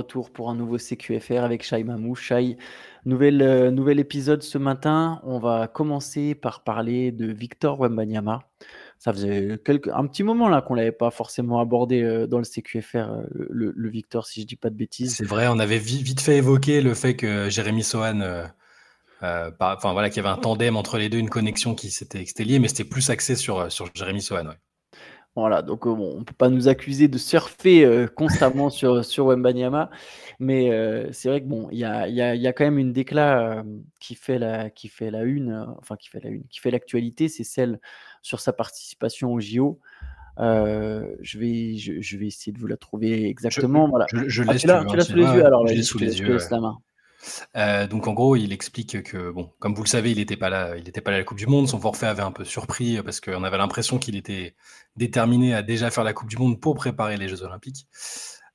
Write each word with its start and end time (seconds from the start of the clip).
retour 0.00 0.30
pour 0.30 0.48
un 0.50 0.54
nouveau 0.54 0.78
CQFR 0.78 1.44
avec 1.44 1.62
Shai 1.62 1.84
Mamou. 1.84 2.14
Shai, 2.14 2.56
nouvel, 3.04 3.42
euh, 3.42 3.70
nouvel 3.70 4.00
épisode 4.00 4.42
ce 4.42 4.56
matin. 4.56 5.20
On 5.24 5.38
va 5.38 5.68
commencer 5.68 6.34
par 6.34 6.64
parler 6.64 7.12
de 7.12 7.30
Victor 7.30 7.78
Wembanyama. 7.78 8.40
Ça 8.98 9.12
faisait 9.12 9.58
quelques, 9.64 9.88
un 9.88 10.06
petit 10.06 10.22
moment 10.22 10.48
là 10.48 10.62
qu'on 10.62 10.74
l'avait 10.74 10.92
pas 10.92 11.10
forcément 11.10 11.60
abordé 11.60 12.02
euh, 12.02 12.26
dans 12.26 12.38
le 12.38 12.44
CQFR, 12.44 12.96
euh, 12.96 13.22
le, 13.50 13.88
Victor, 13.90 14.26
si 14.26 14.42
je 14.42 14.46
dis 14.46 14.56
pas 14.56 14.70
de 14.70 14.74
bêtises. 14.74 15.16
C'est 15.16 15.26
vrai, 15.26 15.46
on 15.48 15.58
avait 15.58 15.78
vite, 15.78 16.20
fait 16.20 16.38
évoquer 16.38 16.80
le 16.80 16.94
fait 16.94 17.14
que 17.14 17.50
Jérémy 17.50 17.82
Sohan, 17.82 18.20
enfin 19.20 19.92
voilà, 19.92 20.08
qu'il 20.08 20.22
y 20.22 20.26
avait 20.26 20.34
un 20.34 20.40
tandem 20.40 20.76
entre 20.76 20.96
les 20.96 21.10
deux, 21.10 21.18
une 21.18 21.30
connexion 21.30 21.74
qui 21.74 21.90
s'était 21.90 22.24
liée, 22.44 22.58
mais 22.58 22.68
c'était 22.68 22.84
plus 22.84 23.10
axé 23.10 23.36
sur, 23.36 23.70
sur 23.70 23.90
Jérémy 23.94 24.22
Sohan. 24.22 24.54
Voilà, 25.40 25.62
donc 25.62 25.86
euh, 25.86 25.90
on 25.90 26.18
ne 26.18 26.24
peut 26.24 26.34
pas 26.36 26.50
nous 26.50 26.68
accuser 26.68 27.08
de 27.08 27.16
surfer 27.16 27.84
euh, 27.84 28.06
constamment 28.06 28.68
sur, 28.70 29.04
sur 29.04 29.26
Wembanyama, 29.26 29.90
mais 30.38 30.70
euh, 30.70 31.08
c'est 31.12 31.30
vrai 31.30 31.40
que 31.40 31.46
bon, 31.46 31.68
il 31.72 31.78
y 31.78 31.84
a, 31.84 32.08
y, 32.08 32.20
a, 32.20 32.34
y 32.34 32.46
a, 32.46 32.52
quand 32.52 32.64
même 32.64 32.78
une 32.78 32.92
déclat 32.92 33.64
qui 34.00 34.14
fait 34.14 34.38
la 34.38 34.68
qui 34.68 34.88
fait 34.88 35.10
la 35.10 35.22
une, 35.22 35.66
enfin 35.78 35.96
qui 35.96 36.10
fait 36.10 36.20
la 36.20 36.28
une, 36.28 36.44
qui 36.44 36.60
fait 36.60 36.70
l'actualité, 36.70 37.28
c'est 37.28 37.44
celle 37.44 37.80
sur 38.20 38.40
sa 38.40 38.52
participation 38.52 39.32
au 39.32 39.40
JO. 39.40 39.80
je 40.38 41.38
vais 41.38 41.76
je, 41.76 42.16
vais 42.18 42.26
essayer 42.26 42.52
de 42.52 42.58
vous 42.58 42.66
la 42.66 42.76
trouver 42.76 43.26
exactement. 43.26 43.86
Je, 43.86 43.90
voilà. 43.90 44.06
Je, 44.10 44.42
ah, 44.46 44.52
laisse 44.52 44.62
tu 44.62 44.96
l'as 44.96 45.04
sous 45.04 45.16
les 45.16 45.24
yeux 45.24 45.46
alors. 45.46 45.66
Je 45.66 45.80
sous 45.80 45.98
les 45.98 46.20
yeux. 46.20 46.36
La 46.50 46.60
main. 46.60 46.78
Euh, 47.56 47.86
donc 47.86 48.06
en 48.06 48.12
gros, 48.12 48.36
il 48.36 48.52
explique 48.52 49.02
que, 49.02 49.30
bon, 49.30 49.52
comme 49.58 49.74
vous 49.74 49.82
le 49.82 49.88
savez, 49.88 50.10
il 50.10 50.18
n'était 50.18 50.36
pas 50.36 50.50
là, 50.50 50.76
il 50.76 50.84
n'était 50.84 51.00
pas 51.00 51.10
là 51.10 51.18
à 51.18 51.20
la 51.20 51.24
Coupe 51.24 51.38
du 51.38 51.46
Monde. 51.46 51.68
Son 51.68 51.80
forfait 51.80 52.06
avait 52.06 52.22
un 52.22 52.32
peu 52.32 52.44
surpris 52.44 53.02
parce 53.02 53.20
qu'on 53.20 53.44
avait 53.44 53.58
l'impression 53.58 53.98
qu'il 53.98 54.16
était 54.16 54.54
déterminé 54.96 55.54
à 55.54 55.62
déjà 55.62 55.90
faire 55.90 56.04
la 56.04 56.12
Coupe 56.12 56.28
du 56.28 56.36
Monde 56.36 56.60
pour 56.60 56.74
préparer 56.74 57.16
les 57.16 57.28
Jeux 57.28 57.42
Olympiques. 57.42 57.86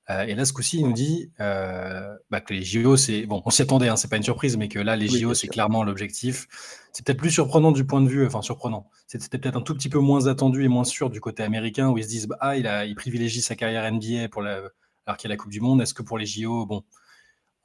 Euh, 0.10 0.24
et 0.24 0.36
là, 0.36 0.46
ce 0.46 0.54
coup-ci, 0.54 0.78
il 0.78 0.86
nous 0.86 0.94
dit 0.94 1.32
euh, 1.40 2.16
bah, 2.30 2.40
que 2.40 2.54
les 2.54 2.64
JO, 2.64 2.96
c'est 2.96 3.26
bon, 3.26 3.42
on 3.46 3.50
s'y 3.50 3.64
attendait, 3.64 3.88
hein, 3.88 3.96
c'est 3.96 4.08
pas 4.08 4.18
une 4.18 4.24
surprise, 4.24 4.56
mais 4.56 4.68
que 4.68 4.78
là, 4.78 4.96
les 4.96 5.08
JO, 5.08 5.34
c'est 5.34 5.48
clairement 5.48 5.84
l'objectif. 5.84 6.48
C'est 6.94 7.06
peut-être 7.06 7.18
plus 7.18 7.32
surprenant 7.32 7.72
du 7.72 7.86
point 7.86 8.02
de 8.02 8.08
vue, 8.08 8.26
enfin 8.26 8.42
surprenant. 8.42 8.90
C'était 9.08 9.40
peut-être 9.40 9.58
un 9.58 9.62
tout 9.62 9.74
petit 9.74 9.90
peu 9.90 10.00
moins 10.00 10.28
attendu 10.28 10.64
et 10.64 10.68
moins 10.68 10.84
sûr 10.84 11.10
du 11.10 11.20
côté 11.22 11.44
américain 11.44 11.90
où 11.90 11.98
ils 11.98 12.04
se 12.04 12.10
disent 12.10 12.28
bah, 12.28 12.38
ah, 12.40 12.56
il 12.56 12.68
a, 12.68 12.86
il 12.86 12.96
privilégie 12.96 13.42
sa 13.42 13.56
carrière 13.56 13.92
NBA 13.92 14.30
pour 14.30 14.44
la, 14.44 14.62
alors 15.08 15.18
qu'il 15.18 15.30
y 15.30 15.32
a 15.32 15.34
la 15.34 15.38
Coupe 15.38 15.52
du 15.52 15.62
Monde. 15.62 15.82
Est-ce 15.82 15.96
que 15.96 16.04
pour 16.04 16.20
les 16.20 16.26
JO, 16.28 16.68
bon, 16.68 16.84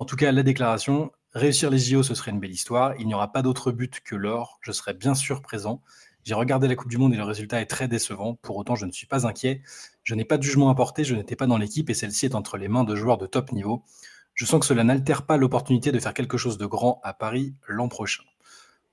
en 0.00 0.06
tout 0.06 0.16
cas, 0.16 0.32
la 0.32 0.42
déclaration, 0.42 1.12
réussir 1.34 1.68
les 1.70 1.78
JO, 1.78 2.02
ce 2.02 2.14
serait 2.14 2.30
une 2.30 2.40
belle 2.40 2.50
histoire. 2.50 2.94
Il 2.98 3.06
n'y 3.06 3.14
aura 3.14 3.30
pas 3.30 3.42
d'autre 3.42 3.70
but 3.70 4.00
que 4.00 4.16
l'or. 4.16 4.58
Je 4.62 4.72
serai 4.72 4.94
bien 4.94 5.14
sûr 5.14 5.42
présent. 5.42 5.82
J'ai 6.24 6.32
regardé 6.32 6.68
la 6.68 6.74
Coupe 6.74 6.88
du 6.88 6.96
Monde 6.96 7.12
et 7.12 7.18
le 7.18 7.22
résultat 7.22 7.60
est 7.60 7.66
très 7.66 7.86
décevant. 7.86 8.34
Pour 8.36 8.56
autant, 8.56 8.74
je 8.74 8.86
ne 8.86 8.92
suis 8.92 9.06
pas 9.06 9.26
inquiet. 9.26 9.62
Je 10.02 10.14
n'ai 10.14 10.24
pas 10.24 10.38
de 10.38 10.42
jugement 10.42 10.70
à 10.70 10.74
porter, 10.74 11.04
je 11.04 11.14
n'étais 11.14 11.36
pas 11.36 11.46
dans 11.46 11.58
l'équipe 11.58 11.90
et 11.90 11.94
celle-ci 11.94 12.24
est 12.24 12.34
entre 12.34 12.56
les 12.56 12.68
mains 12.68 12.84
de 12.84 12.96
joueurs 12.96 13.18
de 13.18 13.26
top 13.26 13.52
niveau. 13.52 13.84
Je 14.32 14.46
sens 14.46 14.60
que 14.60 14.66
cela 14.66 14.84
n'altère 14.84 15.26
pas 15.26 15.36
l'opportunité 15.36 15.92
de 15.92 15.98
faire 15.98 16.14
quelque 16.14 16.38
chose 16.38 16.56
de 16.56 16.64
grand 16.64 17.00
à 17.04 17.12
Paris 17.12 17.54
l'an 17.68 17.88
prochain. 17.88 18.22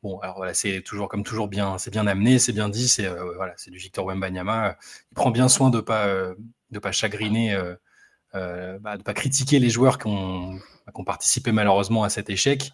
Bon, 0.04 0.20
alors 0.20 0.36
voilà, 0.36 0.54
c'est 0.54 0.82
toujours 0.82 1.08
comme 1.08 1.24
toujours 1.24 1.48
bien, 1.48 1.78
c'est 1.78 1.90
bien 1.90 2.06
amené, 2.06 2.38
c'est 2.38 2.52
bien 2.52 2.70
dit, 2.70 2.88
c'est 2.88 3.08
euh, 3.08 3.34
voilà, 3.36 3.54
c'est 3.56 3.72
du 3.72 3.78
Victor 3.78 4.06
Wembanyama. 4.06 4.78
Il 5.12 5.16
prend 5.16 5.32
bien 5.32 5.48
soin 5.48 5.70
de 5.70 5.80
pas 5.80 6.08
euh, 6.08 6.36
de 6.72 6.80
pas 6.80 6.92
chagriner, 6.92 7.54
euh, 7.54 7.76
bah, 8.34 8.98
de 8.98 9.04
pas 9.04 9.14
critiquer 9.14 9.60
les 9.60 9.70
joueurs 9.70 9.98
qui 9.98 10.08
ont 10.08 10.60
qui 10.94 11.02
ont 11.02 11.04
participé 11.04 11.52
malheureusement 11.52 12.04
à 12.04 12.10
cet 12.10 12.30
échec. 12.30 12.72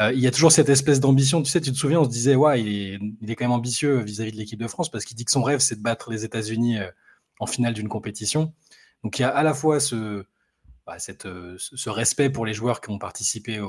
Euh, 0.00 0.12
il 0.12 0.20
y 0.20 0.26
a 0.26 0.30
toujours 0.30 0.52
cette 0.52 0.68
espèce 0.68 1.00
d'ambition. 1.00 1.42
Tu 1.42 1.50
sais, 1.50 1.60
tu 1.60 1.72
te 1.72 1.76
souviens, 1.76 2.00
on 2.00 2.04
se 2.04 2.10
disait, 2.10 2.36
ouais, 2.36 2.62
il 2.62 3.30
est, 3.30 3.34
quand 3.34 3.44
même 3.44 3.52
ambitieux 3.52 4.00
vis-à-vis 4.00 4.32
de 4.32 4.36
l'équipe 4.36 4.60
de 4.60 4.68
France 4.68 4.90
parce 4.90 5.04
qu'il 5.04 5.16
dit 5.16 5.24
que 5.24 5.30
son 5.30 5.42
rêve, 5.42 5.58
c'est 5.58 5.76
de 5.76 5.82
battre 5.82 6.10
les 6.10 6.24
États-Unis 6.24 6.78
euh, 6.78 6.88
en 7.40 7.46
finale 7.46 7.74
d'une 7.74 7.88
compétition. 7.88 8.52
Donc 9.02 9.18
il 9.18 9.22
y 9.22 9.24
a 9.24 9.28
à 9.28 9.42
la 9.42 9.54
fois 9.54 9.80
ce, 9.80 10.24
bah, 10.86 10.96
euh, 11.24 11.56
respect 11.86 12.30
pour 12.30 12.46
les 12.46 12.54
joueurs 12.54 12.80
qui 12.80 12.90
ont 12.90 12.98
participé 12.98 13.60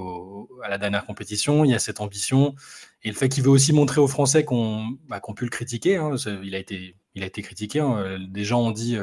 à 0.64 0.70
la 0.70 0.78
dernière 0.78 1.06
compétition, 1.06 1.66
il 1.66 1.72
y 1.72 1.74
a 1.76 1.80
cette 1.80 2.00
ambition 2.00 2.56
et 3.03 3.09
le 3.09 3.16
fait 3.16 3.30
qu'il 3.30 3.44
veut 3.44 3.50
aussi 3.50 3.74
montrer 3.74 4.02
aux 4.02 4.08
Français 4.08 4.44
qu'on 4.46 4.98
bah, 5.08 5.22
pu 5.36 5.46
le 5.46 5.50
critiquer. 5.50 5.98
Hein. 5.98 6.16
il, 6.44 6.56
a 6.56 6.59
été, 6.59 6.96
il 7.16 7.24
a 7.24 7.26
été 7.26 7.42
critiqué. 7.42 7.80
Hein. 7.80 8.20
Des 8.30 8.44
gens 8.44 8.62
ont 8.62 8.72
dit 8.72 8.98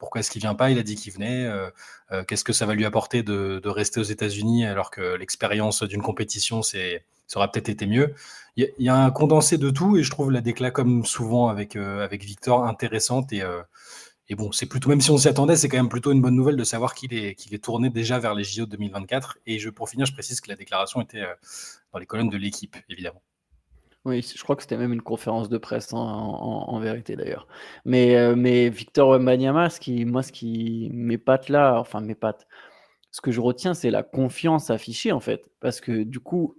pourquoi 0.00 0.20
est-ce 0.20 0.30
qu'il 0.30 0.40
vient 0.40 0.56
pas? 0.56 0.70
Il 0.70 0.78
a 0.78 0.82
dit 0.82 0.96
qu'il 0.96 1.12
venait. 1.12 1.44
Euh, 1.44 1.70
euh, 2.10 2.24
qu'est-ce 2.24 2.42
que 2.42 2.54
ça 2.54 2.66
va 2.66 2.74
lui 2.74 2.86
apporter 2.86 3.22
de, 3.22 3.60
rester 3.68 4.00
aux 4.00 4.04
États-Unis 4.04 4.66
alors 4.66 4.90
que 4.90 5.14
l'expérience 5.14 5.84
d'une 5.84 6.02
compétition, 6.02 6.62
c'est, 6.62 7.04
ça 7.28 7.38
aurait 7.38 7.50
peut-être 7.52 7.68
été 7.68 7.86
mieux? 7.86 8.14
Il 8.56 8.68
y, 8.78 8.88
a 8.88 8.96
un 8.96 9.10
condensé 9.10 9.58
de 9.58 9.70
tout 9.70 9.96
et 9.96 10.02
je 10.02 10.10
trouve 10.10 10.32
la 10.32 10.40
décla 10.40 10.70
comme 10.70 11.04
souvent 11.04 11.48
avec, 11.48 11.76
euh, 11.76 12.04
avec 12.04 12.24
Victor 12.24 12.64
intéressante 12.64 13.32
et, 13.32 13.42
et 14.28 14.34
bon, 14.34 14.50
c'est 14.52 14.66
plutôt 14.66 14.88
même 14.88 15.00
si 15.00 15.10
on 15.10 15.18
s'y 15.18 15.28
attendait, 15.28 15.56
c'est 15.56 15.68
quand 15.68 15.76
même 15.76 15.88
plutôt 15.88 16.12
une 16.12 16.20
bonne 16.20 16.34
nouvelle 16.34 16.56
de 16.56 16.64
savoir 16.64 16.94
qu'il 16.94 17.14
est, 17.14 17.34
qu'il 17.34 17.54
est 17.54 17.62
tourné 17.62 17.90
déjà 17.90 18.18
vers 18.18 18.34
les 18.34 18.44
JO 18.44 18.66
2024. 18.66 19.38
Et 19.46 19.58
je, 19.58 19.70
pour 19.70 19.88
finir, 19.88 20.06
je 20.06 20.12
précise 20.12 20.40
que 20.40 20.48
la 20.48 20.56
déclaration 20.56 21.00
était 21.00 21.22
dans 21.92 21.98
les 21.98 22.06
colonnes 22.06 22.28
de 22.28 22.36
l'équipe, 22.36 22.76
évidemment. 22.88 23.22
Oui, 24.06 24.22
je 24.22 24.42
crois 24.42 24.56
que 24.56 24.62
c'était 24.62 24.78
même 24.78 24.94
une 24.94 25.02
conférence 25.02 25.50
de 25.50 25.58
presse 25.58 25.92
hein, 25.92 25.98
en, 25.98 26.80
vérité 26.80 27.16
d'ailleurs. 27.16 27.46
Mais, 27.84 28.16
euh, 28.16 28.34
mais 28.34 28.70
Victor 28.70 29.10
Wembanyama, 29.10 29.68
ce 29.68 29.78
qui, 29.78 30.06
moi, 30.06 30.22
ce 30.22 30.32
qui 30.32 30.90
m'épate 30.94 31.50
là, 31.50 31.78
enfin 31.78 32.00
m'épate, 32.00 32.46
ce 33.10 33.20
que 33.20 33.30
je 33.30 33.40
retiens, 33.40 33.74
c'est 33.74 33.90
la 33.90 34.02
confiance 34.02 34.70
affichée 34.70 35.12
en 35.12 35.20
fait. 35.20 35.44
Parce 35.60 35.82
que 35.82 36.02
du 36.02 36.18
coup, 36.20 36.56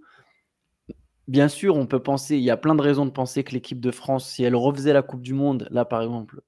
bien 1.26 1.48
sûr, 1.48 1.76
on 1.76 1.86
peut 1.86 2.02
penser, 2.02 2.36
il 2.36 2.42
y 2.44 2.50
a 2.50 2.56
plein 2.56 2.76
de 2.76 2.82
raisons 2.82 3.06
de 3.06 3.10
penser 3.10 3.42
que 3.42 3.52
l'équipe 3.52 3.80
de 3.80 3.90
France, 3.90 4.28
si 4.28 4.44
elle 4.44 4.54
refaisait 4.56 4.92
la 4.92 5.02
Coupe 5.02 5.22
du 5.22 5.34
Monde, 5.34 5.66
là 5.70 5.84
par 5.84 6.02
exemple, 6.02 6.42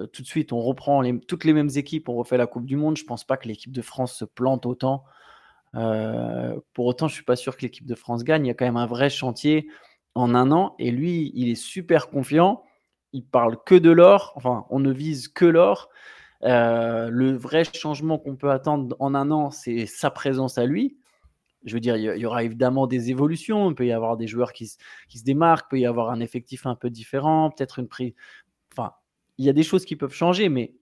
euh, 0.00 0.06
tout 0.06 0.22
de 0.22 0.26
suite, 0.26 0.52
on 0.52 0.60
reprend 0.60 1.02
toutes 1.26 1.44
les 1.44 1.52
mêmes 1.52 1.70
équipes, 1.76 2.08
on 2.08 2.14
refait 2.14 2.36
la 2.36 2.46
Coupe 2.46 2.66
du 2.66 2.76
Monde. 2.76 2.96
Je 2.96 3.04
pense 3.04 3.24
pas 3.24 3.36
que 3.36 3.48
l'équipe 3.48 3.72
de 3.72 3.82
France 3.82 4.14
se 4.14 4.24
plante 4.24 4.66
autant. 4.66 5.04
Euh, 5.74 6.58
pour 6.74 6.86
autant, 6.86 7.08
je 7.08 7.14
suis 7.14 7.24
pas 7.24 7.36
sûr 7.36 7.56
que 7.56 7.62
l'équipe 7.62 7.86
de 7.86 7.94
France 7.94 8.24
gagne. 8.24 8.46
Il 8.46 8.48
y 8.48 8.50
a 8.50 8.54
quand 8.54 8.64
même 8.64 8.76
un 8.76 8.86
vrai 8.86 9.10
chantier 9.10 9.68
en 10.14 10.34
un 10.34 10.50
an. 10.52 10.74
Et 10.78 10.90
lui, 10.90 11.32
il 11.34 11.48
est 11.48 11.54
super 11.54 12.08
confiant. 12.08 12.62
Il 13.12 13.24
parle 13.24 13.56
que 13.64 13.74
de 13.74 13.90
l'or. 13.90 14.32
Enfin, 14.36 14.66
on 14.70 14.80
ne 14.80 14.92
vise 14.92 15.28
que 15.28 15.44
l'or. 15.44 15.88
Euh, 16.44 17.08
le 17.08 17.36
vrai 17.36 17.62
changement 17.64 18.18
qu'on 18.18 18.36
peut 18.36 18.50
attendre 18.50 18.96
en 18.98 19.14
un 19.14 19.30
an, 19.30 19.50
c'est 19.50 19.86
sa 19.86 20.10
présence 20.10 20.58
à 20.58 20.66
lui. 20.66 20.96
Je 21.64 21.74
veux 21.74 21.80
dire, 21.80 21.96
il 21.96 22.18
y 22.18 22.26
aura 22.26 22.42
évidemment 22.42 22.88
des 22.88 23.10
évolutions. 23.10 23.70
Il 23.70 23.74
peut 23.76 23.86
y 23.86 23.92
avoir 23.92 24.16
des 24.16 24.26
joueurs 24.26 24.52
qui, 24.52 24.70
qui 25.08 25.18
se 25.18 25.24
démarquent, 25.24 25.66
il 25.68 25.70
peut 25.70 25.78
y 25.80 25.86
avoir 25.86 26.10
un 26.10 26.18
effectif 26.18 26.66
un 26.66 26.74
peu 26.74 26.90
différent, 26.90 27.50
peut-être 27.50 27.78
une 27.78 27.86
prise. 27.86 28.14
Enfin, 28.72 28.94
il 29.38 29.44
y 29.44 29.48
a 29.48 29.52
des 29.52 29.62
choses 29.62 29.84
qui 29.84 29.94
peuvent 29.94 30.12
changer, 30.12 30.48
mais 30.48 30.74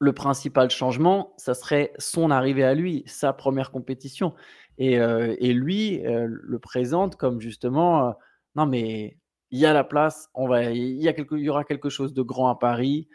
le 0.00 0.12
principal 0.12 0.68
changement, 0.70 1.32
ça 1.36 1.54
serait 1.54 1.92
son 1.98 2.32
arrivée 2.32 2.64
à 2.64 2.74
lui, 2.74 3.04
sa 3.06 3.32
première 3.32 3.70
compétition. 3.70 4.34
Et, 4.78 4.98
euh, 4.98 5.36
et 5.38 5.52
lui 5.52 6.04
euh, 6.04 6.26
le 6.28 6.58
présente 6.58 7.14
comme 7.14 7.40
justement 7.40 8.16
non, 8.56 8.66
mais 8.66 9.16
il 9.50 9.58
y 9.58 9.66
a 9.66 9.72
la 9.72 9.84
place, 9.84 10.28
on 10.34 10.48
va, 10.48 10.64
il, 10.64 11.00
y 11.00 11.48
aura 11.48 11.64
quelque 11.64 11.88
chose 11.88 12.12
de 12.14 12.22
grand 12.22 12.48
à 12.48 12.56
Paris. 12.56 13.08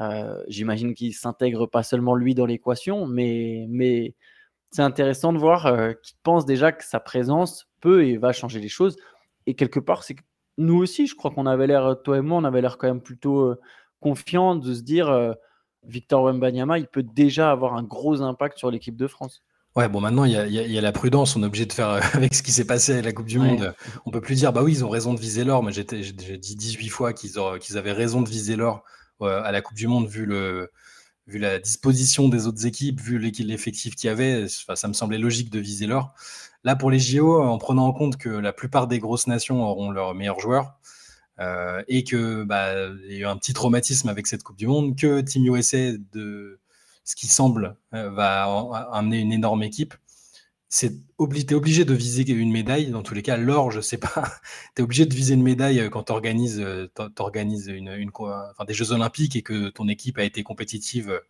Euh, 0.00 0.42
j'imagine 0.48 0.94
qu'il 0.94 1.14
s'intègre 1.14 1.66
pas 1.66 1.82
seulement 1.82 2.14
lui 2.14 2.34
dans 2.34 2.46
l'équation, 2.46 3.06
mais, 3.06 4.14
c'est 4.70 4.82
intéressant 4.82 5.34
de 5.34 5.38
voir 5.38 5.66
euh, 5.66 5.92
qu'il 6.02 6.16
pense 6.22 6.46
déjà 6.46 6.72
que 6.72 6.82
sa 6.82 6.98
présence 6.98 7.68
peut 7.80 8.06
et 8.06 8.16
va 8.16 8.32
changer 8.32 8.58
les 8.58 8.70
choses. 8.70 8.96
Et 9.44 9.54
quelque 9.54 9.80
part, 9.80 10.02
c'est 10.02 10.16
nous 10.56 10.78
aussi, 10.78 11.06
je 11.06 11.14
crois 11.14 11.30
qu'on 11.30 11.44
avait 11.44 11.66
l'air, 11.66 11.96
toi 12.02 12.16
et 12.16 12.20
moi, 12.22 12.38
on 12.38 12.44
avait 12.44 12.62
l'air 12.62 12.78
quand 12.78 12.86
même 12.88 13.02
plutôt 13.02 13.40
euh, 13.40 13.60
confiant 14.00 14.56
de 14.56 14.72
se 14.72 14.80
dire 14.80 15.34
Victor 15.84 16.24
Wembanyama, 16.24 16.78
il 16.78 16.86
peut 16.86 17.02
déjà 17.02 17.50
avoir 17.50 17.74
un 17.74 17.82
gros 17.82 18.22
impact 18.22 18.58
sur 18.58 18.70
l'équipe 18.70 18.96
de 18.96 19.06
France. 19.06 19.42
Ouais, 19.74 19.88
bon, 19.88 20.00
maintenant, 20.00 20.24
il 20.24 20.32
y 20.32 20.36
a, 20.36 20.46
y 20.46 20.78
a, 20.78 20.80
la 20.80 20.92
prudence. 20.92 21.34
On 21.34 21.42
est 21.42 21.46
obligé 21.46 21.64
de 21.64 21.72
faire 21.72 21.88
avec 22.14 22.34
ce 22.34 22.42
qui 22.42 22.52
s'est 22.52 22.66
passé 22.66 22.98
à 22.98 23.02
la 23.02 23.12
Coupe 23.12 23.26
du 23.26 23.38
Monde. 23.38 23.74
On 24.04 24.10
peut 24.10 24.20
plus 24.20 24.34
dire, 24.34 24.52
bah 24.52 24.62
oui, 24.62 24.72
ils 24.72 24.84
ont 24.84 24.90
raison 24.90 25.14
de 25.14 25.20
viser 25.20 25.44
l'or. 25.44 25.62
Mais 25.62 25.72
j'ai 25.72 25.84
dit 25.84 26.56
18 26.56 26.88
fois 26.88 27.12
qu'ils 27.12 27.32
qu'ils 27.60 27.78
avaient 27.78 27.92
raison 27.92 28.20
de 28.22 28.28
viser 28.28 28.56
l'or 28.56 28.84
à 29.20 29.52
la 29.52 29.62
Coupe 29.62 29.76
du 29.76 29.86
Monde, 29.86 30.08
vu, 30.08 30.26
le, 30.26 30.70
vu 31.26 31.38
la 31.38 31.58
disposition 31.58 32.28
des 32.28 32.46
autres 32.46 32.66
équipes, 32.66 33.00
vu 33.00 33.18
l'effectif 33.18 33.94
qu'il 33.94 34.08
y 34.08 34.10
avait. 34.10 34.46
ça 34.48 34.88
me 34.88 34.92
semblait 34.92 35.18
logique 35.18 35.50
de 35.50 35.60
viser 35.60 35.86
l'or. 35.86 36.14
Là, 36.64 36.76
pour 36.76 36.90
les 36.90 36.98
JO, 36.98 37.42
en 37.42 37.58
prenant 37.58 37.86
en 37.86 37.92
compte 37.92 38.16
que 38.16 38.28
la 38.28 38.52
plupart 38.52 38.86
des 38.86 38.98
grosses 38.98 39.26
nations 39.26 39.64
auront 39.64 39.90
leurs 39.90 40.14
meilleurs 40.14 40.38
joueurs, 40.38 40.78
euh, 41.40 41.82
et 41.88 42.04
que 42.04 42.44
bah, 42.44 42.72
il 43.08 43.12
y 43.12 43.16
a 43.16 43.18
eu 43.20 43.24
un 43.26 43.36
petit 43.36 43.52
traumatisme 43.52 44.08
avec 44.08 44.26
cette 44.26 44.42
Coupe 44.42 44.58
du 44.58 44.66
Monde, 44.66 44.96
que 44.96 45.20
Team 45.20 45.44
USA 45.46 45.92
de 46.12 46.60
ce 47.04 47.16
qui 47.16 47.26
semble 47.26 47.76
euh, 47.94 48.10
va 48.10 48.44
amener 48.92 49.18
une 49.18 49.32
énorme 49.32 49.62
équipe. 49.62 49.94
C'est 50.68 50.94
obligé, 51.18 51.54
obligé 51.54 51.84
de 51.84 51.92
viser 51.92 52.30
une 52.30 52.50
médaille. 52.50 52.90
Dans 52.90 53.02
tous 53.02 53.12
les 53.12 53.22
cas, 53.22 53.36
l'or, 53.36 53.70
je 53.70 53.80
sais 53.80 53.98
pas. 53.98 54.12
tu 54.74 54.80
es 54.80 54.82
obligé 54.82 55.04
de 55.04 55.14
viser 55.14 55.34
une 55.34 55.42
médaille 55.42 55.80
euh, 55.80 55.90
quand 55.90 56.04
tu 56.04 56.12
organises, 56.12 56.60
euh, 56.60 56.88
une, 56.96 58.10
des 58.66 58.74
Jeux 58.74 58.92
Olympiques 58.92 59.36
et 59.36 59.42
que 59.42 59.68
ton 59.68 59.88
équipe 59.88 60.18
a 60.18 60.24
été 60.24 60.42
compétitive 60.42 61.20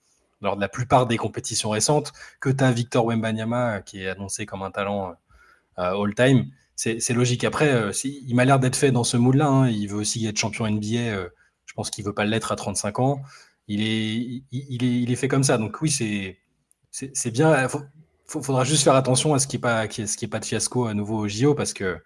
lors 0.41 0.57
de 0.57 0.61
la 0.61 0.69
plupart 0.69 1.07
des 1.07 1.17
compétitions 1.17 1.71
récentes, 1.71 2.13
que 2.41 2.51
tu 2.51 2.65
as 2.65 2.73
Victor 2.73 3.07
Wembanyama 3.07 3.81
qui 3.81 4.03
est 4.03 4.09
annoncé 4.09 4.45
comme 4.45 4.63
un 4.63 4.73
talent 4.73 5.15
all-time. 5.77 6.47
C'est 6.75 7.11
logique. 7.11 7.45
Après, 7.45 7.93
il 8.03 8.35
m'a 8.35 8.45
l'air 8.45 8.59
d'être 8.59 8.75
fait 8.75 8.91
dans 8.91 9.05
ce 9.05 9.17
mood-là. 9.17 9.47
Hein. 9.47 9.69
Il 9.69 9.87
veut 9.87 9.99
aussi 9.99 10.27
être 10.27 10.37
champion 10.37 10.69
NBA. 10.69 11.29
je 11.65 11.75
pense 11.77 11.91
qu'il 11.91 12.05
veut 12.05 12.13
pas 12.13 12.25
l'être 12.25 12.51
à 12.51 12.57
35 12.57 12.99
ans 12.99 13.23
il 13.69 13.83
est, 13.83 14.45
il, 14.51 14.85
est, 14.85 15.03
il 15.03 15.13
est 15.13 15.17
fait 15.17 15.29
comme 15.29 15.45
ça. 15.45 15.59
Donc 15.59 15.81
oui, 15.81 15.91
c'est 15.91 16.39
c'est 16.91 17.31
bien. 17.31 17.65
Il 17.65 18.43
faudra 18.43 18.65
juste 18.65 18.85
faire 18.85 18.95
attention 18.95 19.35
à 19.35 19.39
ce 19.39 19.47
qui 19.47 19.57
n'est 19.57 19.61
pas, 19.61 19.89
ce 19.89 20.27
pas 20.27 20.39
de 20.39 20.45
fiasco 20.45 20.87
à 20.87 20.95
nouveau 20.95 21.19
au 21.19 21.29
JO 21.29 21.55
parce 21.55 21.73
que 21.73 21.99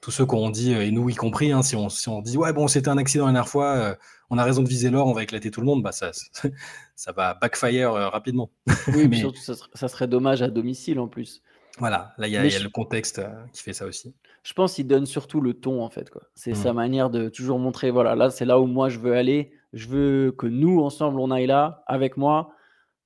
tous 0.00 0.10
ceux 0.10 0.26
qui 0.26 0.34
ont 0.34 0.50
dit, 0.50 0.72
et 0.72 0.90
nous 0.90 1.08
y 1.08 1.14
compris, 1.14 1.50
hein, 1.50 1.62
si, 1.62 1.74
on, 1.74 1.88
si 1.88 2.08
on 2.08 2.22
dit 2.22 2.36
ouais 2.36 2.52
bon 2.52 2.68
c'était 2.68 2.88
un 2.88 2.98
accident 2.98 3.26
la 3.26 3.32
dernière 3.32 3.48
fois, 3.48 3.74
euh, 3.74 3.94
on 4.30 4.38
a 4.38 4.44
raison 4.44 4.62
de 4.62 4.68
viser 4.68 4.90
l'or, 4.90 5.06
on 5.08 5.12
va 5.12 5.22
éclater 5.22 5.50
tout 5.50 5.60
le 5.60 5.66
monde, 5.66 5.82
bah 5.82 5.92
ça, 5.92 6.10
ça 6.94 7.12
va 7.12 7.34
backfire 7.34 7.92
euh, 7.92 8.08
rapidement. 8.08 8.50
Oui, 8.88 9.08
mais 9.08 9.16
surtout 9.18 9.40
ça 9.42 9.88
serait, 9.88 10.06
dommage 10.06 10.42
à 10.42 10.48
domicile 10.48 11.00
en 11.00 11.08
plus. 11.08 11.42
Voilà, 11.78 12.14
là 12.18 12.26
il 12.26 12.32
y 12.32 12.36
a, 12.36 12.42
le 12.42 12.68
contexte 12.68 13.18
euh, 13.20 13.28
qui 13.52 13.62
fait 13.62 13.72
ça 13.72 13.86
aussi. 13.86 14.14
Je 14.42 14.52
pense 14.52 14.74
qu'il 14.74 14.86
donne 14.86 15.06
surtout 15.06 15.40
le 15.40 15.54
ton 15.54 15.82
en 15.82 15.90
fait. 15.90 16.10
C'est 16.34 16.54
sa 16.54 16.72
mmh. 16.72 16.76
manière 16.76 17.10
de 17.10 17.28
toujours 17.28 17.58
montrer, 17.58 17.90
voilà, 17.90 18.14
là 18.14 18.30
c'est 18.30 18.44
là 18.44 18.60
où 18.60 18.66
moi 18.66 18.88
je 18.88 18.98
veux 18.98 19.14
aller, 19.14 19.52
je 19.72 19.88
veux 19.88 20.32
que 20.32 20.46
nous 20.46 20.80
ensemble 20.80 21.20
on 21.20 21.30
aille 21.30 21.46
là 21.46 21.82
avec 21.86 22.16
moi, 22.16 22.50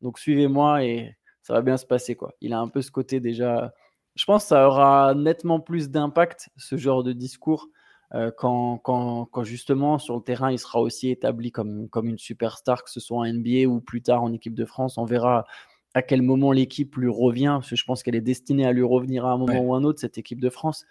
donc 0.00 0.18
suivez-moi 0.18 0.84
et 0.84 1.16
ça 1.42 1.54
va 1.54 1.62
bien 1.62 1.76
se 1.76 1.86
passer 1.86 2.14
quoi. 2.14 2.32
Il 2.40 2.52
a 2.52 2.60
un 2.60 2.68
peu 2.68 2.82
ce 2.82 2.90
côté 2.90 3.20
déjà 3.20 3.72
je 4.14 4.24
pense 4.24 4.44
que 4.44 4.48
ça 4.48 4.66
aura 4.66 5.14
nettement 5.14 5.60
plus 5.60 5.90
d'impact, 5.90 6.50
ce 6.56 6.76
genre 6.76 7.02
de 7.02 7.12
discours, 7.12 7.68
euh, 8.14 8.30
quand, 8.36 8.78
quand, 8.78 9.26
quand, 9.26 9.42
justement 9.42 9.98
sur 9.98 10.16
le 10.16 10.22
terrain, 10.22 10.52
il 10.52 10.58
sera 10.58 10.80
aussi 10.80 11.08
établi 11.10 11.50
comme, 11.50 11.88
comme 11.88 12.08
une 12.08 12.18
superstar, 12.18 12.84
que 12.84 12.90
ce 12.90 13.00
soit 13.00 13.16
en 13.16 13.24
NBA 13.24 13.66
ou 13.66 13.80
plus 13.80 14.02
tard 14.02 14.22
en 14.22 14.32
équipe 14.32 14.54
de 14.54 14.66
France. 14.66 14.98
On 14.98 15.06
verra 15.06 15.46
à 15.94 16.02
quel 16.02 16.20
moment 16.20 16.52
l'équipe 16.52 16.94
lui 16.96 17.08
revient, 17.08 17.56
parce 17.58 17.70
que 17.70 17.76
je 17.76 17.84
pense 17.84 18.02
qu'elle 18.02 18.14
est 18.14 18.20
destinée 18.20 18.66
à 18.66 18.72
lui 18.72 18.82
revenir 18.82 19.24
à 19.24 19.32
un 19.32 19.38
moment 19.38 19.60
ou 19.60 19.74
un 19.74 19.82
autre, 19.82 20.00
cette 20.00 20.18
équipe 20.18 20.40
de 20.40 20.50
France. 20.50 20.84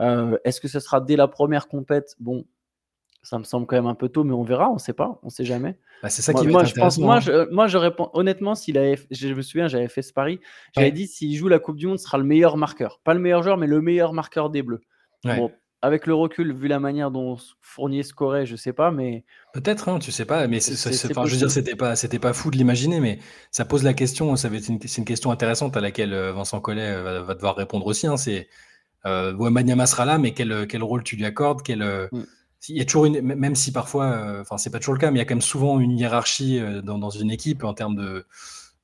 Euh, 0.00 0.38
est-ce 0.44 0.60
que 0.60 0.68
ce 0.68 0.80
sera 0.80 1.00
dès 1.00 1.16
la 1.16 1.28
première 1.28 1.68
compète? 1.68 2.16
Bon, 2.18 2.46
ça 3.24 3.38
me 3.38 3.44
semble 3.44 3.66
quand 3.66 3.76
même 3.76 3.86
un 3.86 3.94
peu 3.94 4.08
tôt, 4.08 4.22
mais 4.22 4.32
on 4.32 4.44
verra, 4.44 4.70
on 4.70 4.74
ne 4.74 4.78
sait 4.78 4.92
pas, 4.92 5.18
on 5.22 5.26
ne 5.26 5.30
sait 5.30 5.44
jamais. 5.44 5.76
Bah, 6.02 6.10
c'est 6.10 6.22
ça 6.22 6.32
moi, 6.32 6.42
qui 6.42 6.48
moi, 6.48 6.64
je 6.64 6.74
pense, 6.74 6.98
moi, 6.98 7.20
je, 7.20 7.50
moi, 7.50 7.66
je 7.66 7.78
réponds 7.78 8.10
honnêtement, 8.12 8.54
s'il 8.54 8.78
avait, 8.78 8.98
je 9.10 9.28
me 9.28 9.42
souviens, 9.42 9.66
j'avais 9.66 9.88
fait 9.88 10.02
ce 10.02 10.12
pari, 10.12 10.38
j'avais 10.76 10.92
dit 10.92 11.06
s'il 11.06 11.34
joue 11.34 11.48
la 11.48 11.58
Coupe 11.58 11.76
du 11.76 11.86
Monde, 11.86 11.98
ce 11.98 12.04
sera 12.04 12.18
le 12.18 12.24
meilleur 12.24 12.56
marqueur, 12.56 13.00
pas 13.02 13.14
le 13.14 13.20
meilleur 13.20 13.42
joueur, 13.42 13.56
mais 13.56 13.66
le 13.66 13.80
meilleur 13.80 14.12
marqueur 14.12 14.50
des 14.50 14.62
Bleus. 14.62 14.82
Bon, 15.24 15.50
avec 15.84 16.06
le 16.06 16.14
recul, 16.14 16.54
vu 16.54 16.66
la 16.66 16.80
manière 16.80 17.10
dont 17.10 17.36
Fournier 17.60 18.02
scorait, 18.02 18.46
je 18.46 18.56
sais 18.56 18.72
pas, 18.72 18.90
mais 18.90 19.24
peut-être, 19.52 19.90
hein, 19.90 19.98
tu 19.98 20.12
sais 20.12 20.24
pas, 20.24 20.46
mais 20.48 20.60
c'est, 20.60 20.72
enfin, 21.10 21.26
je 21.26 21.32
veux 21.32 21.38
dire, 21.38 21.50
c'était 21.50 21.76
pas, 21.76 21.94
c'était 21.94 22.18
pas 22.18 22.32
fou 22.32 22.50
de 22.50 22.56
l'imaginer, 22.56 23.00
mais 23.00 23.18
ça 23.50 23.66
pose 23.66 23.84
la 23.84 23.92
question. 23.92 24.34
Ça 24.36 24.48
va 24.48 24.56
être 24.56 24.68
une, 24.68 24.80
c'est 24.80 24.98
une 24.98 25.04
question 25.04 25.30
intéressante 25.30 25.76
à 25.76 25.82
laquelle 25.82 26.14
euh, 26.14 26.32
Vincent 26.32 26.58
Collet 26.60 26.90
euh, 26.90 27.22
va, 27.22 27.34
devoir 27.34 27.54
répondre 27.54 27.86
aussi. 27.86 28.06
Hein, 28.06 28.16
c'est 28.16 28.48
euh, 29.04 29.34
sera 29.86 30.06
là, 30.06 30.16
mais 30.16 30.32
quel, 30.32 30.66
quel 30.66 30.82
rôle 30.82 31.02
tu 31.02 31.16
lui 31.16 31.26
accordes, 31.26 31.62
quel 31.62 31.80
mm 32.10 32.24
il 32.68 32.76
y 32.76 32.80
a 32.80 32.84
toujours 32.84 33.06
une, 33.06 33.20
même 33.20 33.54
si 33.54 33.72
parfois, 33.72 34.06
euh, 34.06 34.40
enfin 34.42 34.58
c'est 34.58 34.70
pas 34.70 34.78
toujours 34.78 34.94
le 34.94 35.00
cas, 35.00 35.10
mais 35.10 35.18
il 35.18 35.20
y 35.20 35.22
a 35.22 35.24
quand 35.24 35.34
même 35.34 35.42
souvent 35.42 35.80
une 35.80 35.92
hiérarchie 35.92 36.58
euh, 36.58 36.82
dans, 36.82 37.10
une 37.10 37.30
équipe 37.30 37.64
en 37.64 37.74
termes 37.74 37.96
de, 37.96 38.26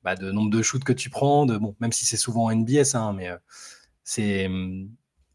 bah, 0.03 0.17
de 0.17 0.31
nombre 0.33 0.51
de 0.51 0.63
shoots 0.63 0.85
que 0.85 0.93
tu 0.93 1.11
prends, 1.11 1.47
bon, 1.47 1.75
même 1.81 1.93
si 1.93 2.05
c'est 2.07 2.17
souvent 2.17 2.45
en 2.45 2.55
NBS, 2.55 2.95
hein, 2.95 3.13
mais 3.15 3.29
euh, 3.29 3.37
c'est, 4.05 4.49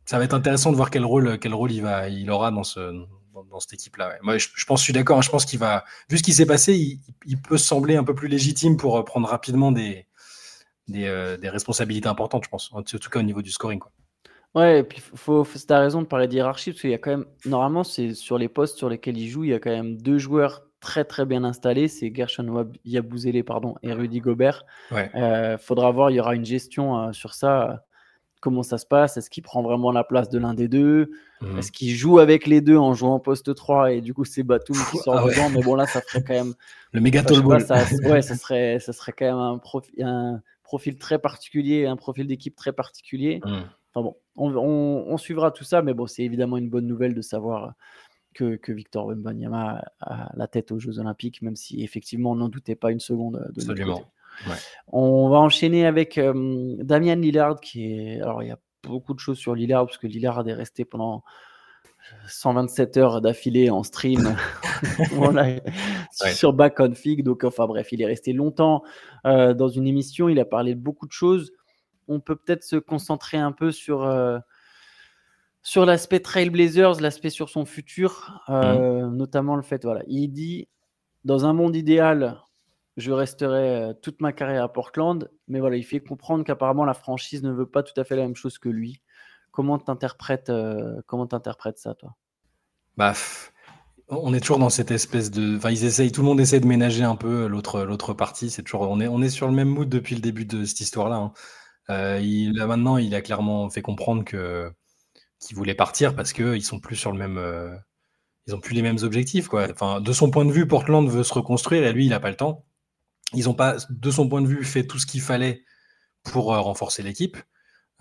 ça 0.06 0.18
va 0.18 0.26
être 0.26 0.34
intéressant 0.34 0.72
de 0.72 0.76
voir 0.76 0.92
quel 0.92 1.06
rôle, 1.06 1.40
quel 1.40 1.54
rôle 1.54 1.72
il 1.72 1.82
va, 1.82 2.10
il 2.10 2.30
aura 2.30 2.52
dans 2.52 2.64
ce, 2.64 3.06
dans, 3.34 3.60
cette 3.60 3.74
équipe-là. 3.74 4.18
Moi, 4.22 4.38
je, 4.38 4.48
pense, 4.66 4.80
je 4.80 4.86
suis 4.86 4.94
d'accord. 4.94 5.18
Hein, 5.18 5.22
je 5.22 5.30
pense 5.30 5.46
qu'il 5.46 5.60
va, 5.60 5.86
vu 6.10 6.18
ce 6.18 6.24
qui 6.24 6.34
s'est 6.34 6.46
passé, 6.46 7.00
il, 7.26 7.42
peut 7.42 7.58
sembler 7.58 7.96
un 7.96 8.04
peu 8.04 8.16
plus 8.16 8.28
légitime 8.28 8.78
pour 8.78 9.04
prendre 9.06 9.28
rapidement 9.28 9.72
des, 9.72 10.08
des, 10.88 11.38
des 11.42 11.50
responsabilités 11.50 12.08
importantes, 12.08 12.44
je 12.46 12.50
pense, 12.50 12.72
en 12.74 12.84
tout 12.84 12.98
cas 13.10 13.20
au 13.20 13.24
niveau 13.24 13.42
du 13.42 13.52
scoring, 13.52 13.80
quoi. 13.80 13.92
Ouais, 14.56 14.80
et 14.80 14.84
puis 14.84 15.02
faut, 15.02 15.44
faut 15.44 15.60
tu 15.60 15.74
raison 15.74 16.02
de 16.02 16.08
parler 16.08 16.28
d'hierarchie 16.28 16.72
parce 16.72 16.82
qu'il 16.82 16.92
y 16.92 16.94
a 16.94 16.98
quand 16.98 17.12
même 17.12 17.26
normalement, 17.46 17.84
c'est 17.84 18.14
sur 18.14 18.38
les 18.38 18.48
postes 18.48 18.78
sur 18.78 18.90
lesquels 18.90 19.18
il 19.18 19.28
joue, 19.28 19.44
il 19.44 19.50
y 19.50 19.54
a 19.54 19.60
quand 19.60 19.70
même 19.70 19.98
deux 19.98 20.18
joueurs 20.18 20.64
très, 20.80 21.04
très 21.04 21.26
bien 21.26 21.44
installés, 21.44 21.88
c'est 21.90 22.14
Gershon 22.16 22.70
Yabusele 22.86 23.44
pardon 23.44 23.76
et 23.84 23.92
Rudy 23.92 24.20
Gobert. 24.20 24.64
Ouais. 24.92 25.12
Euh, 25.16 25.58
faudra 25.58 25.92
voir, 25.92 26.10
il 26.10 26.16
y 26.16 26.20
aura 26.20 26.36
une 26.36 26.46
gestion, 26.46 26.98
euh, 27.00 27.12
sur 27.12 27.34
ça, 27.34 27.86
comment 28.40 28.64
ça 28.64 28.78
se 28.78 28.86
passe? 28.86 29.18
Est-ce 29.18 29.30
qu'il 29.30 29.44
prend 29.44 29.62
vraiment 29.62 29.92
la 29.92 30.04
place 30.04 30.30
de 30.30 30.38
l'un 30.38 30.54
des 30.54 30.68
deux? 30.68 31.10
Mmh 31.42 31.58
Est-ce 31.58 31.72
qu'il 31.72 31.90
joue 31.90 32.20
avec 32.20 32.48
les 32.48 32.62
deux 32.62 32.78
en 32.78 32.94
jouant 32.94 33.20
poste 33.20 33.54
3 33.54 33.92
et 33.92 34.02
du 34.02 34.14
coup 34.14 34.24
c'est 34.24 34.44
Batum 34.44 34.78
qui 34.90 34.98
sort 35.00 35.18
ah 35.18 35.28
devant? 35.28 35.50
Mais 35.50 35.62
bon 35.62 35.76
là, 35.76 35.86
ça 35.86 36.00
ferait 36.00 36.24
quand 36.24 36.34
même 36.34 36.54
Le 36.94 37.02
méga 37.02 37.24
ball. 37.24 37.62
ça 37.62 37.84
ouais, 38.04 38.22
ça 38.22 38.36
serait 38.36 38.80
ça 38.80 38.94
serait 38.94 39.12
quand 39.12 39.26
même 39.26 39.36
un 39.36 39.60
un 40.02 40.42
profil 40.64 40.98
très 40.98 41.20
particulier, 41.20 41.88
un 41.88 41.98
profil 41.98 42.26
d'équipe 42.28 42.56
très 42.56 42.72
particulier. 42.72 43.42
Mmh. 43.44 43.64
Enfin 43.96 44.04
bon, 44.04 44.18
on, 44.36 45.18
suivra 45.18 45.52
tout 45.52 45.64
ça, 45.64 45.82
mais 45.82 45.94
bon, 45.94 46.06
c'est 46.06 46.24
évidemment 46.24 46.58
une 46.58 46.70
bonne 46.70 46.86
nouvelle 46.86 47.14
de 47.14 47.22
savoir 47.22 47.74
que, 48.34 48.60
Victor 48.68 49.08
Wembanyama 49.08 49.82
a 50.02 50.30
la 50.36 50.48
tête 50.48 50.74
aux 50.74 50.80
Jeux 50.80 51.00
Olympiques, 51.00 51.42
même 51.42 51.56
si 51.56 51.82
effectivement 51.82 52.32
on 52.32 52.36
n'en 52.36 52.50
doutait 52.50 52.76
pas 52.76 52.92
une 52.92 53.00
seconde. 53.00 53.50
De 53.56 53.62
Absolument. 53.62 54.04
On 54.88 55.30
va 55.30 55.38
enchaîner 55.38 55.86
avec 55.86 56.18
euh, 56.18 56.76
Damien 56.80 57.16
Lillard, 57.16 57.62
qui 57.62 57.86
est. 57.86 58.22
Alors, 58.22 58.44
il 58.44 58.50
y 58.50 58.52
a 58.52 58.60
beaucoup 58.84 59.14
de 59.14 59.20
choses 59.20 59.38
sur 59.38 59.56
Lillard, 59.56 59.86
parce 59.86 59.98
que 59.98 60.08
Lillard 60.08 60.46
est 60.46 60.54
resté 60.54 60.84
pendant 60.84 61.24
127 62.28 62.98
heures 62.98 63.22
d'affilée 63.22 63.70
en 63.70 63.84
stream 63.84 64.36
sur 66.12 66.52
Back 66.52 66.80
on 66.80 66.94
Fig. 66.94 67.24
Donc, 67.24 67.46
enfin 67.46 67.66
bref, 67.66 67.94
il 67.94 68.02
est 68.02 68.06
resté 68.06 68.34
longtemps 68.34 68.84
euh, 69.26 69.54
dans 69.54 69.70
une 69.70 69.88
émission. 69.88 70.28
Il 70.28 70.40
a 70.40 70.46
parlé 70.46 70.76
de 70.76 70.82
beaucoup 70.82 71.08
de 71.08 71.14
choses 71.14 71.54
on 72.08 72.20
peut 72.20 72.36
peut-être 72.36 72.64
se 72.64 72.76
concentrer 72.76 73.38
un 73.38 73.52
peu 73.52 73.72
sur, 73.72 74.04
euh, 74.04 74.40
sur 75.62 75.86
l'aspect 75.86 76.20
Trailblazers, 76.20 77.02
l'aspect 77.02 77.30
sur 77.30 77.50
son 77.50 77.66
futur, 77.66 78.44
euh, 78.50 79.08
mmh. 79.08 79.16
notamment 79.16 79.56
le 79.56 79.62
fait, 79.62 79.84
voilà, 79.84 80.04
il 80.08 80.30
dit, 80.30 80.68
dans 81.24 81.46
un 81.46 81.54
monde 81.54 81.76
idéal, 81.76 82.42
je 82.98 83.12
resterai 83.12 83.84
euh, 83.84 83.94
toute 83.94 84.22
ma 84.22 84.32
carrière 84.32 84.64
à 84.64 84.72
Portland, 84.72 85.30
mais 85.48 85.60
voilà, 85.60 85.76
il 85.76 85.84
fait 85.84 86.00
comprendre 86.00 86.44
qu'apparemment 86.44 86.86
la 86.86 86.94
franchise 86.94 87.44
ne 87.44 87.52
veut 87.52 87.70
pas 87.70 87.84
tout 87.84 88.00
à 88.00 88.04
fait 88.04 88.16
la 88.16 88.24
même 88.24 88.36
chose 88.36 88.58
que 88.58 88.70
lui. 88.70 89.02
Comment 89.52 89.80
t'interprètes 89.80 90.52
comment 91.08 91.28
t'interprètes 91.28 91.78
ça, 91.78 91.94
toi? 91.94 92.16
Bah, 92.98 93.14
on 94.08 94.34
est 94.34 94.40
toujours 94.40 94.60
dans 94.60 94.70
cette 94.70 94.92
espèce 94.92 95.32
de, 95.32 95.58
enfin, 95.58 95.72
ils 95.72 95.84
essayent, 95.86 96.12
tout 96.12 96.22
le 96.22 96.28
monde 96.28 96.40
essaie 96.40 96.60
de 96.60 96.68
ménager 96.68 97.04
un 97.04 97.16
peu 97.16 97.48
l'autre 97.48 97.84
l'autre 97.84 98.14
partie. 98.14 98.50
C'est 98.50 98.62
toujours, 98.62 98.82
on 98.82 99.00
est 99.00 99.08
on 99.08 99.22
est 99.22 99.30
sur 99.30 99.48
le 99.48 99.54
même 99.54 99.70
mood 99.70 99.90
depuis 99.90 100.16
le 100.16 100.22
début 100.22 100.46
de 100.46 100.66
cette 100.66 100.80
histoire-là. 100.82 101.16
Hein. 101.16 101.34
Euh, 101.90 102.20
il, 102.22 102.54
là 102.54 102.68
maintenant, 102.68 102.98
il 102.98 103.14
a 103.16 103.22
clairement 103.22 103.70
fait 103.70 103.82
comprendre 103.82 104.24
que 104.24 104.72
qu'il 105.40 105.56
voulait 105.56 105.76
partir 105.76 106.16
parce 106.16 106.34
qu'ils 106.34 106.64
sont 106.64 106.80
plus 106.80 106.96
sur 106.96 107.12
le 107.12 107.18
même, 107.18 107.38
euh, 107.38 107.76
ils 108.48 108.56
ont 108.56 108.60
plus 108.60 108.74
les 108.76 108.82
mêmes 108.82 108.98
objectifs 109.04 109.48
quoi. 109.48 109.68
Enfin, 109.72 110.02
de 110.02 110.14
son 110.14 110.32
point 110.32 110.46
de 110.46 110.52
vue, 110.52 110.68
Portland 110.68 111.08
veut 111.10 111.24
se 111.24 111.34
reconstruire 111.34 111.84
et 111.86 111.94
lui, 111.94 112.06
il 112.06 112.10
n'a 112.10 112.20
pas 112.20 112.30
le 112.30 112.38
temps. 112.38 112.66
Ils 113.34 113.50
ont 113.50 113.54
pas, 113.54 113.78
de 113.90 114.12
son 114.12 114.30
point 114.30 114.42
de 114.42 114.48
vue, 114.48 114.64
fait 114.64 114.86
tout 114.88 115.00
ce 115.00 115.06
qu'il 115.06 115.22
fallait 115.22 115.64
pour 116.24 116.54
euh, 116.54 116.60
renforcer 116.62 117.04
l'équipe. 117.04 117.38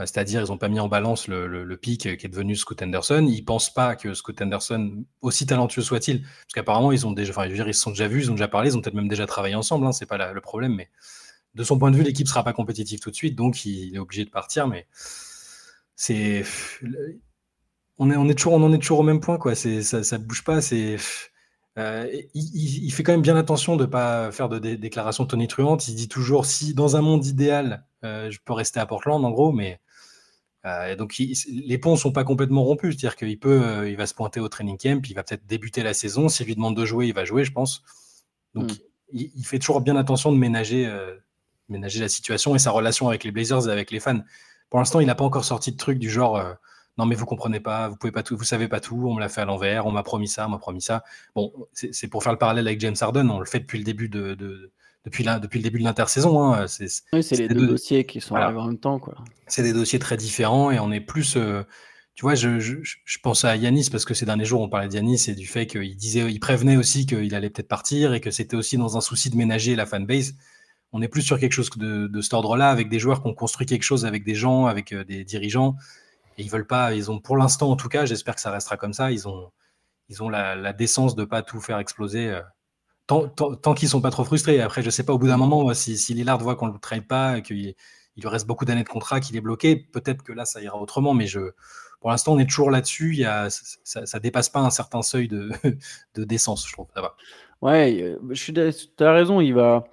C'est-à-dire, 0.00 0.42
ils 0.42 0.48
n'ont 0.48 0.58
pas 0.58 0.68
mis 0.68 0.80
en 0.80 0.88
balance 0.88 1.28
le, 1.28 1.46
le, 1.46 1.76
pic 1.76 2.00
qui 2.00 2.26
est 2.26 2.28
devenu 2.28 2.56
Scott 2.56 2.82
Anderson. 2.82 3.24
Ils 3.28 3.44
pensent 3.44 3.72
pas 3.72 3.94
que 3.94 4.12
Scott 4.12 4.42
Anderson, 4.42 5.04
aussi 5.20 5.46
talentueux 5.46 5.82
soit-il, 5.82 6.22
parce 6.22 6.52
qu'apparemment, 6.52 6.90
ils 6.90 7.06
ont 7.06 7.12
déjà, 7.12 7.32
ils 7.46 7.74
se 7.74 7.80
sont 7.80 7.90
déjà 7.90 8.08
vus, 8.08 8.24
ils 8.24 8.30
ont 8.30 8.34
déjà 8.34 8.48
parlé, 8.48 8.70
ils 8.70 8.76
ont 8.76 8.80
peut-être 8.80 8.96
même 8.96 9.06
déjà 9.06 9.24
travaillé 9.26 9.54
ensemble. 9.54 9.86
Hein, 9.86 9.92
c'est 9.92 10.06
pas 10.06 10.32
le 10.32 10.40
problème, 10.40 10.74
mais 10.74 10.90
de 11.54 11.64
son 11.64 11.78
point 11.78 11.90
de 11.90 11.96
vue, 11.96 12.02
l'équipe 12.02 12.28
sera 12.28 12.42
pas 12.42 12.52
compétitive 12.52 13.00
tout 13.00 13.10
de 13.10 13.16
suite, 13.16 13.36
donc 13.36 13.64
il 13.64 13.94
est 13.94 13.98
obligé 13.98 14.24
de 14.24 14.30
partir. 14.30 14.66
Mais 14.66 14.86
c'est, 15.96 16.44
on 17.98 18.10
est, 18.10 18.16
on 18.16 18.28
est 18.28 18.34
toujours, 18.34 18.54
on 18.54 18.62
en 18.62 18.72
est 18.72 18.78
toujours 18.78 19.00
au 19.00 19.04
même 19.04 19.20
point, 19.20 19.38
quoi. 19.38 19.54
C'est, 19.54 19.82
ça, 19.82 20.02
ça 20.02 20.18
bouge 20.18 20.44
pas. 20.44 20.60
C'est, 20.60 20.96
euh, 21.78 22.08
il, 22.34 22.90
fait 22.92 23.02
quand 23.02 23.12
même 23.12 23.22
bien 23.22 23.36
attention 23.36 23.76
de 23.76 23.84
pas 23.84 24.30
faire 24.30 24.48
de 24.48 24.58
déclarations 24.58 25.26
tonitruantes. 25.26 25.88
Il 25.88 25.94
dit 25.94 26.08
toujours 26.08 26.46
si 26.46 26.74
dans 26.74 26.96
un 26.96 27.00
monde 27.00 27.26
idéal, 27.26 27.84
euh, 28.04 28.30
je 28.30 28.38
peux 28.44 28.52
rester 28.52 28.80
à 28.80 28.86
Portland, 28.86 29.24
en 29.24 29.30
gros, 29.30 29.52
mais 29.52 29.80
euh, 30.66 30.96
donc 30.96 31.16
les 31.18 31.78
ponts 31.78 31.96
sont 31.96 32.12
pas 32.12 32.24
complètement 32.24 32.64
rompus, 32.64 32.96
c'est-à-dire 32.96 33.16
qu'il 33.16 33.38
peut, 33.38 33.88
il 33.88 33.96
va 33.96 34.06
se 34.06 34.14
pointer 34.14 34.40
au 34.40 34.48
training 34.48 34.78
camp, 34.78 35.02
il 35.08 35.14
va 35.14 35.22
peut-être 35.24 35.46
débuter 35.46 35.82
la 35.82 35.94
saison. 35.94 36.28
S'il 36.28 36.46
lui 36.46 36.54
demande 36.54 36.76
de 36.76 36.84
jouer, 36.84 37.08
il 37.08 37.14
va 37.14 37.24
jouer, 37.24 37.44
je 37.44 37.52
pense. 37.52 37.82
Donc 38.54 38.70
hmm. 38.70 38.76
il, 39.12 39.44
fait 39.44 39.58
toujours 39.58 39.80
bien 39.80 39.96
attention 39.96 40.32
de 40.32 40.38
ménager 40.38 40.88
ménager 41.68 42.00
la 42.00 42.08
situation 42.08 42.54
et 42.54 42.58
sa 42.58 42.70
relation 42.70 43.08
avec 43.08 43.24
les 43.24 43.30
Blazers 43.30 43.68
et 43.68 43.72
avec 43.72 43.90
les 43.90 44.00
fans. 44.00 44.20
Pour 44.70 44.78
l'instant, 44.78 45.00
il 45.00 45.06
n'a 45.06 45.14
pas 45.14 45.24
encore 45.24 45.44
sorti 45.44 45.72
de 45.72 45.76
trucs 45.76 45.98
du 45.98 46.10
genre 46.10 46.36
euh, 46.36 46.52
non 46.98 47.06
mais 47.06 47.14
vous 47.14 47.26
comprenez 47.26 47.60
pas, 47.60 47.88
vous 47.88 47.96
pouvez 47.96 48.12
pas 48.12 48.22
tout, 48.22 48.36
vous 48.36 48.44
savez 48.44 48.68
pas 48.68 48.80
tout, 48.80 49.08
on 49.08 49.14
me 49.14 49.20
l'a 49.20 49.28
fait 49.28 49.40
à 49.40 49.44
l'envers, 49.44 49.86
on 49.86 49.90
m'a 49.90 50.02
promis 50.02 50.28
ça, 50.28 50.46
on 50.46 50.50
m'a 50.50 50.58
promis 50.58 50.82
ça. 50.82 51.02
Bon, 51.34 51.52
c'est 51.72 52.08
pour 52.08 52.22
faire 52.22 52.32
le 52.32 52.38
parallèle 52.38 52.66
avec 52.66 52.80
James 52.80 52.94
Harden, 53.00 53.28
on 53.30 53.40
le 53.40 53.46
fait 53.46 53.60
depuis 53.60 53.78
le 53.78 53.84
début 53.84 54.08
de, 54.08 54.36
depuis, 55.04 55.24
la, 55.24 55.38
depuis 55.38 55.58
le 55.58 55.64
début 55.64 55.80
de 55.80 55.84
l'intersaison. 55.84 56.42
Hein. 56.42 56.66
Oui, 57.12 57.22
c'est 57.22 57.36
les 57.36 57.48
deux, 57.48 57.66
dossiers 57.66 58.04
qui 58.04 58.20
sont 58.20 58.36
arrivés 58.36 58.60
en 58.60 58.66
même 58.66 58.78
temps. 58.78 59.00
C'est 59.46 59.62
des 59.62 59.72
dossiers 59.72 59.98
très 59.98 60.16
différents 60.16 60.70
et 60.70 60.78
on 60.78 60.92
est 60.92 61.00
plus. 61.00 61.36
Euh, 61.36 61.62
tu 62.14 62.22
vois, 62.22 62.36
je, 62.36 62.60
je, 62.60 62.76
je, 62.80 63.18
pense 63.18 63.44
à 63.44 63.56
Yanis 63.56 63.88
parce 63.90 64.04
que 64.04 64.14
ces 64.14 64.24
derniers 64.24 64.44
jours, 64.44 64.60
on 64.60 64.68
parlait 64.68 64.86
de 64.86 64.94
Yanis 64.94 65.24
et 65.26 65.34
du 65.34 65.48
fait 65.48 65.66
qu'il 65.66 65.96
disait, 65.96 66.30
il 66.30 66.38
prévenait 66.38 66.76
aussi 66.76 67.06
qu'il 67.06 67.34
allait 67.34 67.50
peut-être 67.50 67.66
partir 67.66 68.14
et 68.14 68.20
que 68.20 68.30
c'était 68.30 68.54
aussi 68.54 68.78
dans 68.78 68.96
un 68.96 69.00
souci 69.00 69.30
de 69.30 69.36
ménager 69.36 69.74
la 69.74 69.84
fanbase 69.84 70.36
on 70.94 71.02
est 71.02 71.08
plus 71.08 71.22
sur 71.22 71.40
quelque 71.40 71.52
chose 71.52 71.68
de, 71.76 72.20
cet 72.20 72.34
ordre-là, 72.34 72.70
avec 72.70 72.88
des 72.88 73.00
joueurs 73.00 73.20
qui 73.20 73.28
ont 73.28 73.34
construit 73.34 73.66
quelque 73.66 73.82
chose 73.82 74.06
avec 74.06 74.24
des 74.24 74.36
gens, 74.36 74.66
avec 74.66 74.92
euh, 74.92 75.04
des 75.04 75.24
dirigeants. 75.24 75.74
Et 76.38 76.44
ils 76.44 76.50
veulent 76.50 76.68
pas, 76.68 76.94
ils 76.94 77.10
ont 77.10 77.18
pour 77.18 77.36
l'instant 77.36 77.70
en 77.70 77.76
tout 77.76 77.88
cas, 77.88 78.06
j'espère 78.06 78.36
que 78.36 78.40
ça 78.40 78.52
restera 78.52 78.76
comme 78.76 78.92
ça, 78.92 79.10
ils 79.10 79.26
ont, 79.26 79.50
ils 80.08 80.22
ont 80.22 80.28
la, 80.28 80.72
décence 80.72 81.16
de 81.16 81.24
pas 81.24 81.42
tout 81.42 81.60
faire 81.60 81.78
exploser. 81.78 82.30
Euh. 82.30 82.40
tant, 83.08 83.28
tant, 83.28 83.74
qu'ils 83.74 83.88
sont 83.88 84.00
pas 84.00 84.10
trop 84.10 84.24
frustrés. 84.24 84.60
Après, 84.60 84.82
je 84.82 84.90
sais 84.90 85.02
pas, 85.02 85.12
au 85.12 85.18
bout 85.18 85.26
d'un 85.26 85.36
moment, 85.36 85.74
si, 85.74 85.98
si 85.98 86.14
Lillard 86.14 86.38
voit 86.38 86.54
qu'on 86.54 86.68
le 86.68 86.78
trade 86.78 87.06
pas, 87.08 87.40
qu'il 87.40 87.74
il 88.16 88.22
lui 88.22 88.28
reste 88.28 88.46
beaucoup 88.46 88.64
d'années 88.64 88.84
de 88.84 88.88
contrat, 88.88 89.18
qu'il 89.18 89.36
est 89.36 89.40
bloqué, 89.40 89.74
peut-être 89.74 90.22
que 90.22 90.32
là, 90.32 90.44
ça 90.44 90.62
ira 90.62 90.80
autrement. 90.80 91.14
Mais 91.14 91.26
je, 91.26 91.40
pour 92.00 92.10
l'instant, 92.10 92.34
on 92.34 92.38
est 92.38 92.48
toujours 92.48 92.70
là-dessus. 92.70 93.24
Ça, 93.82 94.02
ne 94.02 94.18
dépasse 94.20 94.48
pas 94.48 94.60
un 94.60 94.70
certain 94.70 95.02
seuil 95.02 95.26
de, 95.26 95.50
de 96.14 96.24
décence, 96.24 96.68
je 96.68 96.72
trouve. 96.72 96.86
Ça. 96.94 97.14
Ouais, 97.60 98.16
je 98.30 98.34
suis, 98.34 98.54
as 98.56 99.12
raison. 99.12 99.40
Il 99.40 99.54
va, 99.54 99.84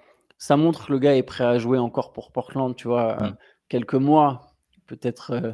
ça 0.42 0.58
montre 0.58 0.88
que 0.88 0.92
le 0.92 0.98
gars 0.98 1.16
est 1.16 1.22
prêt 1.22 1.44
à 1.44 1.60
jouer 1.60 1.78
encore 1.78 2.14
pour 2.14 2.32
Portland, 2.32 2.76
tu 2.76 2.88
vois, 2.88 3.16
mm. 3.16 3.38
quelques 3.70 3.94
mois, 3.94 4.56
peut-être 4.88 5.34
euh, 5.34 5.52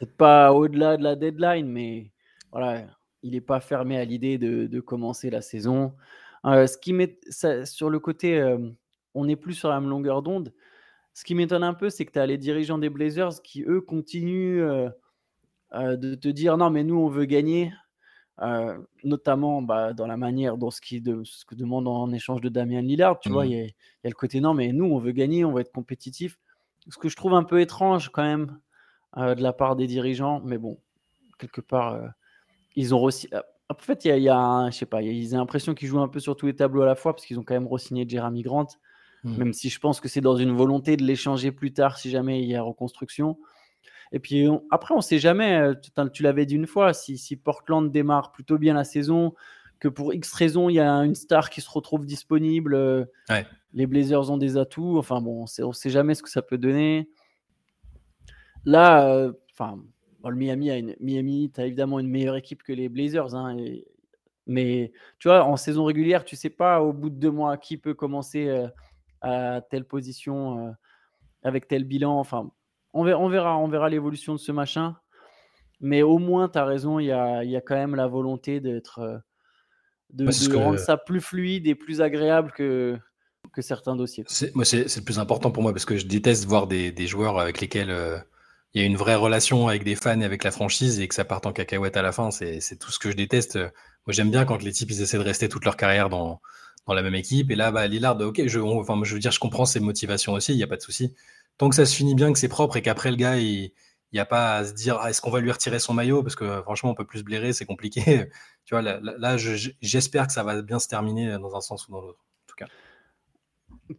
peut 0.00 0.06
pas 0.06 0.54
au-delà 0.54 0.96
de 0.96 1.02
la 1.02 1.14
deadline, 1.14 1.68
mais 1.68 2.10
voilà, 2.50 2.86
il 3.22 3.32
n'est 3.32 3.42
pas 3.42 3.60
fermé 3.60 3.98
à 3.98 4.04
l'idée 4.06 4.38
de, 4.38 4.66
de, 4.66 4.80
commencer 4.80 5.28
la 5.28 5.42
saison. 5.42 5.92
Euh, 6.46 6.66
ce 6.66 6.78
qui 6.78 6.94
met 6.94 7.18
ça, 7.28 7.66
sur 7.66 7.90
le 7.90 7.98
côté, 7.98 8.40
euh, 8.40 8.56
on 9.12 9.26
n'est 9.26 9.36
plus 9.36 9.52
sur 9.52 9.68
la 9.68 9.78
même 9.78 9.90
longueur 9.90 10.22
d'onde. 10.22 10.54
Ce 11.12 11.22
qui 11.22 11.34
m'étonne 11.34 11.62
un 11.62 11.74
peu, 11.74 11.90
c'est 11.90 12.06
que 12.06 12.12
tu 12.12 12.18
as 12.18 12.24
les 12.24 12.38
dirigeants 12.38 12.78
des 12.78 12.88
Blazers 12.88 13.42
qui, 13.42 13.62
eux, 13.64 13.82
continuent 13.82 14.88
de 15.74 16.14
te 16.14 16.28
dire 16.28 16.56
non, 16.56 16.70
mais 16.70 16.82
nous, 16.82 16.96
on 16.96 17.08
veut 17.08 17.26
gagner, 17.26 17.72
euh, 18.42 18.76
notamment 19.04 19.62
bah, 19.62 19.92
dans 19.92 20.06
la 20.06 20.16
manière, 20.16 20.56
dans 20.56 20.70
ce, 20.70 20.80
qui 20.80 21.00
de, 21.00 21.22
ce 21.24 21.44
que 21.44 21.54
demande 21.54 21.86
en 21.86 22.10
échange 22.12 22.40
de 22.40 22.48
Damien 22.48 22.82
Lillard. 22.82 23.20
Tu 23.20 23.28
vois, 23.30 23.44
mmh. 23.44 23.50
il 23.50 23.58
y, 23.58 24.06
a 24.06 24.08
le 24.08 24.14
côté 24.14 24.40
non, 24.40 24.54
mais 24.54 24.72
nous, 24.72 24.86
on 24.86 24.98
veut 24.98 25.12
gagner, 25.12 25.44
on 25.44 25.52
veut 25.52 25.60
être 25.60 25.72
compétitif. 25.72 26.38
Ce 26.88 26.98
que 26.98 27.08
je 27.08 27.16
trouve 27.16 27.34
un 27.34 27.44
peu 27.44 27.60
étrange 27.60 28.10
quand 28.10 28.24
même 28.24 28.58
de 29.16 29.40
la 29.40 29.52
part 29.52 29.76
des 29.76 29.86
dirigeants, 29.86 30.42
mais 30.44 30.58
bon, 30.58 30.78
quelque 31.38 31.60
part, 31.60 31.98
ils 32.74 32.94
ont 32.94 33.02
aussi. 33.02 33.28
En 33.70 33.74
fait, 33.78 34.04
il 34.04 34.18
y 34.18 34.28
a, 34.28 34.68
je 34.70 34.76
sais 34.76 34.86
pas, 34.86 35.00
ils 35.00 35.34
ont 35.34 35.38
l'impression 35.38 35.74
qu'ils 35.74 35.88
jouent 35.88 36.00
un 36.00 36.08
peu 36.08 36.20
sur 36.20 36.36
tous 36.36 36.46
les 36.46 36.56
tableaux 36.56 36.82
à 36.82 36.86
la 36.86 36.96
fois 36.96 37.14
parce 37.14 37.24
qu'ils 37.24 37.38
ont 37.38 37.44
quand 37.44 37.54
même 37.54 37.68
re-signé 37.68 38.04
Jeremy 38.06 38.42
Grant. 38.42 38.66
Mmh. 39.22 39.36
Même 39.38 39.52
si 39.54 39.70
je 39.70 39.78
pense 39.78 40.00
que 40.00 40.08
c'est 40.08 40.20
dans 40.20 40.36
une 40.36 40.52
volonté 40.52 40.96
de 40.96 41.04
l'échanger 41.04 41.52
plus 41.52 41.72
tard 41.72 41.96
si 41.96 42.10
jamais 42.10 42.42
il 42.42 42.48
y 42.48 42.56
a 42.56 42.62
reconstruction. 42.62 43.38
Et 44.12 44.18
puis 44.18 44.46
après, 44.70 44.94
on 44.94 44.98
ne 44.98 45.02
sait 45.02 45.18
jamais, 45.18 45.56
euh, 45.56 45.74
tu, 46.12 46.22
l'avais 46.22 46.46
dit 46.46 46.54
une 46.54 46.66
fois, 46.66 46.92
si, 46.92 47.18
si, 47.18 47.36
Portland 47.36 47.90
démarre 47.90 48.32
plutôt 48.32 48.58
bien 48.58 48.74
la 48.74 48.84
saison, 48.84 49.34
que 49.80 49.88
pour 49.88 50.14
X 50.14 50.32
raisons, 50.32 50.68
il 50.68 50.74
y 50.74 50.80
a 50.80 50.90
une 51.04 51.14
star 51.14 51.50
qui 51.50 51.60
se 51.60 51.70
retrouve 51.70 52.06
disponible, 52.06 52.74
euh, 52.74 53.04
les 53.72 53.86
Blazers 53.86 54.30
ont 54.30 54.38
des 54.38 54.56
atouts, 54.56 54.98
enfin 54.98 55.20
bon, 55.20 55.44
on 55.58 55.68
ne 55.68 55.72
sait 55.72 55.90
jamais 55.90 56.14
ce 56.14 56.22
que 56.22 56.30
ça 56.30 56.42
peut 56.42 56.58
donner. 56.58 57.08
Là, 58.64 59.08
euh, 59.08 59.32
enfin, 59.52 59.78
le 60.24 60.36
Miami, 60.36 60.70
a 60.70 60.76
une, 60.76 60.96
Miami, 61.00 61.50
tu 61.54 61.60
as 61.60 61.66
évidemment 61.66 61.98
une 61.98 62.08
meilleure 62.08 62.36
équipe 62.36 62.62
que 62.62 62.72
les 62.72 62.88
Blazers, 62.88 63.34
hein, 63.34 63.56
mais 64.46 64.92
tu 65.18 65.28
vois, 65.28 65.44
en 65.44 65.56
saison 65.56 65.84
régulière, 65.84 66.24
tu 66.24 66.36
sais 66.36 66.50
pas 66.50 66.80
au 66.82 66.92
bout 66.92 67.10
de 67.10 67.16
deux 67.16 67.30
mois 67.30 67.56
qui 67.56 67.76
peut 67.76 67.94
commencer 67.94 68.48
à 69.24 69.60
telle 69.62 69.84
position, 69.84 70.68
euh, 70.68 70.72
avec 71.42 71.66
tel 71.66 71.84
bilan. 71.84 72.18
Enfin, 72.18 72.50
on 72.94 73.04
verra, 73.04 73.20
on 73.20 73.28
verra, 73.28 73.58
on 73.58 73.68
verra 73.68 73.88
l'évolution 73.90 74.32
de 74.32 74.38
ce 74.38 74.52
machin. 74.52 74.96
Mais 75.80 76.02
au 76.02 76.18
moins, 76.18 76.48
tu 76.48 76.58
as 76.58 76.64
raison, 76.64 76.98
il 76.98 77.06
y 77.06 77.12
a, 77.12 77.44
y 77.44 77.56
a, 77.56 77.60
quand 77.60 77.74
même 77.74 77.94
la 77.94 78.06
volonté 78.06 78.60
d'être. 78.60 79.00
Euh, 79.00 79.18
de, 80.10 80.56
rendre 80.56 80.78
ça 80.78 80.96
plus 80.96 81.20
fluide 81.20 81.66
et 81.66 81.74
plus 81.74 82.00
agréable 82.00 82.52
que, 82.52 82.96
que 83.52 83.62
certains 83.62 83.96
dossiers. 83.96 84.24
Moi, 84.54 84.64
c'est 84.64 84.84
le 84.96 85.04
plus 85.04 85.18
important 85.18 85.50
pour 85.50 85.62
moi 85.62 85.72
parce 85.72 85.84
que 85.84 85.96
je 85.96 86.06
déteste 86.06 86.44
voir 86.44 86.68
des, 86.68 86.92
des 86.92 87.08
joueurs 87.08 87.40
avec 87.40 87.60
lesquels 87.60 87.90
euh, 87.90 88.16
il 88.74 88.80
y 88.80 88.84
a 88.84 88.86
une 88.86 88.96
vraie 88.96 89.16
relation 89.16 89.66
avec 89.66 89.82
des 89.82 89.96
fans 89.96 90.20
et 90.20 90.24
avec 90.24 90.44
la 90.44 90.52
franchise 90.52 91.00
et 91.00 91.08
que 91.08 91.16
ça 91.16 91.24
parte 91.24 91.46
en 91.46 91.52
cacahuète 91.52 91.96
à 91.96 92.02
la 92.02 92.12
fin. 92.12 92.30
C'est 92.30 92.78
tout 92.78 92.92
ce 92.92 93.00
que 93.00 93.10
je 93.10 93.16
déteste. 93.16 93.56
Moi, 93.56 94.12
j'aime 94.12 94.30
bien 94.30 94.44
quand 94.44 94.62
les 94.62 94.72
types 94.72 94.90
ils 94.92 95.02
essaient 95.02 95.18
de 95.18 95.24
rester 95.24 95.48
toute 95.48 95.64
leur 95.64 95.76
carrière 95.76 96.10
dans, 96.10 96.40
dans 96.86 96.94
la 96.94 97.02
même 97.02 97.14
équipe. 97.14 97.50
Et 97.50 97.56
là, 97.56 97.70
bah, 97.70 97.86
Lillard, 97.86 98.20
ok, 98.20 98.42
je, 98.46 98.58
enfin, 98.58 99.00
je 99.02 99.14
veux 99.14 99.20
dire, 99.20 99.32
je 99.32 99.40
comprends 99.40 99.64
ses 99.64 99.80
motivations 99.80 100.32
aussi, 100.32 100.52
il 100.52 100.56
n'y 100.56 100.62
a 100.62 100.66
pas 100.66 100.76
de 100.76 100.82
souci. 100.82 101.14
Tant 101.58 101.68
que 101.68 101.76
ça 101.76 101.86
se 101.86 101.94
finit 101.94 102.14
bien, 102.14 102.32
que 102.32 102.38
c'est 102.38 102.48
propre 102.48 102.76
et 102.76 102.82
qu'après 102.82 103.10
le 103.10 103.16
gars, 103.16 103.38
il 103.38 103.70
n'y 104.12 104.20
a 104.20 104.26
pas 104.26 104.56
à 104.56 104.64
se 104.64 104.72
dire 104.72 104.98
ah, 105.00 105.10
est-ce 105.10 105.20
qu'on 105.20 105.30
va 105.30 105.40
lui 105.40 105.50
retirer 105.50 105.78
son 105.78 105.94
maillot? 105.94 106.22
Parce 106.22 106.36
que 106.36 106.62
franchement 106.62 106.90
on 106.90 106.94
peut 106.94 107.04
plus 107.04 107.18
se 107.18 107.24
blairer 107.24 107.52
c'est 107.52 107.66
compliqué 107.66 108.28
tu 108.64 108.74
vois 108.74 108.82
là, 108.82 109.36
j'espère 109.36 110.28
que 110.28 110.32
ça 110.32 110.44
va 110.44 110.62
bien 110.62 110.78
se 110.78 110.88
terminer 110.88 111.36
dans 111.38 111.56
un 111.56 111.60
sens 111.60 111.88
ou 111.88 111.92
dans 111.92 112.00
l'autre 112.00 112.20
en 112.20 112.46
tout 112.46 112.54
cas 112.56 112.66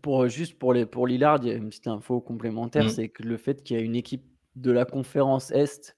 pour 0.01 0.27
juste 0.29 0.57
pour 0.57 0.73
les 0.73 0.85
pour 0.85 1.05
Lillard 1.05 1.39
il 1.43 1.47
y 1.49 1.51
a 1.51 1.55
une 1.55 1.67
petite 1.67 1.87
info 1.87 2.21
complémentaire 2.21 2.85
mmh. 2.85 2.89
c'est 2.89 3.09
que 3.09 3.23
le 3.23 3.35
fait 3.37 3.61
qu'il 3.61 3.77
y 3.77 3.79
a 3.79 3.83
une 3.83 3.95
équipe 3.95 4.25
de 4.55 4.71
la 4.71 4.85
conférence 4.85 5.51
est 5.51 5.95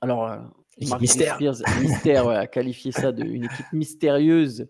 alors 0.00 0.28
euh, 0.28 0.38
mystère 1.00 1.38
mystère 1.80 2.26
ouais, 2.26 2.36
a 2.36 2.46
qualifié 2.46 2.92
ça 2.92 3.10
de 3.10 3.24
une 3.24 3.44
équipe 3.44 3.72
mystérieuse 3.72 4.68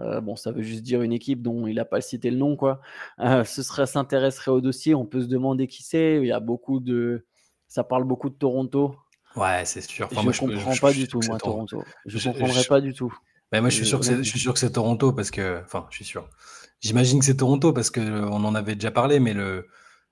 euh, 0.00 0.20
bon, 0.20 0.36
ça 0.36 0.50
veut 0.50 0.62
juste 0.62 0.82
dire 0.82 1.02
une 1.02 1.12
équipe 1.12 1.42
dont 1.42 1.66
il 1.66 1.74
n'a 1.74 1.84
pas 1.84 2.00
cité 2.00 2.30
le 2.30 2.38
nom, 2.38 2.56
quoi. 2.56 2.80
Euh, 3.20 3.44
ce 3.44 3.62
serait 3.62 3.86
s'intéresserait 3.86 4.50
au 4.50 4.60
dossier. 4.60 4.94
On 4.94 5.04
peut 5.04 5.22
se 5.22 5.26
demander 5.26 5.66
qui 5.66 5.82
c'est. 5.82 6.16
Il 6.16 6.26
y 6.26 6.32
a 6.32 6.40
beaucoup 6.40 6.80
de, 6.80 7.26
ça 7.68 7.84
parle 7.84 8.04
beaucoup 8.04 8.30
de 8.30 8.34
Toronto. 8.34 8.96
Ouais, 9.36 9.64
c'est 9.64 9.82
sûr. 9.82 10.08
je 10.10 10.16
ne 10.18 10.54
comprends 10.54 10.76
pas 10.76 10.92
du 10.92 11.08
tout, 11.08 11.20
moi, 11.26 11.38
Toronto. 11.38 11.84
Je 12.06 12.16
ne 12.16 12.32
comprendrais 12.32 12.64
pas 12.64 12.80
du 12.80 12.94
tout. 12.94 13.14
Moi, 13.52 13.68
je 13.68 13.76
suis 13.76 13.86
sûr 13.86 14.00
que 14.00 14.06
c'est, 14.06 14.16
je 14.16 14.28
suis 14.28 14.38
sûr 14.38 14.54
que 14.54 14.58
c'est 14.58 14.72
Toronto 14.72 15.12
parce 15.12 15.30
que, 15.30 15.60
enfin, 15.64 15.86
je 15.90 15.96
suis 15.96 16.04
sûr. 16.06 16.28
J'imagine 16.80 17.18
que 17.18 17.24
c'est 17.24 17.36
Toronto 17.36 17.72
parce 17.72 17.90
que 17.90 18.00
on 18.00 18.44
en 18.44 18.54
avait 18.54 18.74
déjà 18.74 18.90
parlé, 18.90 19.20
mais 19.20 19.34
le 19.34 19.68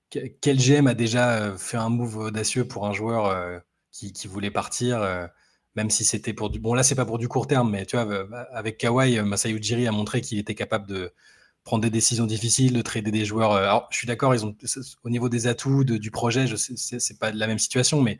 quel 0.09 0.57
GM 0.57 0.87
a 0.87 0.93
déjà 0.93 1.37
euh, 1.37 1.57
fait 1.57 1.77
un 1.77 1.89
move 1.89 2.17
audacieux 2.17 2.67
pour 2.67 2.85
un 2.85 2.93
joueur 2.93 3.61
qui, 3.91 4.13
qui, 4.13 4.27
voulait 4.27 4.51
partir 4.51 5.29
même 5.75 5.89
si 5.89 6.03
c'était 6.03 6.33
pour 6.33 6.49
du. 6.49 6.59
Bon, 6.59 6.73
là, 6.73 6.83
c'est 6.83 6.95
pas 6.95 7.05
pour 7.05 7.17
du 7.17 7.27
court 7.27 7.47
terme, 7.47 7.71
mais 7.71 7.85
tu 7.85 7.95
vois, 7.95 8.05
euh, 8.05 8.27
avec 8.51 8.77
Kawhi, 8.77 9.17
euh, 9.17 9.23
Masai 9.23 9.51
Ujiri 9.51 9.87
a 9.87 9.91
montré 9.91 10.21
qu'il 10.21 10.37
était 10.37 10.55
capable 10.55 10.87
de 10.87 11.13
prendre 11.63 11.83
des 11.83 11.89
décisions 11.89 12.25
difficiles, 12.25 12.73
de 12.73 12.81
trader 12.81 13.11
des 13.11 13.25
joueurs. 13.25 13.53
Euh, 13.53 13.63
alors, 13.63 13.87
je 13.91 13.97
suis 13.97 14.07
d'accord, 14.07 14.35
ils 14.35 14.45
ont 14.45 14.55
au 15.03 15.09
niveau 15.09 15.29
des 15.29 15.47
atouts 15.47 15.83
du 15.83 16.11
projet, 16.11 16.47
je 16.47 16.55
c'est 16.55 17.19
pas 17.19 17.31
la 17.31 17.47
même 17.47 17.59
situation, 17.59 18.01
mais 18.01 18.19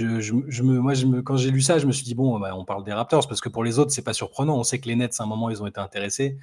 moi, 0.00 0.92
quand 1.24 1.36
j'ai 1.36 1.50
lu 1.50 1.62
ça, 1.62 1.78
je 1.78 1.86
me 1.86 1.92
suis 1.92 2.04
dit 2.04 2.14
bon, 2.14 2.38
bah, 2.38 2.54
on 2.56 2.64
parle 2.64 2.84
des 2.84 2.92
Raptors 2.92 3.28
parce 3.28 3.40
que 3.40 3.48
pour 3.48 3.64
les 3.64 3.78
autres, 3.78 3.92
c'est 3.92 4.02
pas 4.02 4.12
surprenant. 4.12 4.58
On 4.58 4.64
sait 4.64 4.78
que 4.78 4.88
les 4.88 4.96
Nets, 4.96 5.16
à 5.18 5.24
un 5.24 5.26
moment, 5.26 5.50
ils 5.50 5.62
ont 5.62 5.66
été 5.66 5.80
intéressés. 5.80 6.36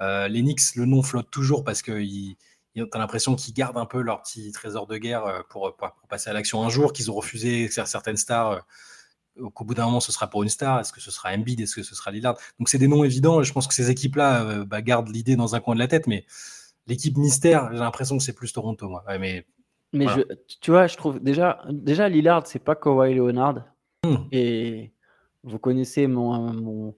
les 0.00 0.40
Knicks, 0.42 0.76
le 0.76 0.86
nom 0.86 1.02
flotte 1.02 1.30
toujours 1.30 1.64
parce 1.64 1.82
que 1.82 2.00
ils, 2.00 2.36
tu 2.74 2.86
as 2.92 2.98
l'impression 2.98 3.34
qu'ils 3.34 3.54
gardent 3.54 3.78
un 3.78 3.86
peu 3.86 4.00
leur 4.02 4.22
petit 4.22 4.52
trésor 4.52 4.86
de 4.86 4.98
guerre 4.98 5.44
pour 5.48 5.76
passer 6.08 6.30
à 6.30 6.32
l'action 6.32 6.62
un 6.64 6.68
jour, 6.68 6.92
qu'ils 6.92 7.10
ont 7.10 7.14
refusé 7.14 7.68
certaines 7.68 8.18
stars 8.18 8.62
qu'au 9.54 9.64
bout 9.64 9.74
d'un 9.74 9.86
moment, 9.86 10.00
ce 10.00 10.12
sera 10.12 10.28
pour 10.28 10.42
une 10.42 10.48
star. 10.48 10.80
Est-ce 10.80 10.92
que 10.92 11.00
ce 11.00 11.10
sera 11.10 11.30
Embiid 11.30 11.60
Est-ce 11.60 11.74
que 11.74 11.82
ce 11.82 11.94
sera 11.94 12.10
Lillard? 12.10 12.36
Donc, 12.58 12.68
c'est 12.68 12.78
des 12.78 12.88
noms 12.88 13.04
évidents. 13.04 13.42
Je 13.42 13.52
pense 13.52 13.66
que 13.66 13.74
ces 13.74 13.90
équipes-là 13.90 14.42
euh, 14.42 14.64
bah, 14.64 14.82
gardent 14.82 15.08
l'idée 15.08 15.36
dans 15.36 15.54
un 15.54 15.60
coin 15.60 15.74
de 15.74 15.80
la 15.80 15.88
tête. 15.88 16.06
Mais 16.06 16.24
l'équipe 16.86 17.16
mystère, 17.16 17.70
j'ai 17.72 17.78
l'impression 17.78 18.16
que 18.16 18.22
c'est 18.22 18.34
plus 18.34 18.52
Toronto, 18.52 18.88
moi. 18.88 19.04
mais 19.18 19.46
mais 19.92 20.06
tu 20.60 20.70
vois, 20.70 20.86
je 20.86 20.96
trouve 20.96 21.18
déjà, 21.20 21.62
déjà 21.70 22.08
Lillard, 22.08 22.46
c'est 22.46 22.58
pas 22.58 22.74
Kawhi 22.74 23.14
Leonard. 23.14 23.64
Hmm. 24.04 24.16
Et 24.32 24.92
vous 25.44 25.58
connaissez 25.58 26.06
mon, 26.06 26.52
mon, 26.52 26.96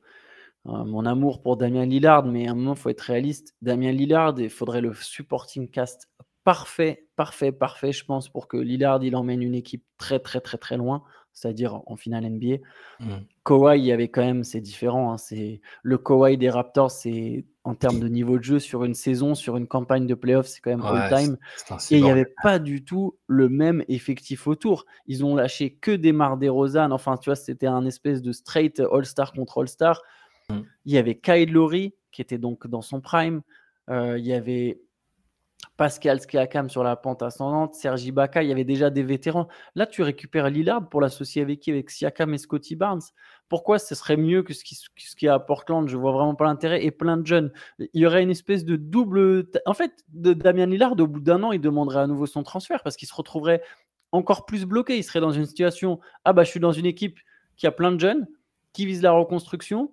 euh, 0.67 0.85
mon, 0.85 1.07
amour 1.07 1.41
pour 1.41 1.57
Damien 1.57 1.87
Lillard, 1.87 2.27
mais 2.27 2.49
à 2.49 2.51
un 2.51 2.55
moment, 2.55 2.75
il 2.75 2.79
faut 2.79 2.89
être 2.89 3.01
réaliste. 3.03 3.55
Damien 3.63 3.93
Lillard, 3.93 4.35
il 4.39 4.51
faudrait 4.51 4.81
le 4.81 4.93
supporting 4.95 5.71
cast 5.71 6.09
parfait, 6.43 7.07
parfait, 7.17 7.53
parfait, 7.53 7.93
je 7.93 8.05
pense, 8.05 8.29
pour 8.29 8.49
que 8.49 8.57
Lillard, 8.57 9.03
il 9.05 9.15
emmène 9.15 9.43
une 9.43 9.55
équipe 9.55 9.85
très, 9.99 10.19
très, 10.19 10.41
très, 10.41 10.59
très 10.59 10.77
loin 10.77 11.05
c'est-à-dire 11.41 11.81
en 11.87 11.97
finale 11.97 12.29
NBA. 12.29 12.57
Mmh. 13.01 13.11
Kawhi, 13.45 13.79
il 13.79 13.85
y 13.87 13.93
avait 13.93 14.09
quand 14.09 14.25
même, 14.25 14.45
c'est 14.45 14.61
différent. 14.61 15.13
Hein, 15.13 15.19
c'est 15.19 15.61
le 15.83 15.99
Kawhi 15.99 16.37
des 16.37 16.51
Raptors, 16.51 16.91
c'est 16.91 17.47
en 17.65 17.75
termes 17.75 18.01
de 18.01 18.09
niveau 18.09 18.39
de 18.39 18.45
jeu 18.45 18.59
sur 18.59 18.85
une 18.85 18.95
saison, 18.95 19.35
sur 19.35 19.57
une 19.57 19.67
campagne 19.67 20.07
de 20.07 20.15
playoffs, 20.15 20.47
c'est 20.47 20.61
quand 20.61 20.71
même 20.71 20.83
all-time. 20.83 21.37
Et 21.91 21.99
il 21.99 22.03
n'y 22.03 22.11
avait 22.11 22.33
pas 22.43 22.59
du 22.59 22.85
tout 22.85 23.17
le 23.27 23.49
même 23.49 23.85
effectif 23.89 24.47
autour. 24.47 24.87
Ils 25.07 25.25
ont 25.25 25.35
lâché 25.35 25.75
que 25.75 25.93
des 25.93 26.49
Rosanne. 26.49 26.93
Enfin, 26.93 27.17
tu 27.17 27.31
vois, 27.31 27.37
c'était 27.37 27.67
un 27.67 27.85
espèce 27.87 28.23
de 28.23 28.33
straight 28.33 28.81
All-Star 28.81 29.33
contre 29.33 29.61
All-Star. 29.61 30.03
Mmh. 30.49 30.59
Il 30.87 30.93
y 30.93 30.99
avait 30.99 31.17
Kyle 31.17 31.53
Lowry 31.53 31.95
qui 32.13 32.23
était 32.23 32.39
donc 32.39 32.67
dans 32.67 32.83
son 32.83 33.01
prime. 33.01 33.43
Euh, 33.89 34.19
il 34.19 34.27
y 34.27 34.33
avait 34.33 34.81
Pascal 35.77 36.21
Skiakam 36.21 36.69
sur 36.69 36.85
la 36.85 36.97
pente 36.97 37.23
ascendante, 37.23 37.75
Sergi 37.75 38.13
Baka, 38.13 38.43
il 38.43 38.49
y 38.49 38.53
avait 38.53 38.65
déjà 38.65 38.91
des 38.91 39.03
vétérans. 39.03 39.49
Là, 39.75 39.87
tu 39.87 40.03
récupères 40.03 40.51
Lillard 40.51 40.89
pour 40.89 41.01
l'associer 41.01 41.43
avec 41.43 41.61
qui? 41.61 41.71
Avec 41.71 41.91
Siakam 41.91 42.35
et 42.35 42.39
Scotty 42.39 42.77
Barnes. 42.77 43.01
Pourquoi 43.49 43.79
ce 43.79 43.95
serait 43.95 44.17
mieux 44.17 44.43
que 44.43 44.53
ce 44.53 44.63
qui, 44.65 44.75
ce 44.75 45.27
a 45.27 45.35
à 45.35 45.39
Portland? 45.39 45.89
Je 45.89 45.97
vois 45.97 46.13
vraiment 46.13 46.35
pas 46.35 46.45
l'intérêt. 46.45 46.85
Et 46.85 46.91
plein 46.91 47.17
de 47.17 47.27
jeunes. 47.27 47.53
Il 47.79 47.89
y 47.95 48.07
aurait 48.07 48.23
une 48.23 48.31
espèce 48.31 48.65
de 48.65 48.77
double. 48.77 49.47
En 49.67 49.75
fait, 49.75 49.93
de 50.09 50.35
Damien 50.35 50.67
Lillard, 50.67 50.93
au 50.99 51.07
bout 51.07 51.21
d'un 51.21 51.43
an, 51.43 51.53
il 51.53 51.61
demanderait 51.61 52.01
à 52.01 52.07
nouveau 52.07 52.27
son 52.27 52.43
transfert 52.43 52.83
parce 52.83 52.97
qu'il 52.97 53.09
se 53.09 53.15
retrouverait 53.15 53.63
encore 54.13 54.47
plus 54.47 54.67
bloqué. 54.67 54.97
Il 54.97 55.05
serait 55.05 55.21
dans 55.21 55.33
une 55.33 55.47
situation 55.47 55.99
Ah, 56.25 56.33
bah, 56.33 56.45
je 56.45 56.51
suis 56.51 56.61
dans 56.61 56.73
une 56.73 56.87
équipe 56.87 57.19
qui 57.57 57.67
a 57.67 57.73
plein 57.73 57.93
de 57.93 58.01
jeunes, 58.01 58.27
qui 58.73 58.87
vise 58.87 59.03
la 59.03 59.13
reconstruction 59.13 59.93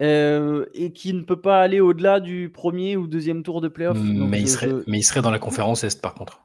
euh, 0.00 0.66
et 0.74 0.92
qui 0.92 1.12
ne 1.12 1.22
peut 1.22 1.40
pas 1.40 1.60
aller 1.60 1.80
au-delà 1.80 2.20
du 2.20 2.50
premier 2.50 2.96
ou 2.96 3.06
deuxième 3.06 3.42
tour 3.42 3.60
de 3.60 3.68
playoff. 3.68 3.98
Mais, 4.00 4.40
il 4.40 4.48
serait, 4.48 4.72
mais 4.86 4.98
il 4.98 5.02
serait 5.02 5.22
dans 5.22 5.30
la 5.30 5.38
conférence 5.38 5.84
Est 5.84 6.00
par 6.00 6.14
contre. 6.14 6.44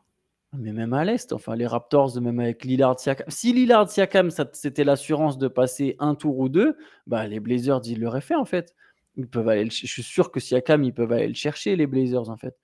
Mais 0.55 0.71
même 0.71 0.93
à 0.93 1.03
l'Est, 1.03 1.33
enfin 1.33 1.55
les 1.55 1.65
Raptors, 1.65 2.19
même 2.21 2.39
avec 2.39 2.63
Lillard 2.63 2.99
Siakam. 2.99 3.25
Si 3.27 3.53
Lillard 3.53 3.89
Siakam, 3.89 4.29
c'était 4.53 4.83
l'assurance 4.83 5.37
de 5.39 5.47
passer 5.47 5.95
un 5.99 6.13
tour 6.13 6.37
ou 6.37 6.47
deux, 6.47 6.77
bah, 7.07 7.27
les 7.27 7.39
Blazers, 7.39 7.81
ils 7.85 7.99
l'auraient 7.99 8.21
fait 8.21 8.35
en 8.35 8.45
fait. 8.45 8.75
Ils 9.15 9.27
peuvent 9.27 9.47
aller 9.47 9.69
je 9.69 9.87
suis 9.87 10.03
sûr 10.03 10.31
que 10.31 10.39
Siakam, 10.39 10.83
ils 10.83 10.93
peuvent 10.93 11.11
aller 11.11 11.27
le 11.27 11.33
chercher, 11.33 11.75
les 11.75 11.87
Blazers, 11.87 12.29
en 12.29 12.37
fait. 12.37 12.55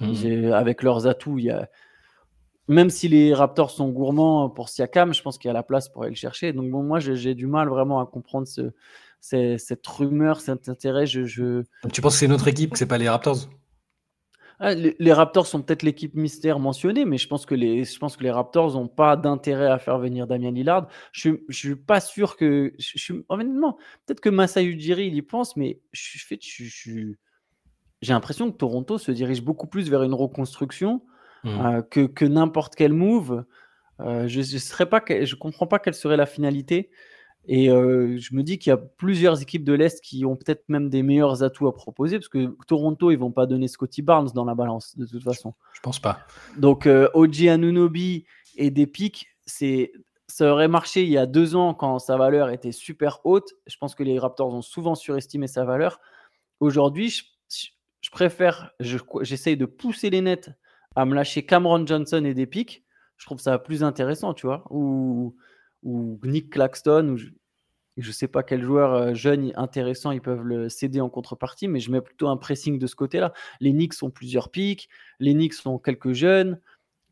Mmh. 0.00 0.52
Avec 0.52 0.82
leurs 0.82 1.06
atouts, 1.06 1.38
il 1.38 1.46
y 1.46 1.50
a... 1.50 1.68
même 2.68 2.88
si 2.88 3.08
les 3.08 3.34
Raptors 3.34 3.70
sont 3.70 3.88
gourmands 3.88 4.48
pour 4.48 4.68
Siakam, 4.68 5.12
je 5.12 5.22
pense 5.22 5.38
qu'il 5.38 5.48
y 5.48 5.50
a 5.50 5.54
la 5.54 5.62
place 5.62 5.88
pour 5.88 6.02
aller 6.02 6.12
le 6.12 6.16
chercher. 6.16 6.52
Donc 6.52 6.70
bon, 6.70 6.82
moi, 6.82 7.00
j'ai 7.00 7.34
du 7.34 7.46
mal 7.46 7.68
vraiment 7.68 8.00
à 8.00 8.06
comprendre 8.06 8.46
ce, 8.46 8.72
cette 9.20 9.86
rumeur, 9.86 10.40
cet 10.40 10.68
intérêt. 10.68 11.06
Je, 11.06 11.24
je... 11.24 11.62
tu 11.92 12.00
penses 12.00 12.14
que 12.14 12.18
c'est 12.20 12.26
une 12.26 12.32
autre 12.32 12.48
équipe, 12.48 12.72
que 12.72 12.78
c'est 12.78 12.86
pas 12.86 12.98
les 12.98 13.08
Raptors? 13.08 13.48
Ah, 14.60 14.74
les, 14.74 15.12
Raptors 15.12 15.46
sont 15.46 15.62
peut-être 15.62 15.84
l'équipe 15.84 16.14
mystère 16.14 16.58
mentionnée, 16.58 17.04
mais 17.04 17.16
je 17.16 17.28
pense 17.28 17.46
que 17.46 17.54
les, 17.54 17.84
je 17.84 17.98
pense 17.98 18.16
que 18.16 18.24
les 18.24 18.30
Raptors 18.30 18.74
n'ont 18.74 18.88
pas 18.88 19.16
d'intérêt 19.16 19.68
à 19.68 19.78
faire 19.78 19.98
venir 19.98 20.26
Damien 20.26 20.50
Lillard. 20.50 20.88
Je 21.12 21.30
ne 21.30 21.52
suis 21.52 21.76
pas 21.76 22.00
sûr 22.00 22.36
que. 22.36 22.74
Je, 22.78 22.98
suis, 22.98 23.24
honnêtement, 23.28 23.78
peut-être 24.04 24.20
que 24.20 24.28
Masai 24.28 24.64
Ujiri, 24.64 25.06
il 25.06 25.14
y 25.14 25.22
pense, 25.22 25.56
mais 25.56 25.80
je, 25.92 26.34
je, 26.40 27.12
j'ai 28.02 28.12
l'impression 28.12 28.50
que 28.50 28.56
Toronto 28.56 28.98
se 28.98 29.12
dirige 29.12 29.42
beaucoup 29.42 29.68
plus 29.68 29.88
vers 29.88 30.02
une 30.02 30.14
reconstruction 30.14 31.02
mmh. 31.44 31.48
euh, 31.48 31.82
que, 31.82 32.06
que 32.06 32.24
n'importe 32.24 32.74
quel 32.74 32.92
move. 32.92 33.44
Euh, 34.00 34.26
je 34.26 34.40
ne 34.40 35.34
comprends 35.36 35.68
pas 35.68 35.78
quelle 35.78 35.94
serait 35.94 36.16
la 36.16 36.26
finalité. 36.26 36.90
Et 37.50 37.70
euh, 37.70 38.18
je 38.18 38.34
me 38.34 38.42
dis 38.42 38.58
qu'il 38.58 38.70
y 38.70 38.74
a 38.74 38.76
plusieurs 38.76 39.40
équipes 39.40 39.64
de 39.64 39.72
l'Est 39.72 40.02
qui 40.02 40.26
ont 40.26 40.36
peut-être 40.36 40.68
même 40.68 40.90
des 40.90 41.02
meilleurs 41.02 41.42
atouts 41.42 41.66
à 41.66 41.74
proposer, 41.74 42.18
parce 42.18 42.28
que 42.28 42.54
Toronto, 42.66 43.10
ils 43.10 43.18
vont 43.18 43.32
pas 43.32 43.46
donner 43.46 43.68
Scotty 43.68 44.02
Barnes 44.02 44.30
dans 44.34 44.44
la 44.44 44.54
balance, 44.54 44.96
de 44.98 45.06
toute 45.06 45.24
façon. 45.24 45.54
Je 45.72 45.80
pense 45.80 45.98
pas. 45.98 46.20
Donc, 46.58 46.86
euh, 46.86 47.08
Oji 47.14 47.48
Anunobi 47.48 48.26
et 48.56 48.70
des 48.70 48.86
pics, 48.86 49.28
c'est 49.46 49.92
ça 50.30 50.52
aurait 50.52 50.68
marché 50.68 51.04
il 51.04 51.08
y 51.08 51.16
a 51.16 51.24
deux 51.24 51.56
ans 51.56 51.72
quand 51.72 51.98
sa 51.98 52.18
valeur 52.18 52.50
était 52.50 52.70
super 52.70 53.20
haute. 53.24 53.54
Je 53.66 53.76
pense 53.78 53.94
que 53.94 54.02
les 54.02 54.18
Raptors 54.18 54.52
ont 54.52 54.60
souvent 54.60 54.94
surestimé 54.94 55.46
sa 55.46 55.64
valeur. 55.64 56.00
Aujourd'hui, 56.60 57.08
je, 57.08 57.24
je, 58.02 58.10
préfère, 58.10 58.72
j'essaye 58.78 59.56
de 59.56 59.64
pousser 59.64 60.10
les 60.10 60.20
nets 60.20 60.50
à 60.96 61.06
me 61.06 61.14
lâcher 61.14 61.46
Cameron 61.46 61.86
Johnson 61.86 62.22
et 62.26 62.34
des 62.34 62.46
pics. 62.46 62.84
Je 63.16 63.24
trouve 63.24 63.38
ça 63.38 63.58
plus 63.58 63.82
intéressant, 63.82 64.34
tu 64.34 64.46
vois. 64.46 64.64
Ou, 64.68 65.34
ou 65.82 66.20
Nick 66.24 66.50
Claxton, 66.50 67.08
ou 67.08 67.16
je 67.16 67.28
ne 68.06 68.12
sais 68.12 68.28
pas 68.28 68.42
quel 68.42 68.62
joueur 68.62 68.92
euh, 68.94 69.14
jeune 69.14 69.52
intéressant 69.56 70.12
ils 70.12 70.20
peuvent 70.20 70.44
le 70.44 70.68
céder 70.68 71.00
en 71.00 71.08
contrepartie, 71.08 71.66
mais 71.66 71.80
je 71.80 71.90
mets 71.90 72.00
plutôt 72.00 72.28
un 72.28 72.36
pressing 72.36 72.78
de 72.78 72.86
ce 72.86 72.94
côté-là. 72.94 73.32
Les 73.60 73.72
Knicks 73.72 74.02
ont 74.02 74.10
plusieurs 74.10 74.50
pics, 74.50 74.88
les 75.18 75.34
Knicks 75.34 75.66
ont 75.66 75.78
quelques 75.78 76.12
jeunes. 76.12 76.60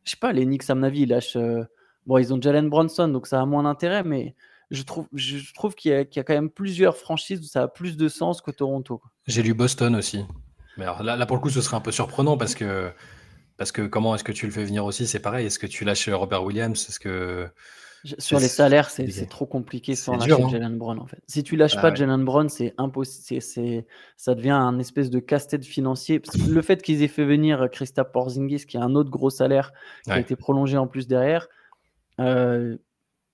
Je 0.04 0.12
sais 0.12 0.16
pas, 0.16 0.32
les 0.32 0.44
Knicks, 0.44 0.70
à 0.70 0.74
mon 0.74 0.84
avis, 0.84 1.02
ils 1.02 1.08
lâchent. 1.08 1.36
Euh, 1.36 1.64
bon, 2.06 2.18
ils 2.18 2.32
ont 2.32 2.40
Jalen 2.40 2.68
Bronson, 2.68 3.08
donc 3.08 3.26
ça 3.26 3.40
a 3.40 3.46
moins 3.46 3.64
d'intérêt, 3.64 4.04
mais 4.04 4.36
je 4.70 4.82
trouve, 4.82 5.06
je 5.12 5.38
qu'il 5.76 5.90
y, 5.90 5.94
a 5.94 6.04
quand 6.04 6.34
même 6.34 6.50
plusieurs 6.50 6.96
franchises 6.96 7.40
où 7.40 7.44
ça 7.44 7.62
a 7.62 7.68
plus 7.68 7.96
de 7.96 8.08
sens 8.08 8.40
que 8.40 8.50
Toronto. 8.50 9.00
J'ai 9.26 9.42
lu 9.42 9.54
Boston 9.54 9.94
aussi. 9.96 10.24
Mais 10.76 10.84
alors, 10.84 11.02
là, 11.02 11.16
là, 11.16 11.26
pour 11.26 11.36
le 11.36 11.42
coup, 11.42 11.50
ce 11.50 11.60
serait 11.60 11.76
un 11.76 11.80
peu 11.80 11.92
surprenant 11.92 12.36
parce 12.36 12.54
que, 12.54 12.90
parce 13.56 13.72
que 13.72 13.82
comment 13.82 14.14
est-ce 14.14 14.24
que 14.24 14.32
tu 14.32 14.46
le 14.46 14.52
fais 14.52 14.64
venir 14.64 14.84
aussi? 14.84 15.06
C'est 15.06 15.20
pareil. 15.20 15.46
Est-ce 15.46 15.58
que 15.58 15.66
tu 15.66 15.84
lâches 15.84 16.08
Robert 16.08 16.44
Williams? 16.44 16.88
Est-ce 16.88 17.00
que 17.00 17.48
sur 18.18 18.38
les 18.38 18.48
salaires, 18.48 18.90
c'est 18.90 19.28
trop 19.28 19.46
compliqué 19.46 19.94
sans 19.94 20.16
lâcher 20.16 20.32
hein. 20.32 20.48
Jalen 20.48 20.78
Brown 20.78 20.98
en 20.98 21.06
fait. 21.06 21.20
Si 21.26 21.42
tu 21.42 21.56
lâches 21.56 21.76
ah 21.76 21.82
pas 21.82 21.94
Jalen 21.94 22.24
Brown, 22.24 22.48
c'est 22.48 22.74
impossible. 22.78 23.42
Ça 24.16 24.34
devient 24.34 24.50
un 24.50 24.78
espèce 24.78 25.10
de 25.10 25.18
casse-tête 25.18 25.64
financier. 25.64 26.22
le 26.48 26.62
fait 26.62 26.82
qu'ils 26.82 27.02
aient 27.02 27.08
fait 27.08 27.24
venir 27.24 27.68
Christa 27.70 28.04
Porzingis, 28.04 28.66
qui 28.66 28.76
a 28.76 28.82
un 28.82 28.94
autre 28.94 29.10
gros 29.10 29.30
salaire, 29.30 29.72
qui 30.04 30.10
a 30.10 30.20
été 30.20 30.36
prolongé 30.36 30.76
en 30.76 30.86
plus 30.86 31.06
derrière, 31.06 31.48
euh, 32.20 32.76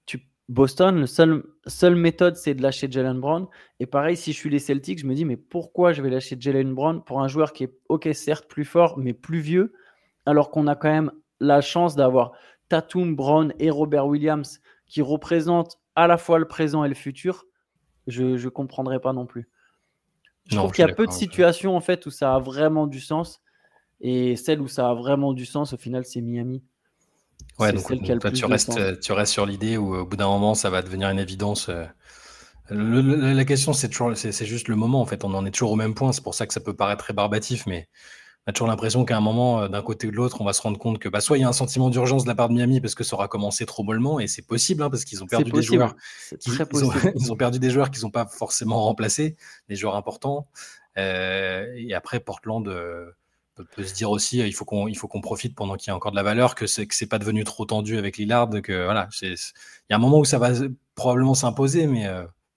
tu... 0.06 0.20
Boston, 0.48 1.00
le 1.00 1.06
seul, 1.06 1.44
seule 1.66 1.96
méthode, 1.96 2.36
c'est 2.36 2.54
de 2.54 2.62
lâcher 2.62 2.88
Jalen 2.90 3.20
Brown. 3.20 3.46
Et 3.80 3.86
pareil, 3.86 4.16
si 4.16 4.32
je 4.32 4.36
suis 4.36 4.50
les 4.50 4.58
Celtics, 4.58 4.98
je 4.98 5.06
me 5.06 5.14
dis, 5.14 5.24
mais 5.24 5.36
pourquoi 5.36 5.92
je 5.92 6.02
vais 6.02 6.10
lâcher 6.10 6.36
Jalen 6.38 6.74
Brown 6.74 7.02
pour 7.02 7.20
un 7.20 7.28
joueur 7.28 7.52
qui 7.52 7.64
est, 7.64 7.72
ok, 7.88 8.08
certes 8.12 8.46
plus 8.48 8.64
fort, 8.64 8.98
mais 8.98 9.12
plus 9.12 9.40
vieux, 9.40 9.72
alors 10.26 10.50
qu'on 10.50 10.66
a 10.66 10.74
quand 10.74 10.90
même 10.90 11.10
la 11.40 11.60
chance 11.60 11.96
d'avoir 11.96 12.32
Tatum, 12.72 13.14
Brown 13.14 13.52
et 13.58 13.68
Robert 13.68 14.06
Williams 14.06 14.60
qui 14.86 15.02
représentent 15.02 15.78
à 15.94 16.06
la 16.06 16.16
fois 16.16 16.38
le 16.38 16.48
présent 16.48 16.84
et 16.84 16.88
le 16.88 16.94
futur, 16.94 17.44
je 18.06 18.24
ne 18.24 18.48
comprendrais 18.48 18.98
pas 18.98 19.12
non 19.12 19.26
plus. 19.26 19.50
Je 20.46 20.56
trouve 20.56 20.72
qu'il 20.72 20.86
y 20.86 20.90
a 20.90 20.94
peu 20.94 21.06
de 21.06 21.12
situations 21.12 21.76
en 21.76 21.82
fait 21.82 22.06
où 22.06 22.10
ça 22.10 22.34
a 22.34 22.38
vraiment 22.38 22.86
du 22.86 22.98
sens. 22.98 23.42
Et 24.00 24.36
celle 24.36 24.62
où 24.62 24.68
ça 24.68 24.88
a 24.88 24.94
vraiment 24.94 25.34
du 25.34 25.44
sens, 25.44 25.74
au 25.74 25.76
final, 25.76 26.06
c'est 26.06 26.22
Miami. 26.22 26.64
Ouais, 27.58 27.74
donc, 27.74 27.84
tu, 28.32 28.44
restes, 28.46 29.00
tu 29.00 29.12
restes 29.12 29.32
sur 29.32 29.44
l'idée 29.44 29.76
où 29.76 29.94
au 29.94 30.06
bout 30.06 30.16
d'un 30.16 30.28
moment, 30.28 30.54
ça 30.54 30.70
va 30.70 30.80
devenir 30.80 31.10
une 31.10 31.18
évidence. 31.18 31.68
Euh, 31.68 31.84
la 32.70 33.44
question, 33.44 33.74
c'est 33.74 33.90
toujours, 33.90 34.16
c'est 34.16 34.46
juste 34.46 34.68
le 34.68 34.76
moment 34.76 35.02
en 35.02 35.06
fait. 35.06 35.24
On 35.24 35.34
en 35.34 35.44
est 35.44 35.50
toujours 35.50 35.72
au 35.72 35.76
même 35.76 35.94
point. 35.94 36.12
C'est 36.12 36.24
pour 36.24 36.34
ça 36.34 36.46
que 36.46 36.54
ça 36.54 36.60
peut 36.60 36.74
paraître 36.74 37.04
très 37.04 37.12
barbatif, 37.12 37.66
mais 37.66 37.86
on 38.46 38.50
a 38.50 38.52
toujours 38.52 38.68
l'impression 38.68 39.04
qu'à 39.04 39.16
un 39.16 39.20
moment, 39.20 39.62
euh, 39.62 39.68
d'un 39.68 39.82
côté 39.82 40.08
ou 40.08 40.10
de 40.10 40.16
l'autre, 40.16 40.40
on 40.40 40.44
va 40.44 40.52
se 40.52 40.60
rendre 40.62 40.78
compte 40.78 40.98
que 40.98 41.08
bah, 41.08 41.20
soit 41.20 41.38
il 41.38 41.42
y 41.42 41.44
a 41.44 41.48
un 41.48 41.52
sentiment 41.52 41.90
d'urgence 41.90 42.24
de 42.24 42.28
la 42.28 42.34
part 42.34 42.48
de 42.48 42.54
Miami 42.54 42.80
parce 42.80 42.96
que 42.96 43.04
ça 43.04 43.14
aura 43.14 43.28
commencé 43.28 43.66
trop 43.66 43.84
mollement, 43.84 44.18
et 44.18 44.26
c'est 44.26 44.42
possible 44.42 44.82
hein, 44.82 44.90
parce 44.90 45.04
qu'ils 45.04 45.22
ont 45.22 45.26
perdu 45.26 45.52
des 45.52 45.62
joueurs. 45.62 45.94
ils, 46.46 47.32
ont, 47.32 47.36
perdu 47.36 47.60
des 47.60 47.70
joueurs 47.70 47.90
qu'ils 47.90 48.02
n'ont 48.02 48.10
pas 48.10 48.26
forcément 48.26 48.82
remplacés, 48.82 49.36
des 49.68 49.76
joueurs 49.76 49.94
importants. 49.94 50.48
Euh, 50.98 51.72
et 51.76 51.94
après, 51.94 52.18
Portland 52.18 52.66
euh, 52.66 53.12
peut, 53.54 53.84
se 53.84 53.94
dire 53.94 54.10
aussi, 54.10 54.38
il 54.38 54.52
faut 54.52 54.64
qu'on 54.64 55.20
profite 55.20 55.54
pendant 55.54 55.76
qu'il 55.76 55.88
y 55.88 55.90
a 55.92 55.96
encore 55.96 56.10
de 56.10 56.16
la 56.16 56.24
valeur, 56.24 56.56
que 56.56 56.66
c'est 56.66 56.88
c'est 56.90 57.06
pas 57.06 57.20
devenu 57.20 57.44
trop 57.44 57.64
tendu 57.64 57.96
avec 57.96 58.16
Lillard, 58.16 58.50
que 58.62 58.84
voilà, 58.84 59.08
il 59.22 59.28
y 59.28 59.92
a 59.92 59.96
un 59.96 60.00
moment 60.00 60.18
où 60.18 60.24
ça 60.24 60.38
va 60.38 60.50
probablement 60.96 61.34
s'imposer, 61.34 61.86
mais 61.86 62.08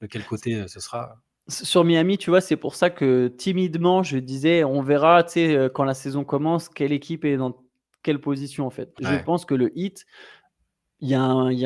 de 0.02 0.08
quel 0.08 0.26
côté 0.26 0.68
ce 0.68 0.80
sera 0.80 1.22
sur 1.48 1.84
Miami, 1.84 2.18
tu 2.18 2.30
vois, 2.30 2.42
c'est 2.42 2.56
pour 2.58 2.76
ça 2.76 2.90
que 2.90 3.28
timidement, 3.28 4.04
je 4.04 4.18
disais, 4.18 4.64
on 4.64 4.82
verra, 4.82 5.24
tu 5.24 5.34
sais, 5.34 5.56
euh, 5.56 5.70
quand 5.70 5.84
la 5.84 5.94
saison 5.94 6.24
commence, 6.24 6.70
quelle 6.70 6.92
équipe 6.92 7.26
est 7.26 7.38
dans 7.38 7.56
quelle 8.02 8.20
position, 8.20 8.66
en 8.66 8.70
fait. 8.70 8.94
Je 9.00 9.24
pense 9.24 9.46
que 9.46 9.56
le 9.56 9.72
hit, 9.78 10.06
il 11.02 11.10
y, 11.10 11.16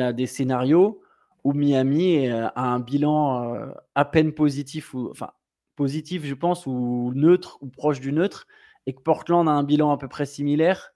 a 0.00 0.12
des 0.12 0.26
scénarios 0.26 1.02
où 1.44 1.52
Miami 1.52 2.28
a 2.28 2.52
un 2.56 2.80
bilan 2.80 3.54
euh, 3.54 3.66
à 3.94 4.04
peine 4.04 4.32
positif, 4.32 4.94
ou 4.94 5.10
enfin, 5.10 5.30
positif, 5.76 6.24
je 6.24 6.34
pense, 6.34 6.66
ou 6.66 7.12
neutre, 7.14 7.58
ou 7.60 7.68
proche 7.68 8.00
du 8.00 8.12
neutre, 8.12 8.46
et 8.86 8.94
que 8.94 9.00
Portland 9.00 9.48
a 9.48 9.52
un 9.52 9.62
bilan 9.62 9.90
à 9.92 9.98
peu 9.98 10.08
près 10.08 10.26
similaire, 10.26 10.92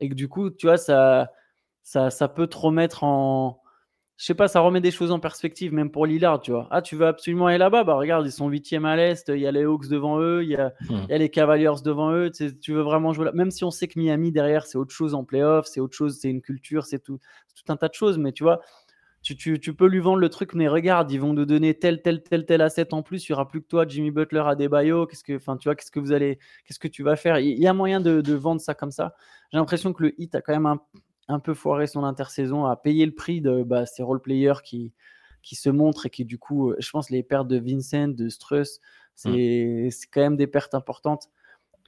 et 0.00 0.08
que 0.08 0.14
du 0.14 0.28
coup, 0.28 0.50
tu 0.50 0.66
vois, 0.66 0.78
ça, 0.78 1.32
ça, 1.82 2.10
ça 2.10 2.28
peut 2.28 2.46
te 2.46 2.56
remettre 2.56 3.02
en, 3.04 3.60
je 4.18 4.24
sais 4.24 4.34
pas, 4.34 4.48
ça 4.48 4.58
remet 4.58 4.80
des 4.80 4.90
choses 4.90 5.12
en 5.12 5.20
perspective, 5.20 5.72
même 5.72 5.92
pour 5.92 6.04
Lillard, 6.04 6.40
tu 6.40 6.50
vois. 6.50 6.66
Ah, 6.72 6.82
tu 6.82 6.96
veux 6.96 7.06
absolument 7.06 7.46
aller 7.46 7.58
là-bas? 7.58 7.84
Bah 7.84 7.94
regarde, 7.94 8.26
ils 8.26 8.32
sont 8.32 8.48
huitième 8.48 8.84
à 8.84 8.96
l'Est, 8.96 9.28
il 9.28 9.38
y 9.38 9.46
a 9.46 9.52
les 9.52 9.62
Hawks 9.62 9.86
devant 9.86 10.18
eux, 10.18 10.42
il 10.42 10.50
y 10.50 10.56
a, 10.56 10.74
hmm. 10.90 11.06
les 11.08 11.28
Cavaliers 11.28 11.70
devant 11.84 12.12
eux. 12.12 12.32
Tu, 12.32 12.72
veux 12.72 12.82
vraiment 12.82 13.12
jouer 13.12 13.26
là? 13.26 13.32
Même 13.32 13.52
si 13.52 13.62
on 13.62 13.70
sait 13.70 13.86
que 13.86 13.96
Miami, 13.96 14.32
derrière, 14.32 14.66
c'est 14.66 14.76
autre 14.76 14.92
chose 14.92 15.14
en 15.14 15.22
playoff, 15.22 15.66
c'est 15.66 15.78
autre 15.78 15.96
chose, 15.96 16.18
c'est 16.20 16.30
une 16.30 16.42
culture, 16.42 16.84
c'est 16.84 16.98
tout, 16.98 17.20
tout 17.54 17.72
un 17.72 17.76
tas 17.76 17.86
de 17.86 17.94
choses. 17.94 18.18
Mais 18.18 18.32
tu 18.32 18.42
vois, 18.42 18.60
tu, 19.22 19.36
tu, 19.36 19.72
peux 19.72 19.86
lui 19.86 20.00
vendre 20.00 20.18
le 20.18 20.28
truc, 20.28 20.52
mais 20.54 20.66
regarde, 20.66 21.12
ils 21.12 21.20
vont 21.20 21.32
nous 21.32 21.44
donner 21.46 21.74
tel, 21.74 22.02
tel, 22.02 22.20
tel, 22.24 22.44
tel 22.44 22.60
asset 22.60 22.92
en 22.92 23.04
plus. 23.04 23.28
Il 23.28 23.30
n'y 23.30 23.34
aura 23.34 23.46
plus 23.46 23.62
que 23.62 23.68
toi, 23.68 23.86
Jimmy 23.86 24.10
Butler, 24.10 24.40
à 24.40 24.48
Adebayo. 24.48 25.06
Qu'est-ce 25.06 25.22
que, 25.22 25.36
enfin, 25.36 25.56
tu 25.56 25.68
vois, 25.68 25.76
qu'est-ce 25.76 25.92
que 25.92 26.00
vous 26.00 26.10
allez, 26.10 26.40
qu'est-ce 26.66 26.80
que 26.80 26.88
tu 26.88 27.04
vas 27.04 27.14
faire? 27.14 27.38
Il 27.38 27.56
y 27.56 27.68
a 27.68 27.72
moyen 27.72 28.00
de, 28.00 28.20
de 28.20 28.34
vendre 28.34 28.60
ça 28.60 28.74
comme 28.74 28.90
ça. 28.90 29.14
J'ai 29.52 29.58
l'impression 29.58 29.92
que 29.92 30.02
le 30.02 30.20
hit 30.20 30.34
a 30.34 30.40
quand 30.40 30.54
même 30.54 30.66
un, 30.66 30.80
un 31.28 31.38
peu 31.38 31.54
foiré 31.54 31.86
son 31.86 32.04
intersaison, 32.04 32.64
a 32.64 32.76
payé 32.76 33.06
le 33.06 33.14
prix 33.14 33.40
de 33.40 33.62
bah, 33.62 33.86
ces 33.86 34.02
role-players 34.02 34.62
qui, 34.64 34.92
qui 35.42 35.56
se 35.56 35.70
montrent 35.70 36.06
et 36.06 36.10
qui, 36.10 36.24
du 36.24 36.38
coup, 36.38 36.70
euh, 36.70 36.76
je 36.78 36.90
pense, 36.90 37.10
les 37.10 37.22
pertes 37.22 37.48
de 37.48 37.58
Vincent, 37.58 38.08
de 38.08 38.28
Struss, 38.28 38.80
mmh. 39.24 39.90
c'est 39.90 40.06
quand 40.12 40.20
même 40.20 40.36
des 40.36 40.46
pertes 40.46 40.74
importantes. 40.74 41.28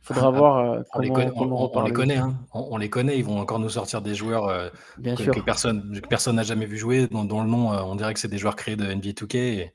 Il 0.02 0.06
faudra 0.06 0.28
ah, 0.28 0.30
voir 0.30 0.56
euh, 0.58 0.82
on, 0.94 1.00
les 1.00 1.10
connaît, 1.10 1.30
on, 1.36 1.84
les 1.84 1.92
connaît, 1.92 2.16
hein. 2.16 2.38
on, 2.54 2.78
les 2.78 2.88
connaît, 2.88 3.18
ils 3.18 3.24
vont 3.24 3.38
encore 3.38 3.58
nous 3.58 3.68
sortir 3.68 4.00
des 4.00 4.14
joueurs 4.14 4.48
euh, 4.48 4.70
que, 5.02 5.40
personne 5.40 6.00
personne 6.08 6.36
n'a 6.36 6.42
jamais 6.42 6.64
vu 6.64 6.78
jouer, 6.78 7.06
dont, 7.06 7.24
dont 7.24 7.42
le 7.42 7.50
nom, 7.50 7.68
on 7.68 7.96
dirait 7.96 8.14
que 8.14 8.20
c'est 8.20 8.28
des 8.28 8.38
joueurs 8.38 8.56
créés 8.56 8.76
de 8.76 8.84
NBA 8.84 9.10
2K. 9.10 9.36
Et 9.36 9.74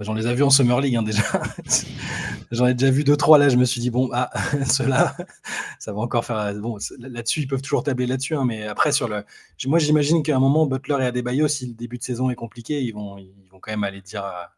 J'en 0.00 0.14
les 0.14 0.26
ai 0.26 0.34
vus 0.34 0.42
en 0.42 0.50
Summer 0.50 0.80
League 0.80 0.96
hein, 0.96 1.02
déjà. 1.02 1.22
J'en 2.50 2.66
ai 2.66 2.74
déjà 2.74 2.90
vu 2.90 3.04
deux, 3.04 3.16
trois 3.16 3.38
là. 3.38 3.48
Je 3.48 3.56
me 3.56 3.64
suis 3.64 3.80
dit, 3.80 3.90
bon, 3.90 4.08
ah, 4.12 4.30
ceux-là, 4.66 5.14
ça 5.78 5.92
va 5.92 6.00
encore 6.00 6.24
faire. 6.24 6.54
Bon, 6.54 6.78
là-dessus, 6.98 7.40
ils 7.40 7.46
peuvent 7.46 7.62
toujours 7.62 7.82
tabler 7.82 8.06
là-dessus. 8.06 8.34
Hein, 8.34 8.44
mais 8.46 8.66
après, 8.66 8.92
sur 8.92 9.08
le. 9.08 9.24
Moi, 9.66 9.78
j'imagine 9.78 10.22
qu'à 10.22 10.36
un 10.36 10.40
moment, 10.40 10.66
Butler 10.66 10.96
et 11.00 11.06
Adebayo, 11.06 11.48
si 11.48 11.66
le 11.66 11.74
début 11.74 11.98
de 11.98 12.02
saison 12.02 12.30
est 12.30 12.34
compliqué, 12.34 12.82
ils 12.82 12.92
vont, 12.92 13.18
ils 13.18 13.48
vont 13.50 13.60
quand 13.60 13.72
même 13.72 13.84
aller 13.84 14.00
dire 14.00 14.24
à, 14.24 14.52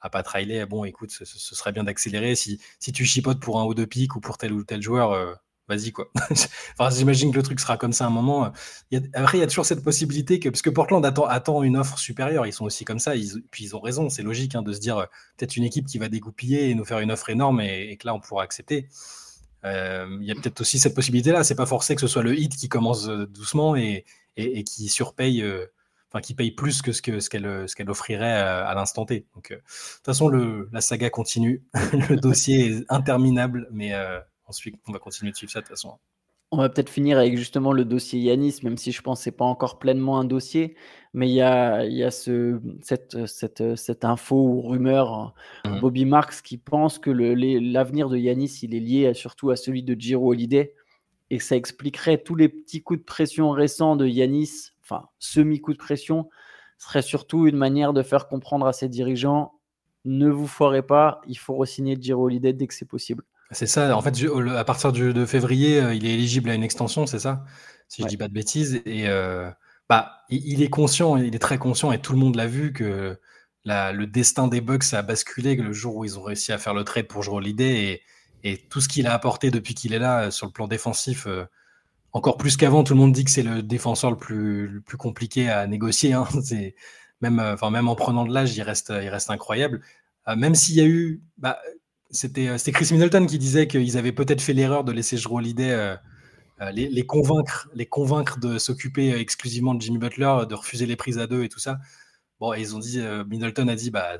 à 0.00 0.10
Pat 0.10 0.26
Riley, 0.26 0.64
bon, 0.66 0.84
écoute, 0.84 1.10
ce, 1.10 1.24
serait 1.24 1.72
bien 1.72 1.84
d'accélérer. 1.84 2.34
Si, 2.34 2.60
si 2.78 2.92
tu 2.92 3.04
chipotes 3.04 3.40
pour 3.40 3.60
un 3.60 3.64
haut 3.64 3.74
de 3.74 3.84
pique 3.84 4.16
ou 4.16 4.20
pour 4.20 4.38
tel 4.38 4.52
ou 4.52 4.64
tel 4.64 4.82
joueur, 4.82 5.12
euh, 5.12 5.34
vas-y 5.68 5.92
quoi. 5.92 6.10
enfin, 6.78 6.90
j'imagine 6.90 7.32
que 7.32 7.36
le 7.36 7.42
truc 7.42 7.60
sera 7.60 7.76
comme 7.76 7.92
ça 7.92 8.04
à 8.04 8.06
un 8.08 8.10
moment. 8.10 8.52
après, 9.14 9.38
il 9.38 9.40
y 9.40 9.44
a 9.44 9.46
toujours 9.46 9.66
cette 9.66 9.82
possibilité 9.82 10.38
que, 10.38 10.48
parce 10.48 10.62
que 10.62 10.70
Portland 10.70 11.04
attend, 11.04 11.24
attend 11.24 11.62
une 11.62 11.76
offre 11.76 11.98
supérieure, 11.98 12.46
ils 12.46 12.52
sont 12.52 12.64
aussi 12.64 12.84
comme 12.84 12.98
ça, 12.98 13.16
ils, 13.16 13.42
puis 13.50 13.64
ils 13.64 13.76
ont 13.76 13.80
raison, 13.80 14.08
c'est 14.08 14.22
logique 14.22 14.54
hein, 14.54 14.62
de 14.62 14.72
se 14.72 14.80
dire 14.80 15.06
peut-être 15.36 15.56
une 15.56 15.64
équipe 15.64 15.86
qui 15.86 15.98
va 15.98 16.08
dégoupiller 16.08 16.70
et 16.70 16.74
nous 16.74 16.84
faire 16.84 17.00
une 17.00 17.10
offre 17.10 17.30
énorme 17.30 17.60
et, 17.60 17.96
que 17.96 18.06
là 18.06 18.14
on 18.14 18.20
pourra 18.20 18.42
accepter. 18.42 18.88
Euh, 19.64 20.18
il 20.20 20.26
y 20.26 20.30
a 20.30 20.34
peut-être 20.34 20.60
aussi 20.60 20.78
cette 20.78 20.94
possibilité-là, 20.94 21.42
c'est 21.42 21.56
pas 21.56 21.66
forcé 21.66 21.94
que 21.94 22.00
ce 22.00 22.06
soit 22.06 22.22
le 22.22 22.38
hit 22.38 22.54
qui 22.54 22.68
commence 22.68 23.08
euh, 23.08 23.26
doucement 23.26 23.74
et, 23.74 24.04
et, 24.36 24.62
qui 24.64 24.88
surpaye. 24.88 25.42
Euh, 25.42 25.66
enfin, 26.12 26.20
qui 26.20 26.34
paye 26.34 26.52
plus 26.52 26.82
que 26.82 26.92
ce 26.92 27.02
qu'elle 27.02 27.68
ce 27.68 27.74
qu'elle 27.74 27.90
offrirait 27.90 28.32
à, 28.32 28.72
l'instant 28.74 29.06
T. 29.06 29.26
Donc, 29.34 29.50
de 29.50 29.56
toute 29.56 30.04
façon, 30.04 30.28
le, 30.28 30.68
la 30.72 30.80
saga 30.80 31.10
continue. 31.10 31.64
le 31.74 32.14
dossier 32.16 32.66
est 32.66 32.84
interminable, 32.88 33.66
mais 33.72 33.92
ensuite, 34.46 34.76
on 34.86 34.92
va 34.92 34.98
continuer 34.98 35.32
de 35.32 35.36
suivre 35.36 35.52
ça 35.52 35.60
de 35.60 35.66
toute 35.66 35.70
façon. 35.70 35.98
On 36.52 36.58
va 36.58 36.68
peut-être 36.68 36.90
finir 36.90 37.18
avec 37.18 37.36
justement 37.36 37.72
le 37.72 37.84
dossier 37.84 38.20
Yanis, 38.20 38.60
même 38.62 38.76
si 38.76 38.92
je 38.92 39.02
pense 39.02 39.18
que 39.18 39.24
ce 39.24 39.30
n'est 39.30 39.36
pas 39.36 39.44
encore 39.44 39.80
pleinement 39.80 40.20
un 40.20 40.24
dossier, 40.24 40.76
mais 41.12 41.28
il 41.28 41.34
y 41.34 41.42
a, 41.42 41.84
il 41.84 41.96
y 41.96 42.04
a 42.04 42.12
ce, 42.12 42.60
cette, 42.82 43.26
cette, 43.26 43.74
cette, 43.74 44.04
info 44.04 44.36
ou 44.36 44.62
rumeur, 44.62 45.34
mmh. 45.64 45.80
Bobby 45.80 46.04
Marks, 46.04 46.42
qui 46.42 46.56
pense 46.56 47.00
que 47.00 47.10
l'avenir 47.10 48.08
de 48.08 48.16
Yanis, 48.16 48.60
il 48.62 48.76
est 48.76 48.80
lié 48.80 49.12
surtout 49.12 49.50
à 49.50 49.56
celui 49.56 49.82
de 49.82 49.94
Giro 49.98 50.30
Holiday, 50.30 50.72
et 51.30 51.40
ça 51.40 51.56
expliquerait 51.56 52.22
tous 52.22 52.36
les 52.36 52.48
petits 52.48 52.82
coups 52.82 53.00
de 53.00 53.04
pression 53.04 53.50
récents 53.50 53.96
de 53.96 54.06
Yanis, 54.06 54.70
enfin 54.82 55.08
semi-coup 55.18 55.72
de 55.72 55.78
pression, 55.78 56.28
serait 56.78 57.02
surtout 57.02 57.48
une 57.48 57.56
manière 57.56 57.92
de 57.92 58.02
faire 58.02 58.28
comprendre 58.28 58.66
à 58.66 58.72
ses 58.72 58.88
dirigeants, 58.88 59.52
ne 60.04 60.30
vous 60.30 60.46
foirez 60.46 60.82
pas, 60.82 61.20
il 61.26 61.36
faut 61.36 61.56
re-signer 61.56 61.96
Giro 62.00 62.26
Holiday 62.26 62.52
dès 62.52 62.68
que 62.68 62.74
c'est 62.74 62.88
possible. 62.88 63.24
C'est 63.52 63.66
ça, 63.66 63.96
en 63.96 64.02
fait, 64.02 64.14
à 64.56 64.64
partir 64.64 64.92
de 64.92 65.24
février, 65.24 65.80
euh, 65.80 65.94
il 65.94 66.04
est 66.04 66.14
éligible 66.14 66.50
à 66.50 66.54
une 66.54 66.64
extension, 66.64 67.06
c'est 67.06 67.20
ça? 67.20 67.44
Si 67.88 68.02
je 68.02 68.08
dis 68.08 68.16
pas 68.16 68.26
de 68.26 68.32
bêtises 68.32 68.82
et 68.84 69.08
euh, 69.08 69.48
bah, 69.88 70.24
il 70.28 70.62
est 70.62 70.70
conscient, 70.70 71.16
il 71.16 71.34
est 71.36 71.38
très 71.38 71.56
conscient 71.58 71.92
et 71.92 72.00
tout 72.00 72.12
le 72.12 72.18
monde 72.18 72.34
l'a 72.34 72.48
vu 72.48 72.72
que 72.72 73.16
le 73.64 74.04
destin 74.06 74.48
des 74.48 74.60
Bucks 74.60 74.92
a 74.92 75.02
basculé 75.02 75.54
le 75.54 75.72
jour 75.72 75.94
où 75.96 76.04
ils 76.04 76.18
ont 76.18 76.22
réussi 76.22 76.52
à 76.52 76.58
faire 76.58 76.74
le 76.74 76.82
trade 76.82 77.06
pour 77.06 77.22
jouer 77.22 77.42
l'idée 77.42 77.64
et 77.64 78.02
et 78.44 78.58
tout 78.58 78.80
ce 78.80 78.88
qu'il 78.88 79.06
a 79.08 79.14
apporté 79.14 79.50
depuis 79.50 79.74
qu'il 79.74 79.92
est 79.92 79.98
là, 79.98 80.24
euh, 80.26 80.30
sur 80.30 80.46
le 80.46 80.52
plan 80.52 80.68
défensif, 80.68 81.26
encore 82.12 82.36
plus 82.36 82.56
qu'avant, 82.56 82.84
tout 82.84 82.94
le 82.94 83.00
monde 83.00 83.12
dit 83.12 83.24
que 83.24 83.30
c'est 83.30 83.42
le 83.42 83.62
défenseur 83.62 84.10
le 84.10 84.16
plus 84.16 84.82
plus 84.86 84.96
compliqué 84.96 85.48
à 85.50 85.66
négocier, 85.66 86.12
hein. 86.12 86.26
C'est 86.44 86.74
même, 87.20 87.40
enfin, 87.40 87.70
même 87.70 87.88
en 87.88 87.94
prenant 87.96 88.24
de 88.26 88.32
l'âge, 88.34 88.56
il 88.56 88.62
reste 88.62 88.92
il 89.02 89.08
reste 89.08 89.30
incroyable. 89.30 89.82
même 90.36 90.54
s'il 90.54 90.74
y 90.76 90.80
a 90.80 90.86
eu, 90.86 91.22
bah 91.38 91.58
c'était 92.10 92.72
Chris 92.72 92.88
Middleton 92.92 93.26
qui 93.26 93.38
disait 93.38 93.66
qu'ils 93.66 93.96
avaient 93.98 94.12
peut-être 94.12 94.40
fait 94.40 94.52
l'erreur 94.52 94.84
de 94.84 94.92
laisser 94.92 95.16
Jero 95.16 95.40
euh, 95.40 95.96
euh, 96.60 96.70
les, 96.70 97.06
convaincre, 97.06 97.68
les 97.74 97.86
convaincre 97.86 98.38
de 98.38 98.58
s'occuper 98.58 99.14
exclusivement 99.18 99.74
de 99.74 99.82
Jimmy 99.82 99.98
Butler, 99.98 100.46
de 100.48 100.54
refuser 100.54 100.86
les 100.86 100.96
prises 100.96 101.18
à 101.18 101.26
deux 101.26 101.42
et 101.42 101.48
tout 101.48 101.58
ça. 101.58 101.78
Bon, 102.38 102.52
ils 102.52 102.76
ont 102.76 102.78
dit, 102.78 103.00
Middleton 103.28 103.66
a 103.68 103.74
dit, 103.74 103.90
bah, 103.90 104.18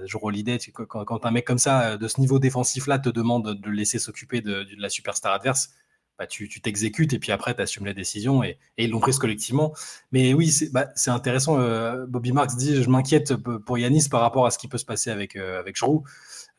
quand, 0.88 1.26
un 1.26 1.30
mec 1.30 1.44
comme 1.44 1.58
ça, 1.58 1.98
de 1.98 2.08
ce 2.08 2.18
niveau 2.18 2.38
défensif-là, 2.38 2.98
te 2.98 3.10
demande 3.10 3.60
de 3.60 3.68
le 3.68 3.76
laisser 3.76 3.98
s'occuper 3.98 4.40
de, 4.40 4.66
la 4.78 4.88
superstar 4.88 5.34
adverse, 5.34 5.70
bah, 6.18 6.26
tu 6.26 6.48
t'exécutes 6.48 7.12
et 7.12 7.18
puis 7.18 7.30
après, 7.30 7.54
tu 7.54 7.60
assumes 7.60 7.84
la 7.84 7.92
décision 7.92 8.42
et, 8.42 8.58
ils 8.78 8.90
l'ont 8.90 9.00
prise 9.00 9.18
collectivement. 9.18 9.74
Mais 10.12 10.32
oui, 10.32 10.48
c'est 10.48 10.72
bah, 10.72 10.88
intéressant. 11.08 11.58
Bobby 12.06 12.32
Marks 12.32 12.56
dit, 12.56 12.82
je 12.82 12.88
m'inquiète 12.88 13.36
pour 13.36 13.76
Yanis 13.76 14.08
par 14.10 14.22
rapport 14.22 14.46
à 14.46 14.50
ce 14.50 14.56
qui 14.56 14.66
peut 14.66 14.78
se 14.78 14.86
passer 14.86 15.10
avec, 15.10 15.36
avec 15.36 15.76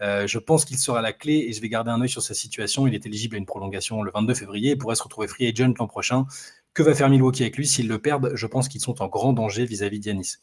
euh, 0.02 0.28
je 0.28 0.38
pense 0.38 0.66
qu'il 0.66 0.78
sera 0.78 1.02
la 1.02 1.14
clé 1.14 1.46
et 1.48 1.54
je 1.54 1.62
vais 1.62 1.70
garder 1.70 1.90
un 1.90 2.02
œil 2.02 2.10
sur 2.10 2.22
sa 2.22 2.34
situation. 2.34 2.88
Il 2.88 2.94
est 2.94 3.06
éligible 3.06 3.36
à 3.36 3.40
une 3.40 3.46
prolongation 3.46 4.04
le 4.04 4.12
22 4.14 4.34
février 4.34 4.72
et 4.72 4.76
pourrait 4.76 4.96
se 4.96 5.04
retrouver 5.04 5.28
free 5.28 5.48
agent 5.48 5.74
l'an 5.80 5.88
prochain. 5.88 6.26
Que 6.74 6.84
va 6.84 6.94
faire 6.94 7.10
Milwaukee 7.10 7.42
avec 7.42 7.58
lui 7.58 7.68
S'ils 7.68 7.88
le 7.88 7.98
perdent, 7.98 8.32
je 8.36 8.46
pense 8.46 8.68
qu'ils 8.68 8.82
sont 8.82 9.02
en 9.02 9.08
grand 9.08 9.34
danger 9.34 9.66
vis-à-vis 9.66 10.00
d'Yanis. 10.00 10.36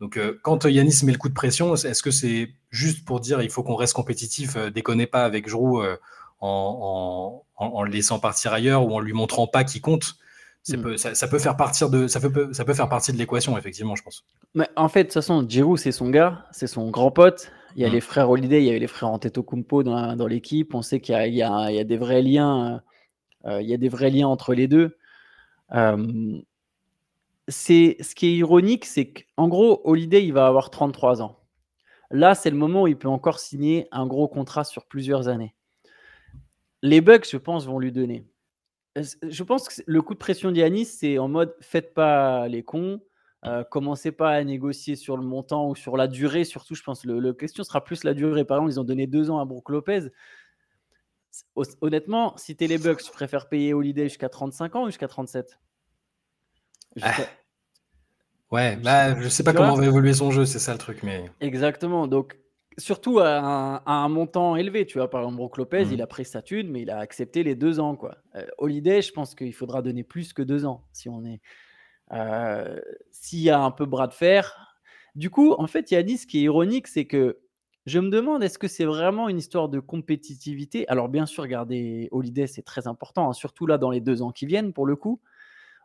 Donc, 0.00 0.16
euh, 0.16 0.38
quand 0.42 0.64
Yanis 0.64 1.00
met 1.04 1.12
le 1.12 1.18
coup 1.18 1.28
de 1.28 1.34
pression, 1.34 1.74
est-ce 1.74 2.02
que 2.02 2.10
c'est 2.10 2.50
juste 2.70 3.04
pour 3.04 3.20
dire 3.20 3.42
il 3.42 3.50
faut 3.50 3.62
qu'on 3.62 3.74
reste 3.74 3.94
compétitif, 3.94 4.56
euh, 4.56 4.70
déconnez 4.70 5.06
pas 5.06 5.24
avec 5.24 5.48
Jrou 5.48 5.82
en, 6.40 7.42
le 7.58 7.90
laissant 7.90 8.18
partir 8.18 8.52
ailleurs 8.52 8.86
ou 8.86 8.94
en 8.94 9.00
lui 9.00 9.12
montrant 9.12 9.46
pas 9.46 9.64
qui 9.64 9.80
compte? 9.80 10.14
Hmm. 10.68 10.96
ça, 10.96 11.26
peut 11.26 11.40
faire 11.40 11.56
partir 11.56 11.90
de, 11.90 12.06
ça, 12.06 12.20
peut, 12.20 12.52
ça 12.52 12.64
peut 12.64 12.74
faire 12.74 12.88
partie 12.88 13.12
de 13.12 13.18
l'équation, 13.18 13.58
effectivement, 13.58 13.96
je 13.96 14.04
pense. 14.04 14.24
Mais 14.54 14.68
en 14.76 14.88
fait, 14.88 15.00
de 15.00 15.08
toute 15.08 15.14
façon, 15.14 15.44
Giroud, 15.48 15.76
c'est 15.76 15.90
son 15.90 16.08
gars, 16.08 16.46
c'est 16.52 16.68
son 16.68 16.88
grand 16.90 17.10
pote. 17.10 17.50
Il 17.76 17.82
y 17.82 17.84
a 17.84 17.88
mmh. 17.88 17.92
les 17.92 18.00
frères 18.00 18.30
Holiday, 18.30 18.62
il 18.62 18.66
y 18.66 18.70
avait 18.70 18.78
les 18.78 18.86
frères 18.86 19.10
Antetokounmpo 19.10 19.82
dans, 19.82 20.16
dans 20.16 20.26
l'équipe. 20.26 20.74
On 20.74 20.82
sait 20.82 21.00
qu'il 21.00 21.14
y, 21.14 21.42
a 21.42 21.84
des 21.84 21.96
vrais 21.96 22.22
liens. 22.22 22.82
Euh, 23.46 23.62
il 23.62 23.68
y 23.68 23.74
a 23.74 23.76
des 23.76 23.88
vrais 23.88 24.10
liens 24.10 24.28
entre 24.28 24.54
les 24.54 24.68
deux. 24.68 24.96
c'est 27.48 27.96
ce 28.00 28.14
qui 28.14 28.26
est 28.26 28.34
ironique, 28.34 28.84
c'est 28.84 29.12
qu'en 29.12 29.48
gros, 29.48 29.80
Holiday, 29.84 30.24
il 30.24 30.32
va 30.32 30.46
avoir 30.46 30.70
33 30.70 31.22
ans. 31.22 31.38
Là, 32.10 32.34
c'est 32.34 32.50
le 32.50 32.56
moment 32.56 32.82
où 32.82 32.86
il 32.86 32.96
peut 32.96 33.08
encore 33.08 33.38
signer 33.38 33.88
un 33.90 34.06
gros 34.06 34.28
contrat 34.28 34.64
sur 34.64 34.84
plusieurs 34.84 35.28
années. 35.28 35.54
Les 36.82 37.00
Bucks, 37.00 37.26
je 37.28 37.38
pense, 37.38 37.66
vont 37.66 37.78
lui 37.78 37.90
donner. 37.90 38.26
Je 38.96 39.42
pense 39.42 39.68
que 39.68 39.82
le 39.86 40.02
coup 40.02 40.12
de 40.12 40.18
pression 40.18 40.50
d'Yanis, 40.50 40.84
c'est 40.84 41.16
en 41.18 41.28
mode 41.28 41.54
faites 41.60 41.94
pas 41.94 42.48
les 42.48 42.62
cons, 42.62 43.00
euh, 43.44 43.64
commencez 43.64 44.12
pas 44.12 44.30
à 44.30 44.44
négocier 44.44 44.94
sur 44.94 45.16
le 45.16 45.24
montant 45.24 45.68
ou 45.68 45.74
sur 45.74 45.96
la 45.96 46.06
durée. 46.06 46.44
Surtout, 46.44 46.74
je 46.74 46.82
pense, 46.82 47.04
le, 47.04 47.18
la 47.18 47.32
question 47.32 47.64
sera 47.64 47.82
plus 47.82 48.04
la 48.04 48.14
durée. 48.14 48.44
Par 48.44 48.58
exemple, 48.58 48.72
ils 48.72 48.80
ont 48.80 48.84
donné 48.84 49.06
deux 49.06 49.30
ans 49.30 49.38
à 49.38 49.44
Brook 49.44 49.68
Lopez. 49.68 50.08
Honnêtement, 51.80 52.36
si 52.36 52.56
tu 52.56 52.64
es 52.64 52.66
les 52.66 52.78
Bucks, 52.78 53.02
tu 53.02 53.10
préfères 53.10 53.48
payer 53.48 53.74
Holiday 53.74 54.04
jusqu'à 54.04 54.28
35 54.28 54.76
ans 54.76 54.82
ou 54.84 54.86
jusqu'à 54.86 55.08
37 55.08 55.58
ah. 57.00 57.14
Ouais, 58.50 58.76
bah, 58.76 59.18
je 59.18 59.28
sais 59.28 59.42
pas 59.42 59.54
comment 59.54 59.74
va 59.74 59.86
évoluer 59.86 60.12
son 60.12 60.30
jeu, 60.30 60.44
c'est 60.44 60.58
ça 60.58 60.72
le 60.72 60.78
truc. 60.78 61.02
mais 61.02 61.24
Exactement. 61.40 62.06
Donc, 62.06 62.38
surtout 62.76 63.18
à 63.18 63.82
un, 63.86 64.08
montant 64.08 64.56
élevé. 64.56 64.86
Tu 64.86 64.98
vois, 64.98 65.08
par 65.08 65.22
exemple, 65.22 65.38
Brook 65.38 65.56
Lopez, 65.56 65.86
mmh. 65.86 65.92
il 65.92 66.02
a 66.02 66.06
pris 66.06 66.26
sa 66.26 66.42
thune, 66.42 66.70
mais 66.70 66.82
il 66.82 66.90
a 66.90 66.98
accepté 66.98 67.42
les 67.42 67.54
deux 67.54 67.80
ans. 67.80 67.96
Quoi. 67.96 68.18
Euh, 68.34 68.46
Holiday, 68.58 69.00
je 69.02 69.12
pense 69.12 69.34
qu'il 69.34 69.54
faudra 69.54 69.80
donner 69.82 70.04
plus 70.04 70.32
que 70.32 70.42
deux 70.42 70.64
ans 70.66 70.84
si 70.92 71.08
on 71.08 71.24
est. 71.24 71.40
Euh, 72.12 72.78
s'il 73.10 73.40
y 73.40 73.50
a 73.50 73.60
un 73.60 73.70
peu 73.70 73.86
bras 73.86 74.06
de 74.06 74.12
fer. 74.12 74.76
Du 75.14 75.30
coup, 75.30 75.52
en 75.52 75.66
fait, 75.66 75.90
il 75.90 75.94
y 75.94 75.96
a 75.96 76.02
dit 76.02 76.18
ce 76.18 76.26
qui 76.26 76.38
est 76.38 76.42
ironique, 76.42 76.86
c'est 76.86 77.06
que 77.06 77.38
je 77.86 77.98
me 77.98 78.10
demande, 78.10 78.42
est-ce 78.44 78.58
que 78.58 78.68
c'est 78.68 78.84
vraiment 78.84 79.28
une 79.28 79.38
histoire 79.38 79.68
de 79.68 79.80
compétitivité? 79.80 80.86
Alors, 80.88 81.08
bien 81.08 81.26
sûr, 81.26 81.42
regardez, 81.42 82.08
Holiday, 82.12 82.46
c'est 82.46 82.62
très 82.62 82.86
important, 82.86 83.28
hein, 83.28 83.32
surtout 83.32 83.66
là 83.66 83.78
dans 83.78 83.90
les 83.90 84.00
deux 84.00 84.22
ans 84.22 84.30
qui 84.30 84.46
viennent, 84.46 84.72
pour 84.72 84.86
le 84.86 84.94
coup. 84.94 85.20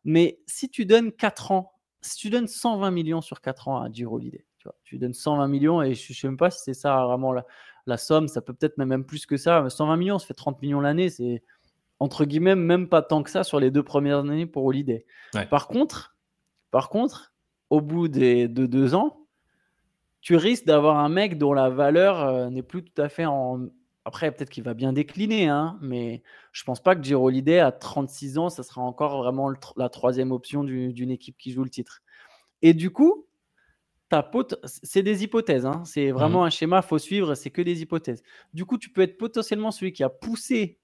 Mais 0.04 0.40
si 0.46 0.70
tu 0.70 0.86
donnes 0.86 1.12
4 1.12 1.52
ans, 1.52 1.74
si 2.02 2.18
tu 2.18 2.30
donnes 2.30 2.48
120 2.48 2.92
millions 2.92 3.22
sur 3.22 3.42
4 3.42 3.68
ans 3.68 3.82
à 3.82 3.92
Giro 3.92 4.18
Holiday, 4.18 4.46
tu, 4.58 4.66
vois, 4.66 4.76
tu 4.84 4.98
donnes 4.98 5.14
120 5.14 5.48
millions 5.48 5.82
et 5.82 5.96
je 5.96 6.12
ne 6.12 6.16
sais 6.16 6.28
même 6.28 6.38
pas 6.38 6.52
si 6.52 6.62
c'est 6.64 6.74
ça 6.74 7.04
vraiment 7.06 7.34
la, 7.34 7.46
la, 7.88 7.98
somme, 7.98 8.28
ça 8.28 8.42
peut 8.42 8.54
peut-être 8.54 8.78
même 8.78 9.04
plus 9.04 9.26
que 9.26 9.38
ça. 9.38 9.68
120 9.68 9.98
millions, 9.98 10.20
ça 10.20 10.28
fait 10.28 10.34
30 10.34 10.62
millions 10.62 10.82
l'année, 10.82 11.10
c'est 11.10 11.44
entre 12.00 12.26
guillemets 12.26 12.56
même 12.56 12.88
pas 12.88 13.02
tant 13.02 13.24
que 13.24 13.32
ça 13.32 13.44
sur 13.44 13.60
les 13.60 13.72
deux 13.72 13.84
premières 13.84 14.20
années 14.20 14.46
pour 14.46 14.66
Holiday. 14.66 15.06
Par 15.50 15.68
contre, 15.68 16.17
par 16.78 16.90
contre, 16.90 17.34
au 17.72 17.82
bout 17.82 18.08
des, 18.08 18.48
de 18.48 18.68
deux 18.68 18.94
ans, 18.94 19.26
tu 20.22 20.36
risques 20.36 20.66
d'avoir 20.66 21.00
un 21.00 21.10
mec 21.10 21.40
dont 21.40 21.52
la 21.52 21.72
valeur 21.72 22.22
euh, 22.22 22.50
n'est 22.52 22.62
plus 22.62 22.84
tout 22.84 23.02
à 23.02 23.10
fait 23.10 23.26
en. 23.26 23.70
Après, 24.06 24.32
peut-être 24.32 24.52
qu'il 24.52 24.64
va 24.64 24.76
bien 24.76 24.94
décliner, 24.94 25.48
hein, 25.48 25.80
mais 25.82 26.22
je 26.52 26.64
pense 26.66 26.80
pas 26.80 26.96
que 26.96 27.02
Giro 27.02 27.32
à 27.32 27.72
36 27.72 28.38
ans, 28.38 28.50
ça 28.50 28.62
sera 28.62 28.82
encore 28.82 29.18
vraiment 29.18 29.52
la 29.76 29.90
troisième 29.90 30.32
option 30.32 30.64
d'une 30.64 31.10
équipe 31.10 31.36
qui 31.40 31.52
joue 31.52 31.64
le 31.64 31.72
titre. 31.72 32.04
Et 32.62 32.76
du 32.76 32.92
coup, 32.92 33.26
c'est 34.84 35.02
des 35.02 35.24
hypothèses, 35.24 35.66
hein, 35.66 35.82
c'est 35.84 36.12
vraiment 36.12 36.44
mmh 36.44 36.46
un 36.46 36.50
schéma, 36.52 36.84
faut 36.84 37.00
suivre, 37.00 37.34
c'est 37.34 37.50
que 37.50 37.64
des 37.64 37.82
hypothèses. 37.82 38.22
Du 38.54 38.66
coup, 38.66 38.78
tu 38.78 38.92
peux 38.92 39.02
être 39.02 39.18
potentiellement 39.18 39.72
celui 39.72 39.94
qui 39.94 40.04
a 40.04 40.10
poussé 40.10 40.78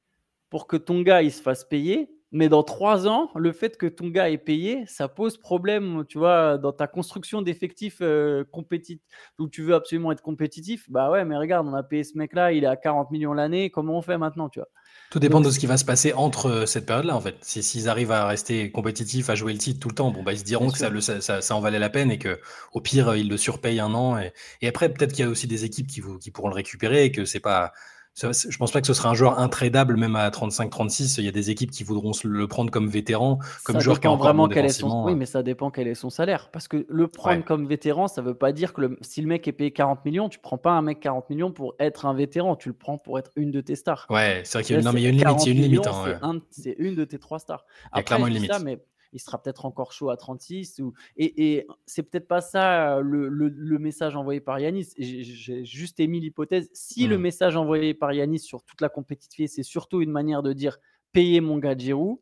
pour 0.49 0.65
que 0.65 0.75
ton 0.75 1.03
gars 1.03 1.21
il 1.21 1.31
se 1.31 1.43
fasse 1.43 1.63
payer, 1.63 2.09
mais 2.33 2.49
dans 2.49 2.63
trois 2.63 3.07
ans, 3.07 3.29
le 3.35 3.51
fait 3.51 3.77
que 3.77 3.85
ton 3.85 4.07
gars 4.07 4.31
est 4.31 4.39
payé, 4.39 4.83
ça 4.87 5.07
pose 5.07 5.37
problème, 5.37 6.03
tu 6.09 6.17
vois, 6.17 6.57
dans 6.57 6.73
ta 6.73 6.87
construction 6.87 7.43
d'effectifs 7.43 7.99
euh, 8.01 8.43
compétitifs, 8.51 9.03
où 9.37 9.47
tu 9.47 9.61
veux 9.61 9.75
absolument 9.75 10.11
être 10.11 10.23
compétitif. 10.23 10.89
Bah 10.89 11.11
ouais, 11.11 11.25
mais 11.25 11.37
regarde, 11.37 11.67
on 11.67 11.75
a 11.75 11.83
payé 11.83 12.03
ce 12.03 12.17
mec-là, 12.17 12.51
il 12.51 12.63
est 12.63 12.67
à 12.67 12.75
40 12.75 13.11
millions 13.11 13.33
l'année, 13.33 13.69
comment 13.69 13.99
on 13.99 14.01
fait 14.01 14.17
maintenant, 14.17 14.49
tu 14.49 14.59
vois? 14.59 14.67
Tout 15.11 15.19
dépend 15.19 15.41
de 15.41 15.51
ce 15.51 15.59
qui 15.59 15.67
va 15.67 15.77
se 15.77 15.85
passer 15.85 16.11
entre 16.13 16.47
euh, 16.47 16.65
cette 16.65 16.87
période-là, 16.87 17.15
en 17.15 17.21
fait. 17.21 17.35
S'ils 17.41 17.87
arrivent 17.87 18.11
à 18.11 18.25
rester 18.25 18.71
compétitifs, 18.71 19.29
à 19.29 19.35
jouer 19.35 19.53
le 19.53 19.59
titre 19.59 19.79
tout 19.79 19.89
le 19.89 19.95
temps, 19.95 20.09
bon, 20.09 20.23
bah, 20.23 20.33
ils 20.33 20.39
se 20.39 20.43
diront 20.43 20.71
que 20.71 20.77
ça, 20.79 20.89
ça, 21.21 21.41
ça, 21.41 21.55
en 21.55 21.59
valait 21.59 21.77
la 21.77 21.91
peine 21.91 22.09
et 22.09 22.17
que 22.17 22.39
au 22.71 22.81
pire, 22.81 23.15
ils 23.15 23.29
le 23.29 23.37
surpayent 23.37 23.79
un 23.79 23.93
an. 23.93 24.17
Et, 24.17 24.33
et 24.61 24.67
après, 24.67 24.89
peut-être 24.89 25.13
qu'il 25.13 25.23
y 25.23 25.27
a 25.27 25.29
aussi 25.29 25.45
des 25.45 25.65
équipes 25.65 25.85
qui, 25.85 26.01
vous, 26.01 26.17
qui 26.17 26.31
pourront 26.31 26.49
le 26.49 26.55
récupérer 26.55 27.05
et 27.05 27.11
que 27.11 27.25
c'est 27.25 27.39
pas 27.39 27.73
je 28.15 28.57
pense 28.57 28.71
pas 28.71 28.79
que 28.79 28.87
ce 28.87 28.93
sera 28.93 29.09
un 29.09 29.13
joueur 29.13 29.39
intradable 29.39 29.97
même 29.97 30.15
à 30.15 30.29
35-36. 30.29 31.15
Il 31.17 31.25
y 31.25 31.27
a 31.27 31.31
des 31.31 31.49
équipes 31.49 31.71
qui 31.71 31.83
voudront 31.83 32.11
le 32.23 32.47
prendre 32.47 32.69
comme 32.69 32.87
vétéran, 32.87 33.39
comme 33.63 33.79
joueur 33.79 33.99
qui 33.99 34.07
a 34.07 34.15
vraiment 34.15 34.47
quel 34.47 34.65
est 34.65 34.69
son... 34.69 35.05
Oui, 35.05 35.15
mais 35.15 35.25
ça 35.25 35.41
dépend 35.41 35.71
quel 35.71 35.87
est 35.87 35.95
son 35.95 36.09
salaire. 36.09 36.49
Parce 36.51 36.67
que 36.67 36.85
le 36.87 37.07
prendre 37.07 37.43
comme 37.43 37.67
vétéran, 37.67 38.07
ça 38.07 38.21
veut 38.21 38.35
pas 38.35 38.51
dire 38.51 38.73
que 38.73 38.81
le... 38.81 38.97
si 39.01 39.21
le 39.21 39.27
mec 39.27 39.47
est 39.47 39.51
payé 39.51 39.71
40 39.71 40.05
millions, 40.05 40.29
tu 40.29 40.39
prends 40.39 40.57
pas 40.57 40.71
un 40.71 40.81
mec 40.81 40.99
40 40.99 41.29
millions 41.29 41.51
pour 41.51 41.75
être 41.79 42.05
un 42.05 42.13
vétéran. 42.13 42.55
Tu 42.55 42.69
le 42.69 42.75
prends 42.75 42.97
pour 42.97 43.17
être 43.17 43.31
une 43.35 43.51
de 43.51 43.61
tes 43.61 43.75
stars. 43.75 44.05
Ouais, 44.09 44.41
c'est 44.45 44.59
vrai 44.59 44.63
qu'il 44.63 44.75
y 44.75 44.79
a 44.79 44.81
une, 44.81 44.95
limite. 44.95 45.45
une 45.47 45.61
limite. 45.61 45.87
Hein, 45.87 46.39
c'est 46.51 46.75
une 46.77 46.95
de 46.95 47.05
tes 47.05 47.17
trois 47.17 47.39
stars. 47.39 47.65
il 47.93 47.97
y 47.97 47.99
a 47.99 48.03
clairement 48.03 48.27
une 48.27 48.33
limite. 48.35 48.53
Ça, 48.53 48.59
mais 48.59 48.79
il 49.13 49.19
sera 49.19 49.41
peut-être 49.41 49.65
encore 49.65 49.91
chaud 49.91 50.09
à 50.09 50.17
36. 50.17 50.79
Ou... 50.79 50.93
Et, 51.15 51.53
et 51.53 51.67
c'est 51.85 52.03
peut-être 52.03 52.27
pas 52.27 52.41
ça 52.41 52.97
euh, 52.97 53.01
le, 53.01 53.79
message 53.79 54.15
envoyé 54.15 54.41
par 54.41 54.59
Yanis. 54.59 54.89
J'ai 54.97 55.63
juste 55.63 55.99
émis 55.99 56.19
l'hypothèse. 56.19 56.69
Si 56.73 57.07
le 57.07 57.17
mmh. 57.17 57.21
message 57.21 57.55
envoyé 57.55 57.93
par 57.93 58.11
Yanis 58.11 58.39
sur 58.39 58.63
toute 58.63 58.81
la 58.81 58.89
compétitivité, 58.89 59.47
c'est 59.47 59.63
surtout 59.63 60.01
une 60.01 60.11
manière 60.11 60.43
de 60.43 60.53
dire 60.53 60.79
payer 61.11 61.41
mon 61.41 61.59
gars 61.59 61.77
Giroud, 61.77 62.17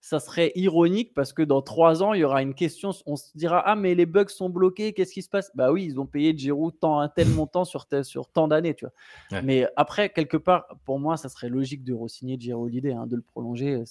ça 0.00 0.20
serait 0.20 0.52
ironique 0.54 1.14
parce 1.14 1.32
que 1.32 1.42
dans 1.42 1.62
trois 1.62 2.02
ans, 2.02 2.12
il 2.12 2.20
y 2.20 2.24
aura 2.24 2.40
une 2.42 2.54
question. 2.54 2.92
On 3.06 3.16
se 3.16 3.36
dira 3.36 3.60
Ah, 3.66 3.74
mais 3.74 3.96
les 3.96 4.06
bugs 4.06 4.28
sont 4.28 4.48
bloqués, 4.48 4.92
qu'est-ce 4.92 5.12
qui 5.12 5.22
se 5.22 5.28
passe? 5.28 5.50
Bah 5.56 5.72
oui, 5.72 5.84
ils 5.84 5.98
ont 5.98 6.06
payé 6.06 6.36
Giroud 6.36 6.78
tant, 6.78 7.00
un 7.00 7.08
tel 7.08 7.28
montant 7.28 7.64
sur, 7.64 7.86
sur 8.02 8.28
tant 8.28 8.46
d'années, 8.46 8.74
tu 8.74 8.86
vois. 8.86 9.42
Mais 9.42 9.66
après, 9.74 10.10
quelque 10.10 10.36
part, 10.36 10.66
pour 10.84 11.00
moi, 11.00 11.16
ça 11.16 11.28
serait 11.28 11.48
logique 11.48 11.82
de 11.82 11.92
re-signer 11.92 12.36
Giroud 12.38 12.72
l'idée, 12.72 12.92
hein, 12.92 13.06
de 13.08 13.16
le 13.16 13.22
prolonger. 13.22 13.82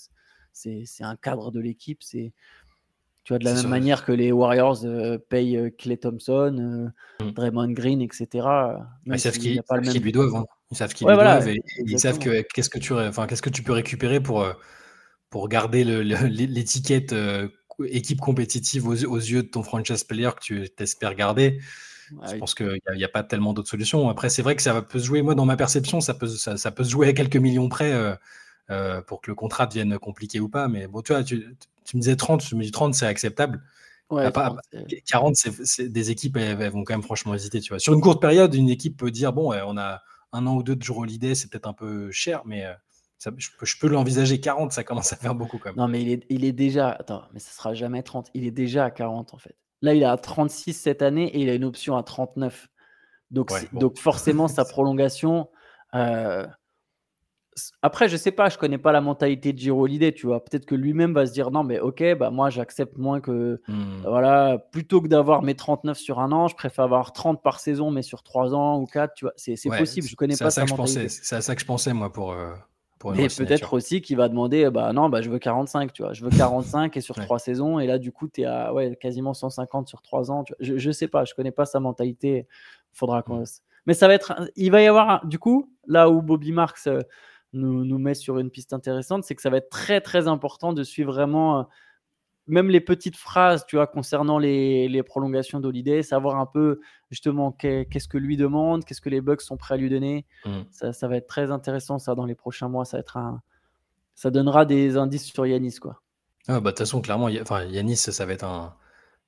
C'est 0.55 1.03
un 1.03 1.15
cadre 1.15 1.51
de 1.51 1.59
l'équipe. 1.59 2.01
C'est. 2.01 2.33
Tu 3.23 3.33
vois, 3.33 3.39
de 3.39 3.45
la 3.45 3.55
même 3.55 3.67
manière 3.67 4.05
que 4.05 4.11
les 4.11 4.31
Warriors 4.31 4.85
euh, 4.85 5.17
payent 5.17 5.73
Clay 5.79 5.97
Thompson, 5.97 6.91
euh, 7.19 7.25
mm. 7.25 7.31
Draymond 7.31 7.71
Green, 7.71 8.01
etc. 8.01 8.47
Ils 9.07 9.19
savent 9.19 9.39
qu'ils 9.39 9.61
lui 10.01 10.11
doivent. 10.11 10.35
Hein. 10.35 10.45
Ils 10.71 10.77
savent 10.77 10.93
qu'ils 10.93 11.07
lui 11.07 11.15
doivent 11.15 11.47
et 11.49 11.59
ils 11.87 11.99
savent 11.99 12.19
que 12.19 12.43
qu'est-ce 12.53 12.69
que 12.69 12.77
tu, 12.77 12.93
enfin, 12.93 13.25
qu'est-ce 13.25 13.41
que 13.41 13.49
tu 13.49 13.63
peux 13.63 13.73
récupérer 13.73 14.19
pour 14.19 14.41
euh, 14.41 14.53
pour 15.31 15.49
garder 15.49 15.83
l'étiquette 15.83 17.13
euh, 17.13 17.49
équipe 17.87 18.21
compétitive 18.21 18.87
aux, 18.87 18.93
yeux 18.93 19.43
de 19.43 19.47
ton 19.47 19.63
franchise 19.63 20.03
player 20.03 20.29
que 20.35 20.41
tu 20.41 20.69
espères 20.77 21.15
garder. 21.15 21.59
je 22.29 22.35
pense 22.37 22.53
qu'il 22.53 22.79
n'y 22.95 23.03
a, 23.03 23.09
pas 23.09 23.23
tellement 23.23 23.53
d'autres 23.53 23.69
solutions. 23.69 24.07
Après, 24.07 24.29
c'est 24.29 24.43
vrai 24.43 24.55
que 24.55 24.61
ça 24.61 24.81
peut 24.83 24.99
se 24.99 25.05
jouer, 25.05 25.23
moi, 25.23 25.35
dans 25.35 25.45
ma 25.45 25.57
perception, 25.57 25.99
ça 25.99 26.13
peut, 26.13 26.27
ça, 26.27 26.71
peut 26.71 26.83
se 26.83 26.89
jouer 26.89 27.09
à 27.09 27.13
quelques 27.13 27.35
millions 27.35 27.67
près 27.67 27.91
euh, 28.69 28.97
euh, 28.97 29.01
pour 29.01 29.21
que 29.21 29.31
le 29.31 29.35
contrat 29.35 29.67
devienne 29.67 29.97
compliqué 29.99 30.39
ou 30.39 30.49
pas. 30.49 30.67
Mais 30.67 30.87
bon, 30.87 31.01
tu 31.01 31.13
vois, 31.13 31.23
tu, 31.23 31.37
me 31.93 31.99
disais 31.99 32.15
30, 32.15 32.43
je 32.43 32.55
me 32.55 32.63
dis 32.63 32.71
30, 32.71 32.93
c'est 32.93 33.07
acceptable. 33.07 33.61
40, 34.09 35.35
c'est 35.35 35.89
des 35.89 36.11
équipes, 36.11 36.37
elles, 36.37 36.57
vont 36.69 36.83
quand 36.83 36.93
même 36.93 37.03
franchement 37.03 37.33
hésiter. 37.33 37.59
Tu 37.59 37.69
vois. 37.69 37.79
Sur 37.79 37.93
une 37.93 38.01
courte 38.01 38.21
période, 38.21 38.53
une 38.53 38.69
équipe 38.69 38.97
peut 38.97 39.11
dire 39.11 39.33
bon, 39.33 39.53
on 39.53 39.77
a 39.77 40.01
un 40.31 40.45
an 40.45 40.55
ou 40.55 40.63
deux 40.63 40.75
de 40.75 40.83
jour 40.83 40.99
holiday, 40.99 41.33
c'est 41.33 41.49
peut-être 41.49 41.67
un 41.67 41.73
peu 41.73 42.11
cher, 42.11 42.43
mais 42.45 42.65
je 43.37 43.77
peux, 43.79 43.87
l'envisager 43.87 44.39
40, 44.39 44.71
ça 44.71 44.83
commence 44.83 45.11
à 45.13 45.15
faire 45.15 45.35
beaucoup 45.35 45.57
quand 45.57 45.69
même. 45.69 45.77
Non, 45.77 45.87
mais 45.87 46.01
il 46.01 46.09
est, 46.09 46.25
il 46.29 46.45
est 46.45 46.51
déjà. 46.51 46.91
Attends, 46.91 47.23
mais 47.33 47.39
ça 47.39 47.51
sera 47.51 47.73
jamais 47.73 48.03
30. 48.03 48.29
Il 48.33 48.45
est 48.45 48.51
déjà 48.51 48.85
à 48.85 48.91
40 48.91 49.33
en 49.33 49.37
fait. 49.37 49.55
Là, 49.81 49.93
il 49.93 50.01
est 50.01 50.05
à 50.05 50.17
36 50.17 50.73
cette 50.73 51.01
année 51.01 51.27
et 51.27 51.41
il 51.41 51.49
a 51.49 51.53
une 51.53 51.65
option 51.65 51.95
à 51.97 52.03
39. 52.03 52.67
Donc, 53.31 53.51
donc 53.73 53.97
forcément, 53.97 54.47
sa 54.47 54.65
prolongation. 54.65 55.49
Euh, 55.93 56.45
après, 57.81 58.09
je 58.09 58.17
sais 58.17 58.31
pas, 58.31 58.49
je 58.49 58.57
connais 58.57 58.77
pas 58.77 58.91
la 58.91 59.01
mentalité 59.01 59.53
de 59.53 59.57
Giro 59.57 59.83
Holiday, 59.83 60.11
tu 60.11 60.27
vois. 60.27 60.43
Peut-être 60.43 60.65
que 60.65 60.75
lui-même 60.75 61.13
va 61.13 61.25
se 61.25 61.31
dire 61.31 61.51
non, 61.51 61.63
mais 61.63 61.79
ok, 61.79 62.03
bah 62.17 62.29
moi 62.29 62.49
j'accepte 62.49 62.97
moins 62.97 63.21
que. 63.21 63.61
Hmm. 63.67 64.01
Voilà, 64.03 64.57
plutôt 64.71 65.01
que 65.01 65.07
d'avoir 65.07 65.41
mes 65.41 65.55
39 65.55 65.97
sur 65.97 66.19
un 66.19 66.31
an, 66.31 66.47
je 66.47 66.55
préfère 66.55 66.85
avoir 66.85 67.13
30 67.13 67.41
par 67.41 67.59
saison, 67.59 67.91
mais 67.91 68.01
sur 68.01 68.23
3 68.23 68.53
ans 68.53 68.79
ou 68.79 68.85
4, 68.85 69.13
tu 69.13 69.25
vois. 69.25 69.33
C'est 69.37 69.55
possible, 69.69 70.07
je 70.07 70.15
connais 70.15 70.35
pas 70.35 70.51
sa 70.51 70.65
mentalité. 70.65 71.07
C'est 71.09 71.35
à 71.35 71.41
ça 71.41 71.55
que 71.55 71.61
je 71.61 71.65
pensais, 71.65 71.93
moi, 71.93 72.11
pour. 72.11 72.33
Euh, 72.33 72.53
et 73.13 73.27
peut-être 73.27 73.73
aussi 73.73 74.01
qu'il 74.01 74.17
va 74.17 74.29
demander, 74.29 74.69
bah 74.69 74.91
non, 74.93 75.09
bah 75.09 75.21
je 75.21 75.29
veux 75.29 75.37
45, 75.37 75.93
tu 75.93 76.01
vois, 76.01 76.13
je 76.13 76.23
veux 76.23 76.31
45 76.31 76.95
et 76.97 77.01
sur 77.01 77.15
trois 77.15 77.39
saisons, 77.39 77.79
et 77.79 77.87
là 77.87 77.99
du 77.99 78.11
coup 78.11 78.27
tu 78.27 78.41
es 78.41 78.45
à 78.45 78.73
ouais, 78.73 78.95
quasiment 78.95 79.33
150 79.33 79.87
sur 79.87 80.01
trois 80.01 80.31
ans. 80.31 80.43
Je, 80.59 80.77
je 80.77 80.91
sais 80.91 81.07
pas, 81.07 81.25
je 81.25 81.35
connais 81.35 81.51
pas 81.51 81.65
sa 81.65 81.79
mentalité. 81.79 82.47
Faudra 82.93 83.21
qu'on. 83.21 83.41
Mmh. 83.41 83.45
Mais 83.85 83.93
ça 83.93 84.07
va 84.07 84.15
être, 84.15 84.49
il 84.55 84.71
va 84.71 84.81
y 84.81 84.87
avoir 84.87 85.25
du 85.27 85.37
coup 85.37 85.71
là 85.87 86.09
où 86.09 86.21
Bobby 86.21 86.51
Marks 86.51 86.87
euh, 86.87 87.01
nous, 87.55 87.85
nous 87.85 87.97
met 87.97 88.13
sur 88.13 88.39
une 88.39 88.49
piste 88.49 88.73
intéressante, 88.73 89.23
c'est 89.23 89.35
que 89.35 89.41
ça 89.41 89.49
va 89.49 89.57
être 89.57 89.69
très 89.69 90.01
très 90.01 90.27
important 90.27 90.73
de 90.73 90.83
suivre 90.83 91.13
vraiment 91.13 91.59
euh, 91.59 91.63
même 92.47 92.69
les 92.69 92.81
petites 92.81 93.17
phrases, 93.17 93.65
tu 93.65 93.75
vois, 93.75 93.87
concernant 93.87 94.37
les, 94.37 94.87
les 94.87 95.03
prolongations 95.03 95.59
d'Holiday, 95.59 96.03
savoir 96.03 96.37
un 96.37 96.45
peu 96.45 96.79
justement 97.09 97.51
qu'est-ce 97.51 98.07
que 98.07 98.17
lui 98.17 98.37
demande, 98.37 98.85
qu'est-ce 98.85 99.01
que 99.01 99.09
les 99.09 99.21
Bucks 99.21 99.41
sont 99.41 99.57
prêts 99.57 99.75
à 99.75 99.77
lui 99.77 99.89
donner. 99.89 100.25
Mmh. 100.45 100.51
Ça, 100.71 100.93
ça, 100.93 101.07
va 101.07 101.17
être 101.17 101.27
très 101.27 101.51
intéressant, 101.51 101.97
ça, 101.97 102.13
dans 102.13 102.25
les 102.25 102.35
prochains 102.35 102.69
mois. 102.69 102.85
Ça, 102.85 102.97
va 102.97 103.01
être 103.01 103.17
un... 103.17 103.41
ça 104.13 104.29
donnera 104.29 104.65
des 104.65 104.97
indices 104.97 105.25
sur 105.25 105.45
Yanis, 105.45 105.77
quoi. 105.81 106.01
Ah, 106.47 106.59
bah, 106.59 106.59
de 106.59 106.69
toute 106.69 106.79
façon, 106.79 107.01
clairement, 107.01 107.29
enfin, 107.41 107.63
Yanis, 107.63 107.97
ça 107.97 108.25
va 108.25 108.33
être 108.33 108.43
un. 108.43 108.75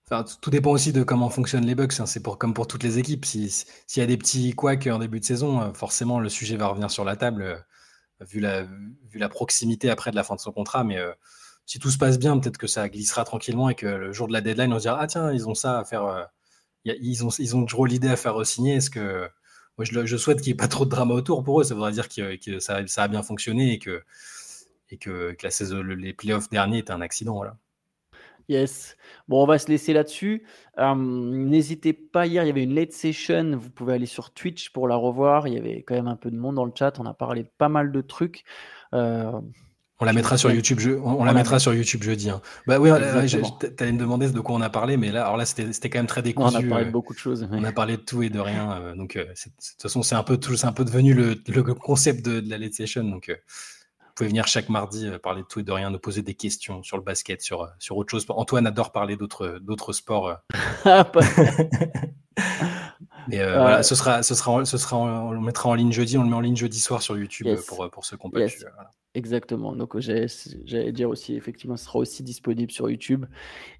Enfin, 0.09 0.23
tout 0.39 0.49
dépend 0.51 0.71
aussi 0.71 0.93
de 0.93 1.03
comment 1.03 1.29
fonctionnent 1.29 1.65
les 1.65 1.75
Bucks. 1.75 1.99
Hein. 1.99 2.05
C'est 2.05 2.21
pour, 2.21 2.37
comme 2.37 2.53
pour 2.53 2.67
toutes 2.67 2.83
les 2.83 2.97
équipes. 2.99 3.25
S'il 3.25 3.51
y 3.97 4.01
a 4.01 4.05
des 4.05 4.15
petits 4.15 4.53
couacs 4.53 4.87
en 4.87 4.99
début 4.99 5.19
de 5.19 5.25
saison, 5.25 5.61
euh, 5.61 5.73
forcément, 5.73 6.19
le 6.19 6.29
sujet 6.29 6.55
va 6.55 6.67
revenir 6.67 6.91
sur 6.91 7.03
la 7.03 7.15
table, 7.17 7.41
euh, 7.41 7.57
vu, 8.21 8.39
la, 8.39 8.63
vu 8.63 9.19
la 9.19 9.29
proximité 9.29 9.89
après 9.89 10.11
de 10.11 10.15
la 10.15 10.23
fin 10.23 10.35
de 10.35 10.39
son 10.39 10.51
contrat. 10.51 10.83
Mais. 10.83 10.97
Euh, 10.97 11.13
si 11.67 11.79
tout 11.79 11.91
se 11.91 11.97
passe 11.97 12.17
bien, 12.17 12.39
peut-être 12.39 12.57
que 12.57 12.65
ça 12.65 12.87
glissera 12.87 13.25
tranquillement 13.25 13.69
et 13.69 13.75
que 13.75 13.85
le 13.85 14.13
jour 14.13 14.27
de 14.29 14.33
la 14.33 14.39
deadline, 14.39 14.71
on 14.71 14.77
se 14.79 14.83
dira 14.83 14.97
Ah, 15.01 15.05
tiens, 15.05 15.33
ils 15.33 15.47
ont 15.49 15.53
ça 15.53 15.79
à 15.79 15.83
faire. 15.83 16.05
Euh, 16.05 16.23
ils, 16.85 17.25
ont, 17.25 17.29
ils 17.39 17.55
ont 17.57 17.65
toujours 17.65 17.85
l'idée 17.85 18.07
à 18.07 18.15
faire 18.15 18.43
signer. 18.45 18.75
Est-ce 18.75 18.89
que. 18.89 19.29
Moi, 19.77 19.85
je, 19.85 20.17
souhaite 20.17 20.39
qu'il 20.39 20.47
n'y 20.47 20.53
ait 20.53 20.57
pas 20.57 20.67
trop 20.67 20.85
de 20.85 20.89
drama 20.89 21.13
autour 21.13 21.43
pour 21.43 21.61
eux. 21.61 21.63
Ça 21.63 21.75
voudrait 21.75 21.91
dire 21.91 22.09
que, 22.09 22.59
ça, 22.59 22.77
a 22.97 23.07
bien 23.07 23.21
fonctionné 23.21 23.73
et 23.73 23.79
que, 23.79 24.01
et 24.89 24.97
que, 24.97 25.35
la 25.43 25.51
saison, 25.51 25.83
les 25.83 26.13
playoffs 26.13 26.49
derniers 26.49 26.79
étaient 26.79 26.93
un 26.93 27.01
accident. 27.01 27.35
Voilà. 27.35 27.57
Yes. 28.49 28.95
Bon, 29.27 29.43
on 29.43 29.45
va 29.45 29.59
se 29.59 29.67
laisser 29.67 29.93
là-dessus. 29.93 30.43
N'hésitez 30.77 31.93
pas, 31.93 32.25
hier, 32.25 32.43
il 32.43 32.47
y 32.47 32.49
avait 32.49 32.63
une 32.63 32.75
late 32.75 32.93
session. 32.93 33.57
Vous 33.57 33.69
pouvez 33.69 33.93
aller 33.93 34.05
sur 34.05 34.31
Twitch 34.31 34.69
pour 34.69 34.87
la 34.87 34.95
revoir. 34.95 35.47
Il 35.47 35.53
y 35.53 35.57
avait 35.57 35.83
quand 35.83 35.95
même 35.95 36.07
un 36.07 36.15
peu 36.15 36.31
de 36.31 36.37
monde 36.37 36.55
dans 36.55 36.65
le 36.65 36.71
chat. 36.73 36.99
On 36.99 37.05
a 37.05 37.13
parlé 37.13 37.43
de 37.43 37.49
pas 37.57 37.69
mal 37.69 37.91
de 37.91 38.01
trucs. 38.01 38.43
Euh, 38.93 39.31
on 39.99 40.05
la 40.05 40.13
mettra 40.13 40.37
sur 40.37 40.51
YouTube. 40.51 40.79
Je... 40.79 40.91
On, 40.91 41.23
la 41.23 41.33
mettra 41.33 41.57
sur 41.59 41.73
YouTube 41.73 42.03
jeudi. 42.03 42.29
Hein. 42.29 42.41
Bah 42.67 42.79
oui, 42.79 42.89
t'allais 43.75 43.91
me 43.91 43.97
demander 43.97 44.29
de 44.29 44.39
quoi 44.39 44.55
on 44.55 44.61
a 44.61 44.69
parlé, 44.69 44.95
mais 44.95 45.11
là, 45.11 45.23
alors 45.23 45.37
là, 45.37 45.45
c'était 45.45 45.89
quand 45.89 45.97
même 45.99 46.05
très 46.05 46.21
décousu. 46.21 46.55
On 46.55 46.59
a 46.59 46.69
parlé 46.69 46.85
de 46.85 46.89
euh, 46.89 46.91
beaucoup 46.91 47.13
de 47.13 47.19
choses. 47.19 47.47
On 47.51 47.63
a 47.63 47.71
parlé 47.71 47.97
de 47.97 48.01
tout 48.03 48.21
et 48.21 48.29
de 48.29 48.39
rien. 48.39 48.73
Euh, 48.73 48.95
donc, 48.95 49.17
de 49.17 49.23
toute 49.23 49.81
façon, 49.81 50.03
c'est 50.03 50.15
un 50.15 50.23
peu 50.23 50.37
tout, 50.37 50.53
un 50.61 50.71
peu 50.71 50.85
devenu 50.85 51.15
le, 51.15 51.35
concept 51.73 52.23
de, 52.23 52.47
la 52.47 52.59
Late 52.59 52.73
Session. 52.73 53.03
Donc, 53.03 53.35
pouvez 54.17 54.29
venir 54.29 54.47
chaque 54.47 54.69
mardi 54.69 55.09
parler 55.21 55.43
de 55.43 55.47
tout 55.47 55.59
et 55.59 55.63
de 55.63 55.71
rien, 55.71 55.89
nous 55.89 55.99
poser 55.99 56.21
des 56.21 56.33
questions 56.33 56.83
sur 56.83 56.97
le 56.97 57.03
basket, 57.03 57.41
sur, 57.41 57.69
sur 57.79 57.97
autre 57.97 58.11
chose. 58.11 58.25
Antoine 58.29 58.67
adore 58.67 58.91
parler 58.91 59.15
d'autres 59.15 59.59
d'autres 59.61 59.93
sports. 59.93 60.37
Ah, 60.85 61.09
mais 63.27 63.43
voilà, 63.43 63.83
ce 63.83 63.95
sera, 63.95 64.23
ce 64.23 64.35
sera, 64.35 64.65
ce 64.65 64.77
sera, 64.77 64.97
on 64.97 65.31
le 65.31 65.41
mettra 65.41 65.69
en 65.69 65.73
ligne 65.73 65.91
jeudi. 65.91 66.17
On 66.17 66.23
le 66.23 66.29
met 66.29 66.35
en 66.35 66.41
ligne 66.41 66.55
jeudi 66.55 66.79
soir 66.79 67.01
sur 67.01 67.17
YouTube 67.17 67.47
pour, 67.67 67.89
pour 67.89 68.05
ceux 68.05 68.17
qui 68.17 68.29
pas 68.29 68.39
Exactement. 69.17 69.75
Donc, 69.75 69.97
j'allais 69.97 70.91
dire 70.91 71.09
aussi, 71.09 71.33
effectivement, 71.33 71.75
ce 71.75 71.85
sera 71.85 71.97
aussi 71.97 72.21
disponible 72.21 72.71
sur 72.71 72.87
YouTube. 72.87 73.25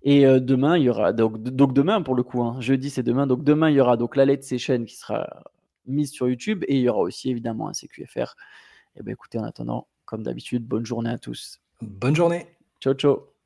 Et 0.02 0.26
euh, 0.26 0.40
demain, 0.40 0.78
il 0.78 0.86
y 0.86 0.90
aura. 0.90 1.14
Donc, 1.14 1.38
donc 1.44 1.74
demain, 1.74 2.02
pour 2.02 2.16
le 2.16 2.24
coup, 2.24 2.42
hein, 2.42 2.60
jeudi, 2.60 2.90
c'est 2.90 3.04
demain. 3.04 3.28
Donc, 3.28 3.44
demain, 3.44 3.70
il 3.70 3.76
y 3.76 3.80
aura 3.80 3.98
donc 3.98 4.16
la 4.16 4.26
Let's 4.26 4.48
Session 4.48 4.84
qui 4.86 4.96
sera 4.96 5.44
mise 5.86 6.12
sur 6.12 6.28
YouTube. 6.28 6.64
Et 6.68 6.78
il 6.78 6.82
y 6.82 6.90
aura 6.90 7.02
aussi, 7.02 7.30
évidemment, 7.30 7.70
un 7.70 7.74
CQFR. 7.74 8.34
Et 8.96 9.04
bien, 9.04 9.14
écoutez, 9.14 9.38
en 9.38 9.44
attendant, 9.44 9.86
comme 10.08 10.24
d'habitude, 10.24 10.66
bonne 10.66 10.86
journée 10.86 11.12
à 11.12 11.20
tous. 11.20 11.62
Bonne 11.82 12.16
journée. 12.16 12.48
Ciao, 12.82 12.96
ciao. 12.96 13.37